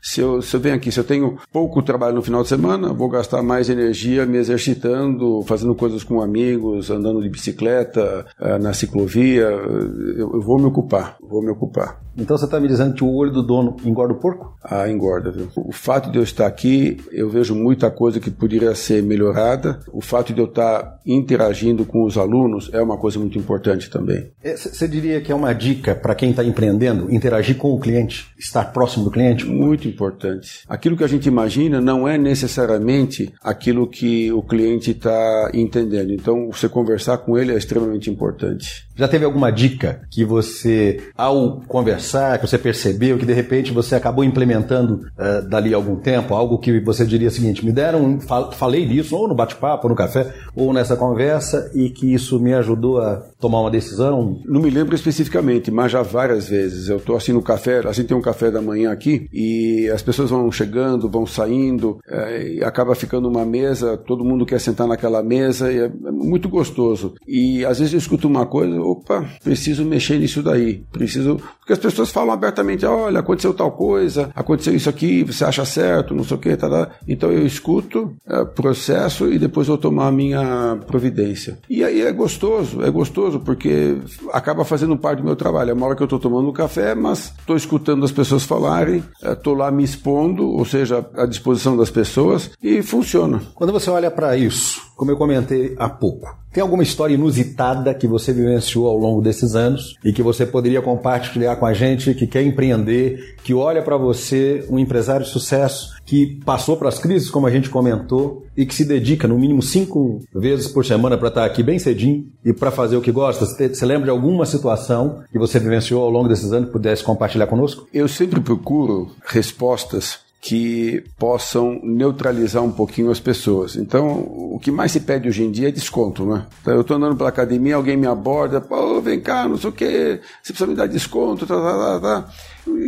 Se 0.00 0.22
eu, 0.22 0.40
se 0.40 0.56
eu 0.56 0.60
venho 0.60 0.74
aqui, 0.74 0.90
se 0.90 0.98
eu 0.98 1.04
tenho 1.04 1.36
pouco 1.52 1.82
trabalho 1.82 2.14
no 2.14 2.22
final 2.22 2.42
de 2.42 2.48
semana, 2.48 2.90
vou 2.90 3.10
gastar 3.10 3.42
mais 3.42 3.68
energia 3.68 4.24
me 4.24 4.38
exercitando, 4.38 5.42
fazendo 5.46 5.74
coisas 5.74 6.02
com 6.02 6.22
amigos, 6.22 6.90
andando 6.90 7.20
de 7.20 7.28
bicicleta, 7.28 8.24
eh, 8.40 8.58
na 8.58 8.72
ciclovia. 8.72 9.42
Eu, 9.42 10.32
eu 10.32 10.40
vou 10.40 10.58
me 10.58 10.64
ocupar, 10.64 11.18
vou 11.20 11.42
me 11.42 11.50
ocupar. 11.50 12.02
Então 12.16 12.38
você 12.38 12.44
está 12.44 12.60
me 12.60 12.68
dizendo 12.68 12.94
que 12.94 13.02
o 13.02 13.12
olho 13.12 13.32
do 13.32 13.42
dono 13.42 13.76
engorda 13.84 14.14
o 14.14 14.18
porco? 14.18 14.56
Ah, 14.62 14.88
engorda, 14.88 15.32
viu? 15.32 15.48
O 15.56 15.72
fato 15.72 16.10
de 16.10 16.18
eu 16.18 16.22
estar 16.22 16.46
aqui, 16.46 16.96
eu 17.10 17.28
vejo 17.28 17.54
muita 17.54 17.90
coisa 17.90 18.20
que 18.20 18.30
poderia 18.30 18.74
ser 18.74 19.02
melhorada. 19.02 19.80
O 19.92 20.00
fato 20.00 20.32
de 20.32 20.40
eu 20.40 20.46
estar 20.46 21.00
interagindo 21.04 21.84
com 21.84 22.04
os 22.04 22.16
alunos 22.16 22.53
é 22.72 22.80
uma 22.80 22.96
coisa 22.96 23.18
muito 23.18 23.38
importante 23.38 23.90
também. 23.90 24.30
Você 24.42 24.88
diria 24.88 25.20
que 25.20 25.30
é 25.30 25.34
uma 25.34 25.52
dica 25.52 25.94
para 25.94 26.14
quem 26.14 26.30
está 26.30 26.44
empreendendo, 26.44 27.12
interagir 27.12 27.56
com 27.56 27.72
o 27.72 27.80
cliente, 27.80 28.26
estar 28.38 28.64
próximo 28.72 29.04
do 29.04 29.10
cliente? 29.10 29.46
Muito 29.46 29.88
importante. 29.88 30.60
Aquilo 30.68 30.96
que 30.96 31.04
a 31.04 31.08
gente 31.08 31.26
imagina 31.26 31.80
não 31.80 32.06
é 32.06 32.18
necessariamente 32.18 33.32
aquilo 33.42 33.88
que 33.88 34.32
o 34.32 34.42
cliente 34.42 34.90
está 34.90 35.50
entendendo. 35.52 36.12
Então, 36.12 36.50
você 36.50 36.68
conversar 36.68 37.18
com 37.18 37.38
ele 37.38 37.52
é 37.52 37.56
extremamente 37.56 38.10
importante. 38.10 38.86
Já 38.96 39.08
teve 39.08 39.24
alguma 39.24 39.50
dica 39.50 40.02
que 40.10 40.24
você, 40.24 41.00
ao 41.16 41.60
conversar, 41.66 42.38
que 42.38 42.46
você 42.46 42.58
percebeu 42.58 43.18
que 43.18 43.26
de 43.26 43.32
repente 43.32 43.72
você 43.72 43.94
acabou 43.94 44.24
implementando 44.24 45.00
uh, 45.18 45.48
dali 45.48 45.74
algum 45.74 45.96
tempo, 45.96 46.34
algo 46.34 46.58
que 46.58 46.80
você 46.80 47.04
diria 47.04 47.28
o 47.28 47.30
seguinte: 47.30 47.64
me 47.64 47.72
deram, 47.72 48.18
falei 48.52 48.86
disso, 48.86 49.16
ou 49.16 49.28
no 49.28 49.34
bate-papo, 49.34 49.86
ou 49.86 49.90
no 49.90 49.96
café, 49.96 50.32
ou 50.54 50.72
nessa 50.72 50.96
conversa, 50.96 51.70
e 51.74 51.90
que 51.90 52.12
isso 52.12 52.38
me 52.38 52.54
ajudou 52.54 53.00
a 53.00 53.16
tomar 53.40 53.60
uma 53.60 53.70
decisão? 53.70 54.40
Não 54.44 54.60
me 54.60 54.70
lembro 54.70 54.94
especificamente, 54.94 55.70
mas 55.70 55.90
já 55.90 56.02
várias 56.02 56.48
vezes. 56.48 56.88
Eu 56.88 56.98
estou 56.98 57.16
assim 57.16 57.32
no 57.32 57.42
café, 57.42 57.80
assim 57.86 58.04
tem 58.04 58.16
um 58.16 58.22
café 58.22 58.50
da 58.50 58.62
manhã 58.62 58.92
aqui, 58.92 59.28
e 59.32 59.90
as 59.92 60.02
pessoas 60.02 60.30
vão 60.30 60.50
chegando, 60.52 61.08
vão 61.08 61.26
saindo, 61.26 61.98
é, 62.08 62.60
acaba 62.62 62.94
ficando 62.94 63.28
uma 63.28 63.44
mesa, 63.44 63.96
todo 63.96 64.24
mundo 64.24 64.46
quer 64.46 64.60
sentar 64.60 64.86
naquela 64.86 65.22
mesa, 65.22 65.72
e 65.72 65.78
é, 65.78 65.84
é 65.84 66.10
muito 66.10 66.48
gostoso. 66.48 67.14
E 67.26 67.64
às 67.64 67.78
vezes 67.78 67.92
eu 67.92 67.98
escuto 67.98 68.28
uma 68.28 68.46
coisa, 68.46 68.83
opa, 68.84 69.24
preciso 69.42 69.84
mexer 69.84 70.18
nisso 70.18 70.42
daí, 70.42 70.84
preciso. 70.92 71.40
Porque 71.58 71.72
as 71.72 71.78
pessoas 71.78 72.10
falam 72.10 72.32
abertamente: 72.32 72.84
olha, 72.84 73.20
aconteceu 73.20 73.54
tal 73.54 73.72
coisa, 73.72 74.30
aconteceu 74.34 74.74
isso 74.74 74.88
aqui, 74.88 75.24
você 75.24 75.44
acha 75.44 75.64
certo, 75.64 76.14
não 76.14 76.24
sei 76.24 76.36
o 76.36 76.40
que, 76.40 76.56
tá, 76.56 76.68
tá. 76.68 76.90
Então 77.08 77.32
eu 77.32 77.46
escuto, 77.46 78.14
é, 78.26 78.44
processo 78.44 79.32
e 79.32 79.38
depois 79.38 79.68
vou 79.68 79.78
tomar 79.78 80.08
a 80.08 80.12
minha 80.12 80.78
providência. 80.86 81.58
E 81.68 81.82
aí 81.82 82.02
é 82.02 82.12
gostoso, 82.12 82.82
é 82.82 82.90
gostoso 82.90 83.40
porque 83.40 83.96
acaba 84.32 84.64
fazendo 84.64 84.96
parte 84.96 85.18
do 85.18 85.24
meu 85.24 85.36
trabalho. 85.36 85.70
É 85.70 85.74
uma 85.74 85.86
hora 85.86 85.96
que 85.96 86.02
eu 86.02 86.06
estou 86.06 86.18
tomando 86.18 86.48
um 86.48 86.52
café, 86.52 86.94
mas 86.94 87.32
estou 87.38 87.56
escutando 87.56 88.04
as 88.04 88.12
pessoas 88.12 88.44
falarem, 88.44 89.02
estou 89.22 89.54
é, 89.54 89.58
lá 89.58 89.70
me 89.70 89.84
expondo, 89.84 90.48
ou 90.48 90.64
seja, 90.64 91.04
à 91.16 91.26
disposição 91.26 91.76
das 91.76 91.90
pessoas 91.90 92.50
e 92.62 92.82
funciona. 92.82 93.40
Quando 93.54 93.72
você 93.72 93.90
olha 93.90 94.10
para 94.10 94.36
isso, 94.36 94.80
como 94.96 95.10
eu 95.10 95.16
comentei 95.16 95.74
há 95.78 95.88
pouco, 95.88 96.43
tem 96.54 96.62
alguma 96.62 96.84
história 96.84 97.14
inusitada 97.14 97.92
que 97.92 98.06
você 98.06 98.32
vivenciou 98.32 98.86
ao 98.86 98.96
longo 98.96 99.20
desses 99.20 99.56
anos 99.56 99.98
e 100.04 100.12
que 100.12 100.22
você 100.22 100.46
poderia 100.46 100.80
compartilhar 100.80 101.56
com 101.56 101.66
a 101.66 101.74
gente 101.74 102.14
que 102.14 102.28
quer 102.28 102.44
empreender, 102.44 103.34
que 103.42 103.52
olha 103.52 103.82
para 103.82 103.96
você, 103.96 104.64
um 104.70 104.78
empresário 104.78 105.26
de 105.26 105.32
sucesso, 105.32 105.92
que 106.06 106.38
passou 106.44 106.76
para 106.76 106.88
as 106.88 107.00
crises, 107.00 107.28
como 107.28 107.48
a 107.48 107.50
gente 107.50 107.68
comentou, 107.68 108.46
e 108.56 108.64
que 108.64 108.72
se 108.72 108.84
dedica 108.84 109.26
no 109.26 109.36
mínimo 109.36 109.60
cinco 109.60 110.20
vezes 110.32 110.68
por 110.68 110.86
semana 110.86 111.18
para 111.18 111.26
estar 111.26 111.44
aqui 111.44 111.60
bem 111.60 111.80
cedinho 111.80 112.26
e 112.44 112.52
para 112.52 112.70
fazer 112.70 112.96
o 112.96 113.00
que 113.00 113.10
gosta? 113.10 113.44
Você 113.44 113.84
lembra 113.84 114.04
de 114.04 114.10
alguma 114.10 114.46
situação 114.46 115.24
que 115.32 115.38
você 115.40 115.58
vivenciou 115.58 116.04
ao 116.04 116.10
longo 116.10 116.28
desses 116.28 116.52
anos 116.52 116.68
que 116.68 116.72
pudesse 116.72 117.02
compartilhar 117.02 117.48
conosco? 117.48 117.88
Eu 117.92 118.06
sempre 118.06 118.38
procuro 118.38 119.10
respostas 119.26 120.23
que 120.44 121.02
possam 121.18 121.80
neutralizar 121.82 122.62
um 122.62 122.70
pouquinho 122.70 123.10
as 123.10 123.18
pessoas. 123.18 123.76
Então, 123.76 124.06
o 124.28 124.58
que 124.60 124.70
mais 124.70 124.92
se 124.92 125.00
pede 125.00 125.26
hoje 125.26 125.42
em 125.42 125.50
dia 125.50 125.68
é 125.68 125.72
desconto, 125.72 126.26
né? 126.26 126.44
Então, 126.60 126.74
eu 126.74 126.82
estou 126.82 126.98
andando 126.98 127.16
pela 127.16 127.30
academia, 127.30 127.76
alguém 127.76 127.96
me 127.96 128.06
aborda, 128.06 128.60
pô, 128.60 129.00
vem 129.00 129.18
cá, 129.18 129.48
não 129.48 129.56
sei 129.56 129.70
o 129.70 129.72
quê, 129.72 130.20
você 130.42 130.52
precisa 130.52 130.66
me 130.66 130.76
dar 130.76 130.86
desconto, 130.86 131.46
tá, 131.46 131.56
tá, 131.56 131.78
tá, 131.78 132.00
tá. 132.00 132.28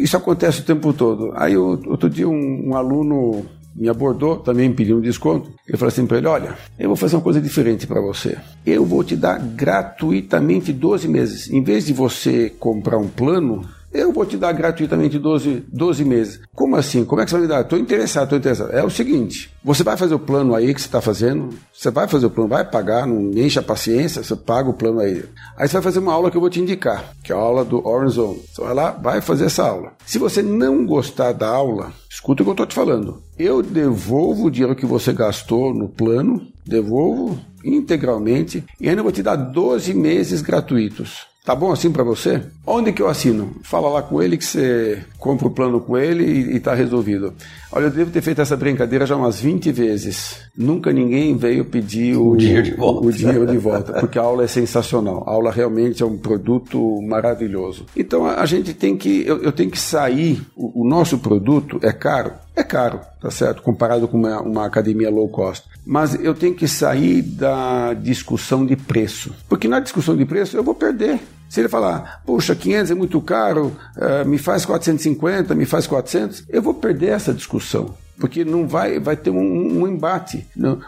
Isso 0.03 0.19
acontece 0.19 0.61
o 0.61 0.65
tempo 0.65 0.93
todo. 0.93 1.33
Aí, 1.35 1.57
outro 1.57 2.11
dia, 2.11 2.29
um, 2.29 2.69
um 2.69 2.77
aluno 2.77 3.47
me 3.75 3.89
abordou, 3.89 4.37
também 4.37 4.69
me 4.69 4.75
pediu 4.75 4.99
um 4.99 5.01
desconto. 5.01 5.51
Eu 5.67 5.79
falei 5.79 5.93
assim 5.93 6.07
para 6.07 6.19
ele: 6.19 6.27
Olha, 6.27 6.59
eu 6.79 6.89
vou 6.89 6.97
fazer 6.97 7.17
uma 7.17 7.23
coisa 7.23 7.41
diferente 7.41 7.87
para 7.87 8.03
você. 8.03 8.37
Eu 8.67 8.85
vou 8.85 9.03
te 9.03 9.17
dar 9.17 9.39
gratuitamente 9.39 10.75
12 10.75 11.09
meses. 11.09 11.51
Em 11.51 11.63
vez 11.63 11.87
de 11.87 11.95
você 11.95 12.51
comprar 12.59 12.99
um 12.99 13.09
plano, 13.09 13.67
Eu 13.97 14.13
vou 14.13 14.27
te 14.27 14.37
dar 14.37 14.53
gratuitamente 14.53 15.19
12, 15.19 15.65
12 15.73 16.05
meses. 16.05 16.41
Como 16.55 16.77
assim? 16.77 17.03
Como 17.03 17.23
é 17.23 17.25
que 17.25 17.31
você 17.31 17.37
vai 17.37 17.43
me 17.47 17.49
dar? 17.49 17.63
Estou 17.63 17.79
interessado, 17.79 18.25
estou 18.25 18.39
interessado. 18.39 18.71
É 18.73 18.85
o 18.85 18.91
seguinte: 18.91 19.51
você 19.65 19.83
vai 19.83 19.97
fazer 19.97 20.15
o 20.15 20.19
plano 20.19 20.55
aí 20.55 20.75
que 20.75 20.81
você 20.81 20.87
está 20.87 21.01
fazendo, 21.01 21.49
você 21.73 21.91
vai 21.91 22.07
fazer 22.07 22.27
o 22.27 22.31
plano, 22.31 22.51
vai 22.51 22.63
pagar, 22.63 23.07
não 23.07 23.31
enche 23.33 23.59
a 23.59 23.63
paciência, 23.63 24.23
você 24.23 24.37
paga 24.37 24.69
o 24.69 24.75
plano 24.75 25.01
aí. 25.01 25.25
Aí 25.57 25.67
você 25.67 25.73
vai 25.73 25.83
fazer 25.83 26.01
uma 26.01 26.13
aula 26.13 26.31
que 26.31 26.37
eu 26.37 26.41
vou 26.43 26.51
te 26.51 26.61
indicar, 26.61 27.15
que 27.25 27.33
é 27.33 27.35
a 27.35 27.39
aula 27.39 27.65
do 27.65 27.87
Orange 27.89 28.17
Zone. 28.17 28.43
Você 28.53 28.61
vai 28.61 28.75
lá, 28.75 28.91
vai 28.91 29.23
fazer 29.23 29.47
essa 29.47 29.67
aula. 29.67 29.93
Se 30.05 30.19
você 30.19 30.43
não 30.43 30.85
gostar 30.85 31.33
da 31.33 31.49
aula, 31.49 31.91
escuta 32.11 32.43
o 32.43 32.45
que 32.45 32.51
eu 32.51 32.53
estou 32.53 32.67
te 32.67 32.75
falando. 32.75 33.23
Eu 33.39 33.63
devolvo 33.63 34.47
o 34.47 34.51
dinheiro 34.51 34.77
que 34.77 34.85
você 34.85 35.11
gastou 35.15 35.73
no 35.73 35.89
plano, 35.89 36.47
devolvo 36.67 37.39
integralmente 37.65 38.63
e 38.81 38.89
ainda 38.89 39.03
vou 39.03 39.13
te 39.13 39.23
dar 39.23 39.37
12 39.37 39.95
meses 39.95 40.43
gratuitos. 40.43 41.27
Tá 41.47 41.55
bom 41.55 41.71
assim 41.71 41.93
para 41.93 42.03
você? 42.03 42.43
Onde 42.67 42.93
que 42.93 43.01
eu 43.01 43.09
assino? 43.09 43.55
Fala 43.63 43.89
lá 43.89 44.03
com 44.03 44.21
ele 44.21 44.37
que 44.37 44.45
você 44.45 44.99
compra 45.17 45.47
o 45.47 45.51
plano 45.51 45.81
com 45.81 45.97
ele 45.97 46.25
e, 46.25 46.57
está 46.57 46.75
resolvido. 46.75 47.33
Olha, 47.71 47.85
eu 47.85 47.91
devo 47.93 48.11
ter 48.11 48.21
feito 48.21 48.41
essa 48.41 48.57
brincadeira 48.57 49.07
já 49.07 49.15
umas 49.15 49.39
20 49.39 49.71
vezes. 49.71 50.41
Nunca 50.59 50.93
ninguém 50.93 51.37
veio 51.37 51.65
pedir 51.65 52.17
o, 52.17 52.31
o 52.31 52.37
dinheiro 52.37 52.65
de 52.65 52.75
volta. 52.75 53.07
O 53.07 53.13
dinheiro 53.13 53.47
de 53.47 53.59
volta, 53.59 53.93
porque 53.93 54.19
a 54.19 54.23
aula 54.23 54.43
é 54.43 54.49
sensacional. 54.49 55.23
A 55.25 55.31
aula 55.31 55.53
realmente 55.53 56.03
é 56.03 56.07
um 56.07 56.19
produto 56.19 57.01
maravilhoso. 57.03 57.87
Então 57.97 58.27
a, 58.27 58.45
gente 58.45 58.75
tem 58.75 58.97
que, 58.97 59.25
eu, 59.25 59.41
eu 59.41 59.53
tenho 59.53 59.71
que 59.71 59.79
sair. 59.79 60.43
O, 60.57 60.83
o 60.83 60.89
nosso 60.89 61.19
produto 61.19 61.79
é 61.81 61.93
caro, 61.93 62.33
é 62.57 62.65
caro, 62.65 62.99
tá 63.23 63.31
certo? 63.31 63.63
Comparado 63.63 64.09
com 64.09 64.17
uma, 64.17 64.41
uma, 64.41 64.67
academia 64.67 65.11
low 65.11 65.29
cost. 65.29 65.65
Mas 65.87 66.15
eu 66.15 66.35
tenho 66.35 66.55
que 66.55 66.67
sair 66.67 67.23
da 67.23 67.95
discussão 67.95 68.67
de 68.67 68.75
preço. 68.75 69.33
Porque 69.49 69.69
na 69.69 69.79
discussão 69.79 70.17
de 70.17 70.25
preço 70.25 70.57
eu 70.57 70.65
vou 70.65 70.75
perder. 70.75 71.21
Se 71.49 71.61
ele 71.61 71.69
falar, 71.69 72.23
puxa, 72.27 72.57
500 72.57 72.91
é 72.91 72.95
muito 72.95 73.21
caro, 73.21 73.77
uh, 73.97 74.29
me 74.29 74.37
faz 74.37 74.67
450, 74.67 75.55
me 75.55 75.65
faz 75.65 75.87
400, 75.87 76.45
eu 76.49 76.61
vou 76.61 76.75
perder 76.75 77.11
essa 77.11 77.33
discussão 77.33 77.95
porque 78.19 78.45
não 78.45 78.67
vai, 78.67 78.99
vai 78.99 79.17
ter 79.17 79.31
um, 79.31 79.83
um 79.83 79.89
embate. 79.89 80.47
Não, 80.57 80.81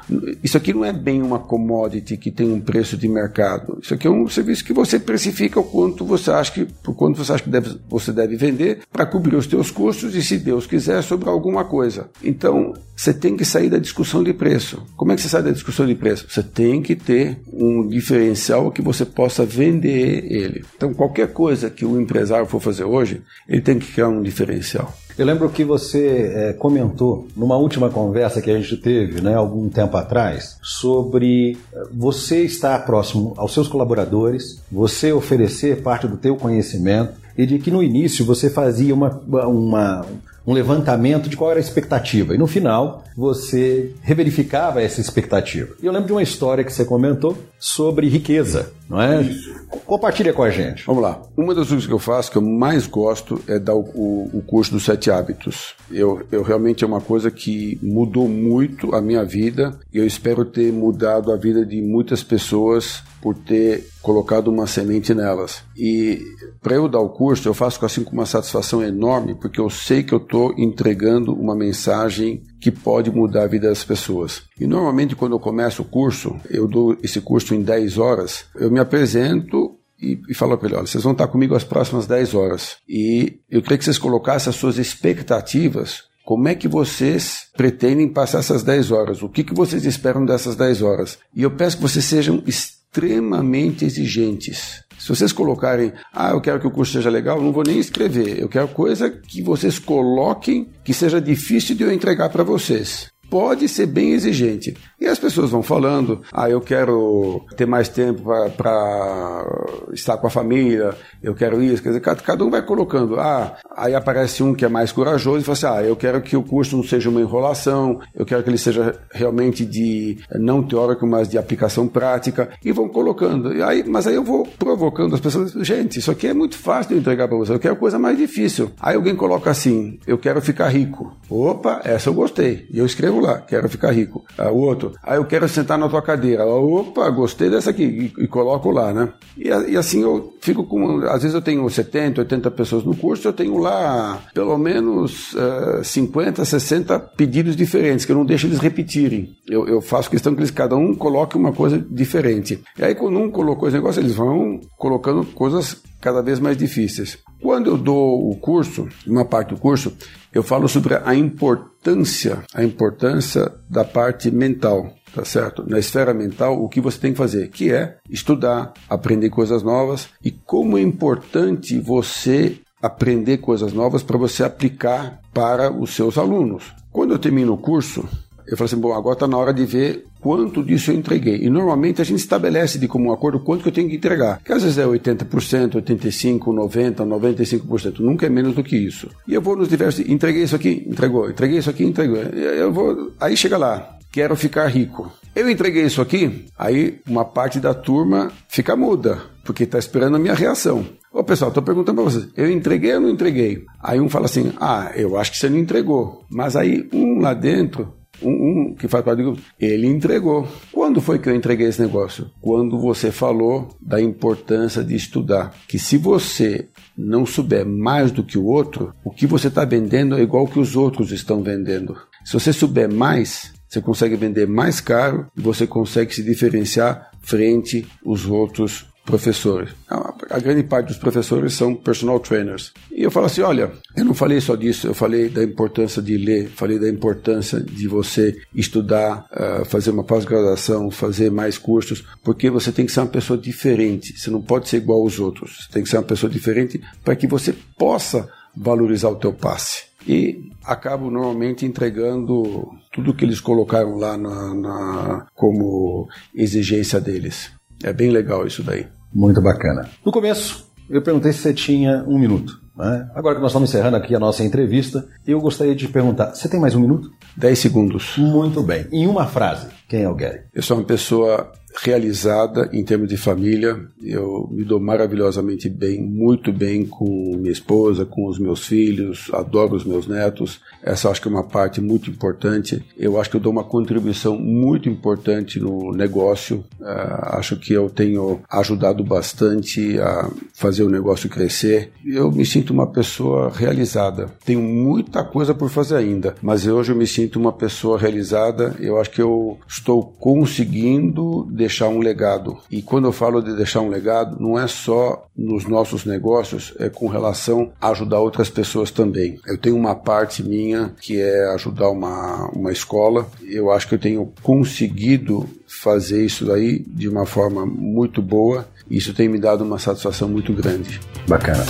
isso 0.43 0.57
aqui 0.57 0.73
não 0.73 0.85
é 0.85 0.93
bem 0.93 1.23
uma 1.23 1.39
commodity 1.39 2.17
que 2.17 2.31
tem 2.31 2.51
um 2.51 2.61
preço 2.61 2.97
de 2.97 3.09
mercado. 3.09 3.79
Isso 3.83 3.95
aqui 3.95 4.07
é 4.07 4.11
um 4.11 4.29
serviço 4.29 4.65
que 4.65 4.73
você 4.73 4.99
precifica 4.99 5.61
o 5.61 5.65
quanto 5.65 6.05
você 6.05 6.31
acha 6.31 6.53
que, 6.53 6.65
por 6.65 6.95
quanto 6.95 7.23
você 7.23 7.33
acha 7.33 7.43
que 7.43 7.51
deve, 7.51 7.79
você 7.89 8.13
deve 8.13 8.37
vender 8.37 8.81
para 8.93 9.07
cobrir 9.07 9.37
os 9.37 9.47
teus 9.47 9.71
custos 9.71 10.15
e, 10.15 10.23
se 10.23 10.39
Deus 10.39 10.67
quiser, 10.67 11.03
sobre 11.03 11.29
alguma 11.29 11.65
coisa. 11.65 12.09
Então, 12.23 12.75
você 12.97 13.15
tem 13.15 13.37
que 13.37 13.45
sair 13.45 13.71
da 13.71 13.79
discussão 13.79 14.25
de 14.25 14.33
preço. 14.33 14.83
Como 14.97 15.13
é 15.13 15.15
que 15.15 15.23
você 15.23 15.29
sai 15.29 15.43
da 15.43 15.53
discussão 15.53 15.87
de 15.87 15.95
preço? 15.95 16.27
Você 16.29 16.43
tem 16.43 16.83
que 16.83 16.97
ter 16.97 17.39
um 17.53 17.87
diferencial 17.87 18.73
que 18.73 18.83
você 18.83 19.05
possa 19.05 19.45
vender 19.45 20.25
ele. 20.31 20.65
Então, 20.77 20.93
qualquer 20.93 21.33
coisa 21.33 21.71
que 21.71 21.85
o 21.85 22.01
empresário 22.01 22.47
for 22.47 22.61
fazer 22.61 22.85
hoje, 22.85 23.23
ele 23.49 23.61
tem 23.61 23.79
que 23.79 23.93
criar 23.93 24.09
um 24.09 24.23
diferencial. 24.23 24.93
Eu 25.19 25.27
lembro 25.27 25.51
que 25.51 25.65
você 25.65 26.33
é, 26.33 26.53
comentou 26.53 27.27
numa 27.37 27.57
última 27.57 27.91
conversa 27.91 28.41
que 28.41 28.49
a 28.49 28.57
gente 28.57 28.77
teve, 28.77 29.21
né, 29.21 29.35
algum 29.35 29.69
tempo 29.69 29.97
atrás, 29.97 30.57
sobre 30.63 31.59
é, 31.73 31.83
você 31.93 32.45
estar 32.45 32.87
próximo 32.87 33.35
aos 33.37 33.53
seus 33.53 33.67
colaboradores, 33.67 34.63
você 34.71 35.13
oferecer 35.13 35.83
parte 35.83 36.07
do 36.07 36.17
teu 36.17 36.37
conhecimento 36.37 37.15
e 37.37 37.45
de 37.45 37.59
que 37.59 37.69
no 37.69 37.83
início 37.83 38.25
você 38.25 38.49
fazia 38.49 38.95
uma, 38.95 39.21
uma 39.27 40.07
um 40.47 40.55
levantamento 40.55 41.29
de 41.29 41.37
qual 41.37 41.51
era 41.51 41.61
a 41.61 41.63
expectativa. 41.63 42.35
E 42.35 42.39
no 42.39 42.47
final, 42.47 43.05
você 43.15 43.93
reverificava 44.01 44.81
essa 44.81 44.99
expectativa. 44.99 45.75
E 45.83 45.85
eu 45.85 45.93
lembro 45.93 46.07
de 46.07 46.13
uma 46.13 46.23
história 46.23 46.65
que 46.65 46.73
você 46.73 46.87
comentou 46.87 47.37
sobre 47.59 48.09
riqueza, 48.09 48.73
não 48.89 49.01
é? 49.01 49.23
Isso. 49.23 49.55
Compartilha 49.85 50.33
com 50.33 50.43
a 50.43 50.51
gente. 50.51 50.85
Vamos 50.87 51.03
lá. 51.03 51.21
Uma 51.37 51.55
das 51.55 51.69
coisas 51.69 51.87
que 51.87 51.93
eu 51.93 51.99
faço, 51.99 52.31
que 52.31 52.39
eu 52.39 52.43
mais 52.43 52.87
gosto, 52.87 53.41
é 53.47 53.59
dar 53.59 53.75
o, 53.75 53.81
o, 53.81 54.31
o 54.35 54.43
curso 54.43 54.73
dos 54.73 54.85
sete 54.85 55.11
hábitos. 55.11 55.75
Eu, 55.91 56.27
eu 56.33 56.43
realmente 56.43 56.85
é 56.85 56.87
uma 56.87 57.01
coisa 57.01 57.31
que 57.31 57.79
mudou 57.83 58.29
muito 58.29 58.95
a 58.95 59.01
minha 59.01 59.25
vida 59.25 59.79
e 59.93 59.99
eu 59.99 60.07
espero 60.07 60.45
ter 60.45 60.73
mudado 60.73 61.33
a 61.33 61.37
vida 61.37 61.65
de 61.65 61.83
muitas 61.83 62.23
pessoas 62.23 63.03
por 63.21 63.35
ter 63.35 63.89
colocado 64.01 64.49
uma 64.49 64.67
semente 64.67 65.15
nelas. 65.15 65.63
E 65.77 66.23
para 66.63 66.77
eu 66.77 66.89
dar 66.89 67.01
o 67.01 67.11
curso, 67.11 67.49
eu 67.49 67.55
faço 67.55 67.85
assim 67.85 68.05
com 68.05 68.13
uma 68.13 68.27
satisfação 68.27 68.83
enorme, 68.83 69.35
porque 69.35 69.61
eu 69.61 69.69
sei 69.69 70.03
que 70.03 70.13
eu 70.13 70.19
estou 70.19 70.55
entregando 70.57 71.33
uma 71.33 71.55
mensagem 71.55 72.43
que 72.61 72.71
pode 72.71 73.11
mudar 73.11 73.45
a 73.45 73.47
vida 73.47 73.69
das 73.69 73.85
pessoas. 73.85 74.43
E 74.59 74.67
normalmente 74.67 75.15
quando 75.15 75.33
eu 75.33 75.41
começo 75.41 75.83
o 75.83 75.85
curso, 75.85 76.37
eu 76.51 76.67
dou 76.67 76.97
esse 77.03 77.21
curso 77.21 77.55
em 77.55 77.63
10 77.63 77.99
horas, 77.99 78.47
eu 78.55 78.71
me 78.71 78.81
apresento 78.81 79.77
e, 80.01 80.21
e 80.29 80.35
falo 80.35 80.57
para 80.57 80.69
ele, 80.69 80.77
olha, 80.77 80.87
vocês 80.87 81.03
vão 81.03 81.13
estar 81.13 81.29
comigo 81.29 81.55
as 81.55 81.65
próximas 81.65 82.07
10 82.07 82.35
horas. 82.35 82.77
E 82.89 83.41
eu 83.51 83.63
queria 83.63 83.79
que 83.79 83.85
vocês 83.85 83.99
colocassem 83.99 84.51
as 84.51 84.57
suas 84.57 84.79
expectativas 84.79 86.09
como 86.29 86.47
é 86.47 86.55
que 86.55 86.69
vocês 86.69 87.47
pretendem 87.57 88.07
passar 88.07 88.41
essas 88.41 88.63
10 88.63 88.91
horas? 88.91 89.23
O 89.23 89.31
que, 89.31 89.43
que 89.43 89.55
vocês 89.55 89.87
esperam 89.87 90.27
dessas 90.27 90.57
10 90.57 90.83
horas? 90.83 91.19
E 91.35 91.43
eu 91.43 91.51
peço 91.51 91.77
que 91.77 91.83
vocês 91.83 92.05
sejam 92.05 92.43
extremamente 92.47 93.87
exigentes. 93.87 94.85
Se 94.99 95.09
vocês 95.09 95.33
colocarem, 95.33 95.93
ah, 96.13 96.31
eu 96.31 96.41
quero 96.41 96.61
que 96.61 96.67
o 96.67 96.71
curso 96.71 96.93
seja 96.93 97.11
legal, 97.11 97.41
não 97.41 97.53
vou 97.53 97.63
nem 97.63 97.79
escrever. 97.79 98.41
Eu 98.41 98.49
quero 98.49 98.69
coisa 98.69 99.09
que 99.09 99.43
vocês 99.43 99.79
coloquem 99.79 100.71
que 100.85 100.93
seja 100.93 101.21
difícil 101.21 101.77
de 101.77 101.85
eu 101.85 101.93
entregar 101.93 102.29
para 102.29 102.43
vocês 102.43 103.11
pode 103.31 103.69
ser 103.69 103.87
bem 103.87 104.13
exigente. 104.13 104.75
E 105.01 105.07
as 105.07 105.19
pessoas 105.19 105.51
vão 105.51 105.63
falando, 105.63 106.23
ah, 106.33 106.51
eu 106.51 106.61
quero 106.61 107.45
ter 107.57 107.67
mais 107.67 107.89
tempo 107.89 108.23
para 108.57 109.45
estar 109.93 110.17
com 110.17 110.27
a 110.27 110.31
família, 110.31 110.95
eu 111.23 111.35
quero 111.35 111.63
isso, 111.63 111.83
quer 111.83 111.91
dizer, 111.91 112.01
cada, 112.01 112.21
cada, 112.21 112.45
um 112.45 112.51
vai 112.51 112.63
colocando, 112.63 113.19
ah, 113.19 113.57
aí 113.77 113.95
aparece 113.95 114.43
um 114.43 114.55
que 114.55 114.65
é 114.65 114.69
mais 114.69 114.91
corajoso 114.91 115.39
e 115.39 115.45
fala 115.45 115.53
assim, 115.53 115.67
ah, 115.67 115.89
eu 115.89 115.95
quero 115.95 116.21
que 116.21 116.37
o 116.37 116.43
curso 116.43 116.77
não 116.77 116.83
seja 116.83 117.09
uma 117.09 117.21
enrolação, 117.21 118.01
eu 118.15 118.27
quero 118.27 118.43
que 118.43 118.51
ele 118.51 118.59
seja 118.59 118.99
realmente 119.13 119.65
de 119.65 120.19
não 120.35 120.63
teórico, 120.63 121.07
mas 121.07 121.29
de 121.29 121.39
aplicação 121.39 121.87
prática, 121.87 122.51
e 122.65 122.73
vão 122.73 122.89
colocando. 122.89 123.55
E 123.55 123.63
aí, 123.63 123.85
mas 123.87 124.07
aí 124.07 124.15
eu 124.15 124.25
vou 124.25 124.47
provocando 124.59 125.15
as 125.15 125.21
pessoas, 125.21 125.53
gente, 125.53 125.99
isso 125.99 126.11
aqui 126.11 126.27
é 126.27 126.35
muito 126.35 126.57
fácil 126.57 126.95
de 126.95 127.01
entregar 127.01 127.29
para 127.29 127.37
você, 127.37 127.53
eu 127.53 127.61
quero 127.61 127.77
coisa 127.77 127.99
mais 127.99 128.19
difícil. 128.19 128.73
Aí 128.81 128.97
alguém 128.97 129.15
coloca 129.15 129.51
assim, 129.51 129.99
eu 130.07 130.19
quero 130.19 130.41
ficar 130.41 130.69
rico. 130.69 131.17
Opa, 131.29 131.81
essa 131.85 132.09
eu 132.09 132.15
gostei. 132.15 132.67
E 132.71 132.79
eu 132.79 132.87
escrevo 132.87 133.18
lá, 133.21 133.39
quero 133.41 133.69
ficar 133.69 133.91
rico. 133.93 134.25
Ah, 134.37 134.51
o 134.51 134.59
outro, 134.59 134.93
ah, 135.03 135.17
eu 135.17 135.25
quero 135.25 135.49
sentar 135.49 135.79
na 135.79 135.89
tua 135.89 136.03
cadeira. 136.03 136.47
Opa, 136.47 137.09
gostei 137.11 137.51
dessa 137.51 137.71
aqui, 137.71 138.13
e, 138.19 138.25
e 138.25 138.27
coloco 138.27 138.71
lá, 138.71 138.93
né? 138.93 139.09
E, 139.37 139.49
e, 139.49 139.77
assim 139.77 140.03
eu 140.03 140.35
fico 140.41 140.65
com, 140.65 141.01
às 141.07 141.23
vezes 141.23 141.35
eu 141.35 141.43
tenho 141.43 141.69
70, 141.69 142.21
80 142.21 142.51
pessoas 142.51 142.85
no 142.85 142.97
curso, 142.97 143.29
eu 143.29 143.33
tenho 143.33 143.59
lá 143.59 144.21
pelo 144.35 144.57
menos 144.59 145.35
uh, 145.35 145.83
50, 145.83 146.45
60 146.45 146.99
pedidos 146.99 147.57
diferentes, 147.57 148.05
que 148.05 148.13
eu 148.13 148.17
não 148.17 148.25
deixo 148.25 148.47
eles 148.47 148.59
repetirem. 148.59 149.37
Eu, 149.49 149.67
eu 149.67 149.81
faço 149.81 150.11
questão 150.11 150.35
que 150.35 150.41
eles, 150.41 150.51
cada 150.51 150.77
um 150.77 150.95
coloque 150.95 151.37
uma 151.37 151.53
coisa 151.53 151.79
diferente. 151.91 152.63
E 152.79 152.85
aí 152.85 152.95
quando 152.95 153.19
um 153.19 153.31
colocou 153.31 153.69
esse 153.69 153.77
negócio, 153.77 154.01
eles 154.01 154.15
vão 154.15 154.61
colocando 154.77 155.25
coisas 155.25 155.83
cada 156.01 156.23
vez 156.23 156.39
mais 156.39 156.57
difíceis. 156.57 157.19
Quando 157.41 157.71
eu 157.71 157.79
dou 157.79 158.31
o 158.31 158.37
curso, 158.37 158.89
uma 159.07 159.25
parte 159.25 159.51
do 159.51 159.61
curso, 159.61 159.93
eu 160.33 160.43
falo 160.43 160.69
sobre 160.69 160.95
a 160.95 161.15
importância, 161.15 162.43
a 162.53 162.65
importância 162.65 163.53
da 163.69 163.85
parte 163.85 164.31
mental, 164.31 164.93
tá 165.15 165.25
certo? 165.25 165.65
Na 165.69 165.79
esfera 165.79 166.13
mental, 166.13 166.63
o 166.63 166.69
que 166.69 166.81
você 166.81 166.99
tem 166.99 167.13
que 167.13 167.19
fazer, 167.19 167.49
que 167.49 167.73
é 167.73 167.97
estudar, 168.09 168.73
aprender 168.89 169.31
coisas 169.31 169.63
novas 169.63 170.09
e 170.25 170.31
como 170.31 170.77
é 170.77 170.83
importante 170.83 171.79
você 171.79 172.59
aprender 172.83 173.39
coisas 173.39 173.73
novas 173.73 174.03
para 174.03 174.19
você 174.19 174.45
aplicar 174.45 175.21
para 175.33 175.73
os 175.73 175.95
seus 175.95 176.17
alunos. 176.17 176.73
Quando 176.93 177.13
eu 177.13 177.19
termino 177.19 177.55
o 177.55 177.59
curso, 177.59 178.09
eu 178.51 178.57
falo 178.57 178.67
assim, 178.67 178.81
bom, 178.81 178.93
agora 178.95 179.15
está 179.15 179.27
na 179.27 179.37
hora 179.37 179.53
de 179.53 179.65
ver 179.65 180.07
quanto 180.21 180.65
disso 180.65 180.91
eu 180.91 180.97
entreguei. 180.97 181.43
E 181.43 181.51
normalmente 181.51 182.01
a 182.01 182.05
gente 182.05 182.21
estabelece 182.21 182.79
de 182.79 182.89
comum 182.89 183.13
acordo 183.13 183.41
quanto 183.41 183.63
que 183.63 183.69
eu 183.69 183.73
tenho 183.73 183.89
que 183.89 183.97
entregar. 183.97 184.41
Que 184.43 184.53
às 184.53 184.63
vezes 184.63 184.79
é 184.79 184.87
80%, 184.87 185.75
85%, 185.83 186.39
90%, 186.39 186.97
95%. 187.07 188.01
Nunca 188.01 188.27
é 188.27 188.31
menos 188.31 188.55
do 188.55 188.65
que 188.65 188.77
isso. 188.77 189.09
E 189.27 189.35
eu 189.35 189.43
vou 189.43 189.57
nos 189.57 189.69
diversos, 189.69 190.09
entreguei 190.09 190.43
isso 190.43 190.57
aqui, 190.57 190.85
entregou. 190.87 191.29
Entreguei 191.29 191.59
isso 191.59 191.71
aqui, 191.71 191.85
entregou. 191.85 192.17
Eu 192.17 192.73
vou, 192.73 193.13
aí 193.21 193.37
chega 193.37 193.59
lá, 193.59 193.99
quero 194.11 194.35
ficar 194.35 194.67
rico. 194.67 195.13
Eu 195.35 195.49
entreguei 195.49 195.85
isso 195.85 196.01
aqui, 196.01 196.47
aí 196.59 197.01
uma 197.07 197.25
parte 197.25 197.61
da 197.61 197.73
turma 197.73 198.33
fica 198.49 198.75
muda, 198.75 199.23
porque 199.45 199.65
está 199.65 199.79
esperando 199.79 200.17
a 200.17 200.19
minha 200.19 200.35
reação. 200.35 200.85
Ô 201.13 201.23
pessoal, 201.23 201.51
estou 201.51 201.63
perguntando 201.63 202.03
para 202.03 202.11
vocês, 202.11 202.29
eu 202.37 202.51
entreguei 202.51 202.95
ou 202.95 203.01
não 203.01 203.11
entreguei? 203.11 203.65
Aí 203.81 204.01
um 204.01 204.09
fala 204.09 204.25
assim, 204.25 204.53
ah, 204.61 204.91
eu 204.97 205.17
acho 205.17 205.31
que 205.31 205.39
você 205.39 205.49
não 205.49 205.59
entregou. 205.59 206.25
Mas 206.29 206.57
aí 206.57 206.89
um 206.93 207.21
lá 207.21 207.35
dentro 207.35 207.98
um, 208.23 208.31
um, 208.31 208.75
que 208.75 208.89
faz 208.89 209.05
parte 209.05 209.19
do 209.19 209.33
grupo, 209.33 209.43
ele 209.59 209.87
entregou. 209.87 210.47
Quando 210.73 211.01
foi 211.01 211.19
que 211.19 211.29
eu 211.29 211.35
entreguei 211.35 211.67
esse 211.67 211.81
negócio? 211.81 212.31
Quando 212.41 212.79
você 212.79 213.11
falou 213.11 213.69
da 213.81 214.01
importância 214.01 214.83
de 214.83 214.95
estudar. 214.95 215.55
Que 215.67 215.79
se 215.79 215.97
você 215.97 216.69
não 216.97 217.25
souber 217.25 217.65
mais 217.65 218.11
do 218.11 218.23
que 218.25 218.39
o 218.39 218.45
outro, 218.45 218.93
o 219.05 219.11
que 219.11 219.27
você 219.27 219.49
está 219.49 219.65
vendendo 219.65 220.17
é 220.17 220.23
igual 220.23 220.47
que 220.47 220.59
os 220.59 220.77
outros 220.77 221.13
estão 221.13 221.43
vendendo. 221.43 221.97
Se 222.25 222.33
você 222.35 222.53
souber 222.53 222.93
mais, 222.93 223.53
você 223.69 223.81
consegue 223.81 224.17
vender 224.17 224.47
mais 224.47 224.81
caro 224.81 225.27
e 225.37 225.41
você 225.41 225.67
consegue 225.67 226.15
se 226.15 226.23
diferenciar 226.23 227.11
frente 227.21 227.87
aos 228.05 228.27
outros 228.27 228.87
professores. 229.09 229.71
a 229.89 230.39
grande 230.39 230.63
parte 230.65 230.89
dos 230.89 230.99
professores 230.99 231.55
são 231.55 231.75
personal 231.75 232.21
trainers. 232.21 232.75
E 232.93 233.03
eu 233.03 233.11
falo 233.11 233.25
assim: 233.25 233.41
olha, 233.41 233.73
eu 233.97 234.05
não 234.05 234.13
falei 234.13 234.39
só 234.39 234.55
disso, 234.55 234.87
eu 234.87 234.93
falei 234.93 235.31
da 235.31 235.43
importância 235.43 236.03
de 236.03 236.19
ler, 236.19 236.49
falei 236.49 236.79
da 236.79 236.89
importância 236.89 237.59
de 237.59 237.89
você 237.89 238.37
estudar, 238.55 239.27
uh, 239.33 239.65
fazer 239.65 239.93
uma 239.93 240.05
pós-graduação, 240.05 240.91
fazer 240.91 241.31
mais 241.31 241.57
cursos, 241.57 242.05
porque 242.23 242.51
você 242.51 242.71
tem 242.71 242.85
que 242.85 242.93
ser 242.93 243.01
uma 243.01 243.07
pessoa 243.07 243.39
diferente. 243.39 244.19
Você 244.19 244.31
não 244.31 244.43
pode 244.43 244.69
ser 244.69 244.77
igual 244.77 245.01
aos 245.01 245.19
outros. 245.19 245.61
Você 245.63 245.73
tem 245.73 245.83
que 245.83 245.89
ser 245.89 245.97
uma 245.97 246.03
pessoa 246.03 246.31
diferente 246.31 246.79
para 247.03 247.17
que 247.17 247.27
você 247.27 247.55
possa 247.79 248.29
valorizar 248.55 249.09
o 249.09 249.17
teu 249.17 249.33
passe. 249.33 249.85
E 250.07 250.51
acabo 250.65 251.11
normalmente 251.11 251.65
entregando 251.65 252.71
tudo 252.93 253.15
que 253.15 253.25
eles 253.25 253.41
colocaram 253.41 253.97
lá 253.97 254.19
na, 254.19 254.55
na, 254.55 255.27
como 255.35 256.09
exigência 256.35 257.01
deles. 257.01 257.51
É 257.83 257.93
bem 257.93 258.11
legal 258.11 258.47
isso 258.47 258.63
daí. 258.63 258.87
Muito 259.13 259.41
bacana. 259.41 259.89
No 260.05 260.13
começo, 260.13 260.69
eu 260.89 261.03
perguntei 261.03 261.33
se 261.33 261.41
você 261.41 261.55
tinha 261.55 262.05
um 262.07 262.19
minuto. 262.19 262.61
Né? 262.77 263.11
Agora 263.15 263.35
que 263.35 263.41
nós 263.41 263.51
estamos 263.51 263.69
encerrando 263.69 263.97
aqui 263.97 264.15
a 264.15 264.21
nossa 264.21 264.45
entrevista, 264.45 265.07
eu 265.27 265.41
gostaria 265.41 265.75
de 265.75 265.89
perguntar: 265.89 266.35
você 266.35 266.49
tem 266.49 266.61
mais 266.61 266.75
um 266.75 266.81
minuto? 266.81 267.11
Dez 267.37 267.59
segundos. 267.59 268.17
Muito 268.17 268.63
bem. 268.63 268.87
Em 268.93 269.07
uma 269.07 269.27
frase, 269.27 269.67
quem 269.89 270.03
é 270.03 270.09
o 270.09 270.15
Gary? 270.15 270.43
Eu 270.55 270.63
sou 270.63 270.77
uma 270.77 270.85
pessoa 270.85 271.53
realizada 271.83 272.69
em 272.73 272.83
termos 272.83 273.09
de 273.09 273.17
família. 273.17 273.81
Eu 274.03 274.49
me 274.51 274.65
dou 274.65 274.81
maravilhosamente 274.81 275.69
bem, 275.69 276.03
muito 276.03 276.53
bem 276.53 276.85
com 276.85 277.37
minha 277.37 277.53
esposa, 277.53 278.05
com 278.05 278.27
os 278.27 278.39
meus 278.39 278.67
filhos, 278.67 279.31
adoro 279.33 279.77
os 279.77 279.85
meus 279.85 280.07
netos. 280.07 280.61
Essa 280.83 281.11
acho 281.11 281.21
que 281.21 281.29
é 281.29 281.31
uma 281.31 281.45
parte 281.45 281.81
muito 281.81 282.11
importante. 282.11 282.85
Eu 282.97 283.21
acho 283.21 283.31
que 283.31 283.37
eu 283.37 283.41
dou 283.41 283.53
uma 283.53 283.65
contribuição 283.65 284.39
muito 284.39 284.89
importante 284.89 285.61
no 285.61 285.93
negócio. 285.93 286.65
Uh, 286.81 287.37
acho 287.37 287.57
que 287.57 287.73
eu 287.73 287.91
tenho 287.91 288.41
ajudado 288.51 289.05
bastante 289.05 289.99
a 289.99 290.31
fazer 290.55 290.83
o 290.83 290.91
negócio 290.91 291.29
crescer. 291.29 291.93
Eu 292.05 292.31
me 292.31 292.45
sinto 292.45 292.73
uma 292.73 292.87
pessoa 292.87 293.51
realizada. 293.55 294.31
Tenho 294.45 294.63
muita 294.63 295.25
coisa 295.25 295.55
por 295.55 295.69
fazer 295.69 295.97
ainda, 295.97 296.35
mas 296.43 296.67
hoje 296.67 296.93
eu 296.93 296.97
me 296.97 297.07
sinto 297.07 297.39
uma 297.39 297.53
pessoa 297.53 297.99
realizada. 297.99 298.77
Eu 298.81 299.01
acho 299.01 299.11
que 299.11 299.23
eu 299.23 299.59
estou 299.67 300.03
conseguindo 300.03 301.47
deixar 301.59 301.89
um 301.89 301.99
legado. 301.99 302.57
E 302.71 302.81
quando 302.81 303.07
eu 303.07 303.13
falo 303.13 303.43
de 303.43 303.55
deixar 303.55 303.81
um 303.81 303.89
legado, 303.89 304.41
não 304.41 304.59
é 304.59 304.67
só 304.67 305.27
nos 305.37 305.67
nossos 305.67 306.05
negócios, 306.05 306.73
é 306.79 306.89
com 306.89 307.09
relação 307.09 307.73
a 307.81 307.91
ajudar 307.91 308.21
outras 308.21 308.49
pessoas 308.49 308.91
também. 308.91 309.39
Eu 309.47 309.59
tenho 309.59 309.77
uma 309.77 309.95
parte 309.95 310.43
minha 310.43 310.95
que 311.01 311.21
é 311.21 311.53
ajudar 311.55 311.91
uma, 311.91 312.49
uma 312.53 312.73
escola. 312.73 313.27
Eu 313.43 313.71
acho 313.71 313.89
que 313.89 313.95
eu 313.95 313.99
tenho 313.99 314.33
conseguido 314.43 315.49
fazer 315.67 316.25
isso 316.25 316.47
daí 316.47 316.79
de 316.87 317.09
uma 317.09 317.27
forma 317.27 317.67
muito 317.67 318.23
boa. 318.23 318.67
Isso 318.91 319.13
tem 319.13 319.29
me 319.29 319.39
dado 319.39 319.65
uma 319.65 319.79
satisfação 319.79 320.29
muito 320.29 320.53
grande. 320.53 321.01
Bacana. 321.27 321.67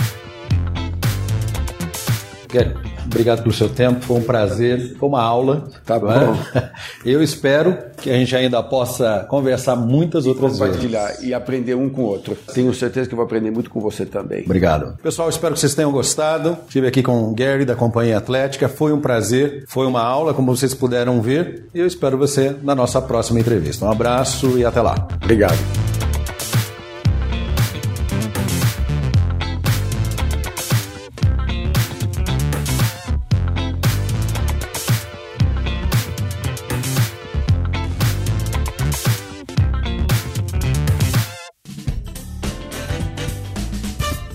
Obrigado 3.09 3.41
pelo 3.41 3.53
seu 3.53 3.67
tempo, 3.67 4.01
foi 4.05 4.17
um 4.17 4.23
prazer, 4.23 4.95
foi 4.97 5.09
uma 5.09 5.21
aula. 5.21 5.67
Tá 5.85 5.95
é? 5.95 5.99
bom. 5.99 6.37
Eu 7.03 7.23
espero 7.23 7.77
que 7.97 8.09
a 8.09 8.13
gente 8.13 8.35
ainda 8.35 8.61
possa 8.61 9.25
conversar 9.27 9.75
muitas 9.75 10.25
outras 10.25 10.59
vezes. 10.59 10.75
Compartilhar 10.75 11.23
e 11.23 11.33
aprender 11.33 11.73
um 11.73 11.89
com 11.89 12.03
o 12.03 12.05
outro. 12.05 12.37
Tenho 12.53 12.73
certeza 12.73 13.09
que 13.09 13.15
vou 13.15 13.25
aprender 13.25 13.51
muito 13.51 13.69
com 13.69 13.79
você 13.79 14.05
também. 14.05 14.43
Obrigado. 14.45 14.97
Pessoal, 15.01 15.27
espero 15.27 15.53
que 15.53 15.59
vocês 15.59 15.73
tenham 15.73 15.91
gostado. 15.91 16.57
Estive 16.67 16.87
aqui 16.87 17.01
com 17.01 17.23
o 17.23 17.33
Gary 17.33 17.65
da 17.65 17.75
Companhia 17.75 18.17
Atlética. 18.17 18.69
Foi 18.69 18.93
um 18.93 19.01
prazer, 19.01 19.63
foi 19.67 19.87
uma 19.87 20.01
aula, 20.01 20.33
como 20.33 20.55
vocês 20.55 20.73
puderam 20.73 21.21
ver. 21.21 21.67
E 21.73 21.79
eu 21.79 21.87
espero 21.87 22.17
você 22.17 22.55
na 22.61 22.75
nossa 22.75 23.01
próxima 23.01 23.39
entrevista. 23.39 23.85
Um 23.85 23.91
abraço 23.91 24.57
e 24.57 24.63
até 24.63 24.81
lá. 24.81 25.07
Obrigado. 25.21 25.88